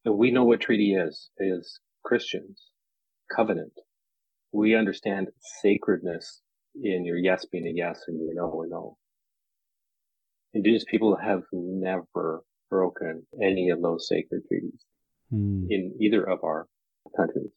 And 0.06 0.18
we 0.18 0.32
know 0.32 0.46
what 0.46 0.62
treaty 0.62 0.94
is. 0.96 1.30
Is 1.38 1.82
Christians 2.06 2.68
covenant. 3.36 3.74
We 4.54 4.76
understand 4.76 5.28
sacredness 5.62 6.42
in 6.82 7.06
your 7.06 7.18
yes 7.18 7.46
being 7.52 7.68
a 7.68 7.74
yes 7.74 8.00
and 8.08 8.18
your 8.20 8.34
no 8.34 8.64
a 8.64 8.68
no. 8.68 8.98
Indigenous 10.54 10.86
people 10.90 11.18
have 11.18 11.44
never 11.52 12.44
broken 12.70 13.24
any 13.42 13.70
of 13.70 13.82
those 13.82 14.08
sacred 14.08 14.44
treaties 14.48 14.86
hmm. 15.30 15.66
in 15.70 15.96
either 16.00 16.24
of 16.24 16.40
our 16.46 16.68
countries. 17.16 17.52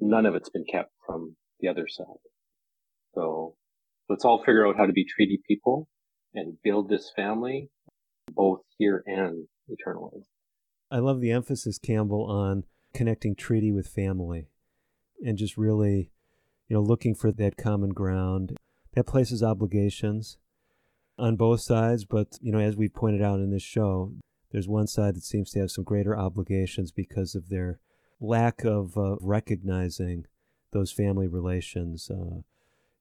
None 0.00 0.24
of 0.24 0.34
it's 0.34 0.50
been 0.50 0.64
kept 0.70 0.92
from 1.06 1.36
the 1.60 1.68
other 1.68 1.86
side. 1.86 2.22
So 3.16 3.54
let's 4.08 4.24
all 4.24 4.38
figure 4.38 4.66
out 4.66 4.76
how 4.76 4.86
to 4.86 4.92
be 4.92 5.04
treaty 5.04 5.40
people 5.48 5.88
and 6.34 6.58
build 6.62 6.88
this 6.88 7.10
family 7.16 7.70
both 8.30 8.60
here 8.76 9.02
and 9.06 9.46
eternally. 9.68 10.26
I 10.90 10.98
love 10.98 11.20
the 11.20 11.32
emphasis, 11.32 11.78
Campbell, 11.78 12.24
on 12.24 12.64
connecting 12.94 13.34
treaty 13.34 13.72
with 13.72 13.88
family 13.88 14.48
and 15.24 15.38
just 15.38 15.56
really, 15.56 16.10
you 16.68 16.76
know, 16.76 16.82
looking 16.82 17.14
for 17.14 17.32
that 17.32 17.56
common 17.56 17.90
ground. 17.90 18.56
That 18.94 19.06
places 19.06 19.42
obligations 19.42 20.38
on 21.18 21.36
both 21.36 21.60
sides, 21.60 22.04
but, 22.04 22.38
you 22.40 22.52
know, 22.52 22.58
as 22.58 22.76
we 22.76 22.88
pointed 22.88 23.22
out 23.22 23.40
in 23.40 23.50
this 23.50 23.62
show, 23.62 24.12
there's 24.52 24.68
one 24.68 24.86
side 24.86 25.16
that 25.16 25.24
seems 25.24 25.50
to 25.50 25.60
have 25.60 25.70
some 25.70 25.84
greater 25.84 26.16
obligations 26.16 26.92
because 26.92 27.34
of 27.34 27.48
their 27.48 27.78
lack 28.20 28.64
of 28.64 28.96
uh, 28.96 29.16
recognizing 29.20 30.26
those 30.72 30.92
family 30.92 31.26
relations. 31.26 32.10
Uh, 32.10 32.42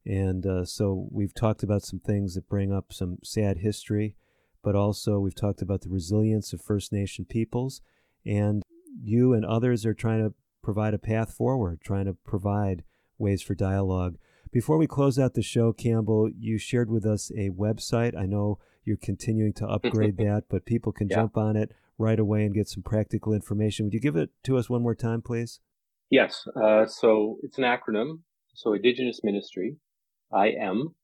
and 0.05 0.45
uh, 0.45 0.65
so 0.65 1.07
we've 1.11 1.33
talked 1.33 1.63
about 1.63 1.83
some 1.83 1.99
things 1.99 2.35
that 2.35 2.47
bring 2.47 2.71
up 2.71 2.93
some 2.93 3.17
sad 3.23 3.57
history, 3.57 4.15
but 4.63 4.75
also 4.75 5.19
we've 5.19 5.35
talked 5.35 5.61
about 5.61 5.81
the 5.81 5.89
resilience 5.89 6.53
of 6.53 6.61
First 6.61 6.91
Nation 6.91 7.25
peoples. 7.25 7.81
And 8.25 8.63
you 9.01 9.33
and 9.33 9.45
others 9.45 9.85
are 9.85 9.93
trying 9.93 10.23
to 10.23 10.33
provide 10.61 10.93
a 10.93 10.99
path 10.99 11.33
forward, 11.33 11.81
trying 11.81 12.05
to 12.05 12.13
provide 12.13 12.83
ways 13.17 13.41
for 13.41 13.55
dialogue. 13.55 14.17
Before 14.51 14.77
we 14.77 14.87
close 14.87 15.19
out 15.19 15.33
the 15.33 15.41
show, 15.41 15.73
Campbell, 15.73 16.29
you 16.37 16.57
shared 16.57 16.89
with 16.89 17.05
us 17.05 17.31
a 17.31 17.49
website. 17.49 18.17
I 18.17 18.25
know 18.25 18.59
you're 18.83 18.97
continuing 18.97 19.53
to 19.53 19.67
upgrade 19.67 20.17
that, 20.19 20.43
but 20.49 20.65
people 20.65 20.91
can 20.91 21.09
yeah. 21.09 21.17
jump 21.17 21.37
on 21.37 21.55
it 21.55 21.71
right 21.97 22.19
away 22.19 22.45
and 22.45 22.53
get 22.53 22.67
some 22.67 22.83
practical 22.83 23.33
information. 23.33 23.85
Would 23.85 23.93
you 23.93 23.99
give 23.99 24.15
it 24.15 24.29
to 24.43 24.57
us 24.57 24.69
one 24.69 24.81
more 24.81 24.95
time, 24.95 25.21
please? 25.21 25.59
Yes. 26.09 26.47
Uh, 26.55 26.85
so 26.85 27.37
it's 27.41 27.57
an 27.57 27.63
acronym. 27.63 28.19
So 28.53 28.73
Indigenous 28.73 29.21
Ministry, 29.23 29.77
I 30.31 30.49
M, 30.49 30.95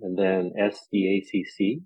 and 0.00 0.18
then 0.18 0.52
S 0.58 0.86
D 0.90 1.20
A 1.22 1.26
C 1.26 1.44
C, 1.44 1.82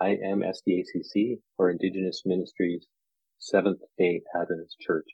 I 0.00 0.16
M 0.24 0.42
S 0.42 0.62
D 0.64 0.80
A 0.80 0.84
C 0.84 1.02
C, 1.02 1.38
or 1.56 1.70
Indigenous 1.70 2.22
Ministries, 2.24 2.86
Seventh 3.38 3.80
Day 3.98 4.22
Adventist 4.34 4.76
Church, 4.80 5.06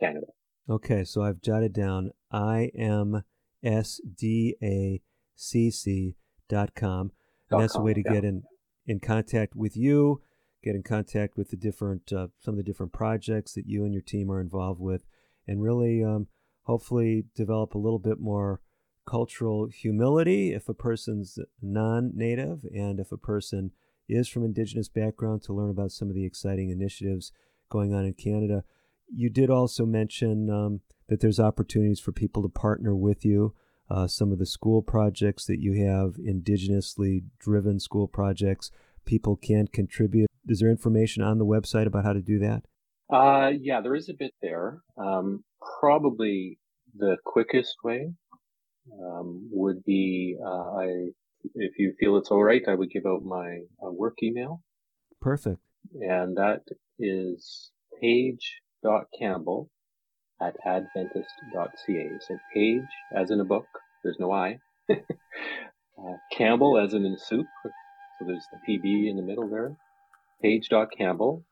Canada. 0.00 0.26
Okay, 0.68 1.04
so 1.04 1.22
I've 1.22 1.40
jotted 1.40 1.72
down 1.72 2.10
I 2.30 2.70
M 2.76 3.22
S 3.62 4.00
D 4.16 4.56
A 4.62 5.00
C 5.34 5.70
C 5.70 6.16
dot 6.48 6.74
com, 6.74 7.12
and 7.50 7.60
that's 7.60 7.74
com, 7.74 7.82
a 7.82 7.84
way 7.84 7.94
to 7.94 8.02
yeah. 8.04 8.12
get 8.12 8.24
in 8.24 8.42
in 8.86 9.00
contact 9.00 9.54
with 9.56 9.76
you, 9.76 10.22
get 10.62 10.74
in 10.74 10.82
contact 10.82 11.36
with 11.36 11.50
the 11.50 11.56
different 11.56 12.12
uh, 12.12 12.28
some 12.40 12.54
of 12.54 12.58
the 12.58 12.64
different 12.64 12.92
projects 12.92 13.54
that 13.54 13.66
you 13.66 13.84
and 13.84 13.92
your 13.92 14.02
team 14.02 14.30
are 14.30 14.40
involved 14.40 14.80
with, 14.80 15.02
and 15.46 15.62
really 15.62 16.02
um, 16.02 16.28
hopefully 16.62 17.24
develop 17.34 17.74
a 17.74 17.78
little 17.78 17.98
bit 17.98 18.18
more 18.18 18.60
cultural 19.06 19.68
humility 19.68 20.52
if 20.52 20.68
a 20.68 20.74
person's 20.74 21.38
non-native 21.62 22.64
and 22.74 23.00
if 23.00 23.12
a 23.12 23.16
person 23.16 23.70
is 24.08 24.28
from 24.28 24.44
indigenous 24.44 24.88
background 24.88 25.42
to 25.42 25.52
learn 25.52 25.70
about 25.70 25.90
some 25.90 26.08
of 26.08 26.14
the 26.14 26.24
exciting 26.24 26.70
initiatives 26.70 27.32
going 27.70 27.94
on 27.94 28.04
in 28.04 28.14
Canada. 28.14 28.64
You 29.12 29.30
did 29.30 29.50
also 29.50 29.86
mention 29.86 30.50
um, 30.50 30.80
that 31.08 31.20
there's 31.20 31.40
opportunities 31.40 32.00
for 32.00 32.12
people 32.12 32.42
to 32.42 32.48
partner 32.48 32.94
with 32.94 33.24
you. 33.24 33.54
Uh, 33.88 34.06
some 34.06 34.32
of 34.32 34.38
the 34.38 34.46
school 34.46 34.82
projects 34.82 35.46
that 35.46 35.60
you 35.60 35.84
have, 35.86 36.14
indigenously 36.14 37.22
driven 37.38 37.78
school 37.78 38.08
projects, 38.08 38.70
people 39.04 39.36
can 39.36 39.68
contribute. 39.68 40.28
Is 40.48 40.60
there 40.60 40.70
information 40.70 41.22
on 41.22 41.38
the 41.38 41.46
website 41.46 41.86
about 41.86 42.04
how 42.04 42.12
to 42.12 42.20
do 42.20 42.38
that? 42.40 42.64
Uh, 43.12 43.52
yeah, 43.60 43.80
there 43.80 43.94
is 43.94 44.08
a 44.08 44.14
bit 44.14 44.32
there. 44.42 44.80
Um, 44.96 45.44
probably 45.80 46.58
the 46.96 47.16
quickest 47.24 47.76
way 47.84 48.12
um, 48.92 49.48
would 49.50 49.84
be 49.84 50.36
uh, 50.44 50.76
I, 50.76 51.08
if 51.54 51.78
you 51.78 51.94
feel 51.98 52.16
it's 52.16 52.30
all 52.30 52.42
right, 52.42 52.62
I 52.66 52.74
would 52.74 52.90
give 52.90 53.06
out 53.06 53.24
my 53.24 53.60
uh, 53.84 53.90
work 53.90 54.16
email. 54.22 54.62
Perfect. 55.20 55.60
And 56.00 56.36
that 56.36 56.62
is 56.98 57.70
page.campbell 58.00 59.70
at 60.40 60.56
adventist.ca. 60.66 62.10
So 62.20 62.38
page 62.52 62.82
as 63.14 63.30
in 63.30 63.40
a 63.40 63.44
book, 63.44 63.66
there's 64.02 64.18
no 64.18 64.32
I. 64.32 64.58
uh, 64.90 66.16
Campbell 66.32 66.78
as 66.78 66.94
in 66.94 67.04
in 67.04 67.16
soup. 67.18 67.46
So 68.18 68.26
there's 68.26 68.44
the 68.52 68.72
PB 68.72 69.10
in 69.10 69.16
the 69.16 69.22
middle 69.22 69.48
there. 69.48 69.76
Page.campbell 70.42 71.44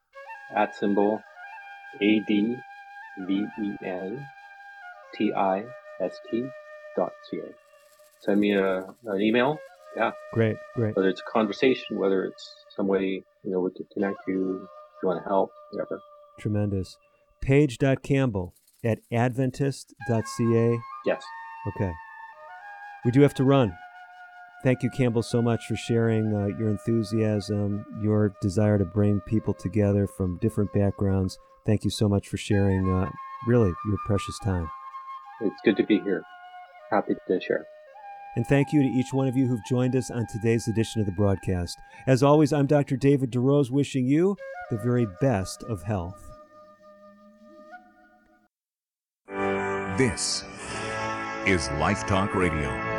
at 0.54 0.74
symbol 0.76 1.20
A 2.00 2.20
D 2.26 2.56
V 3.26 3.46
E 3.62 3.70
N 3.84 4.26
T 5.14 5.32
I 5.32 5.64
S 6.00 6.18
T 6.30 6.44
ca. 6.96 7.08
Send 8.20 8.40
me 8.40 8.52
a, 8.52 8.86
an 9.06 9.20
email. 9.20 9.58
Yeah. 9.96 10.12
Great, 10.32 10.56
great. 10.74 10.96
Whether 10.96 11.08
it's 11.08 11.20
a 11.20 11.30
conversation, 11.30 11.98
whether 11.98 12.24
it's 12.24 12.54
some 12.74 12.86
way, 12.88 13.22
you 13.44 13.50
know, 13.50 13.60
we 13.60 13.70
could 13.70 13.88
connect 13.92 14.16
you, 14.26 14.62
if 14.62 15.02
you 15.02 15.08
want 15.08 15.22
to 15.22 15.28
help, 15.28 15.50
whatever. 15.70 16.00
Tremendous. 16.40 16.96
Page.campbell 17.40 18.54
at 18.84 18.98
adventist.ca. 19.12 20.78
Yes. 21.06 21.24
Okay. 21.68 21.92
We 23.04 23.10
do 23.10 23.20
have 23.20 23.34
to 23.34 23.44
run. 23.44 23.76
Thank 24.62 24.82
you, 24.82 24.88
Campbell, 24.88 25.22
so 25.22 25.42
much 25.42 25.66
for 25.66 25.76
sharing 25.76 26.34
uh, 26.34 26.46
your 26.58 26.68
enthusiasm, 26.68 27.84
your 28.02 28.34
desire 28.40 28.78
to 28.78 28.86
bring 28.86 29.20
people 29.20 29.52
together 29.52 30.06
from 30.06 30.38
different 30.38 30.72
backgrounds. 30.72 31.38
Thank 31.66 31.84
you 31.84 31.90
so 31.90 32.08
much 32.08 32.28
for 32.28 32.38
sharing, 32.38 32.90
uh, 32.90 33.10
really, 33.46 33.72
your 33.86 33.98
precious 34.06 34.38
time. 34.42 34.66
It's 35.42 35.60
good 35.66 35.76
to 35.76 35.84
be 35.84 36.00
here. 36.00 36.22
Happy 36.94 37.14
to 37.26 37.40
share. 37.40 37.66
And 38.36 38.46
thank 38.46 38.72
you 38.72 38.80
to 38.82 38.88
each 38.88 39.12
one 39.12 39.26
of 39.26 39.36
you 39.36 39.48
who've 39.48 39.64
joined 39.64 39.96
us 39.96 40.12
on 40.12 40.26
today's 40.26 40.68
edition 40.68 41.00
of 41.00 41.06
the 41.06 41.12
broadcast. 41.12 41.76
As 42.06 42.22
always, 42.22 42.52
I'm 42.52 42.66
Dr. 42.66 42.96
David 42.96 43.32
DeRose 43.32 43.70
wishing 43.70 44.06
you 44.06 44.36
the 44.70 44.78
very 44.78 45.06
best 45.20 45.64
of 45.64 45.82
health. 45.82 46.22
This 49.98 50.44
is 51.46 51.68
Life 51.72 52.06
Talk 52.06 52.34
Radio. 52.34 52.93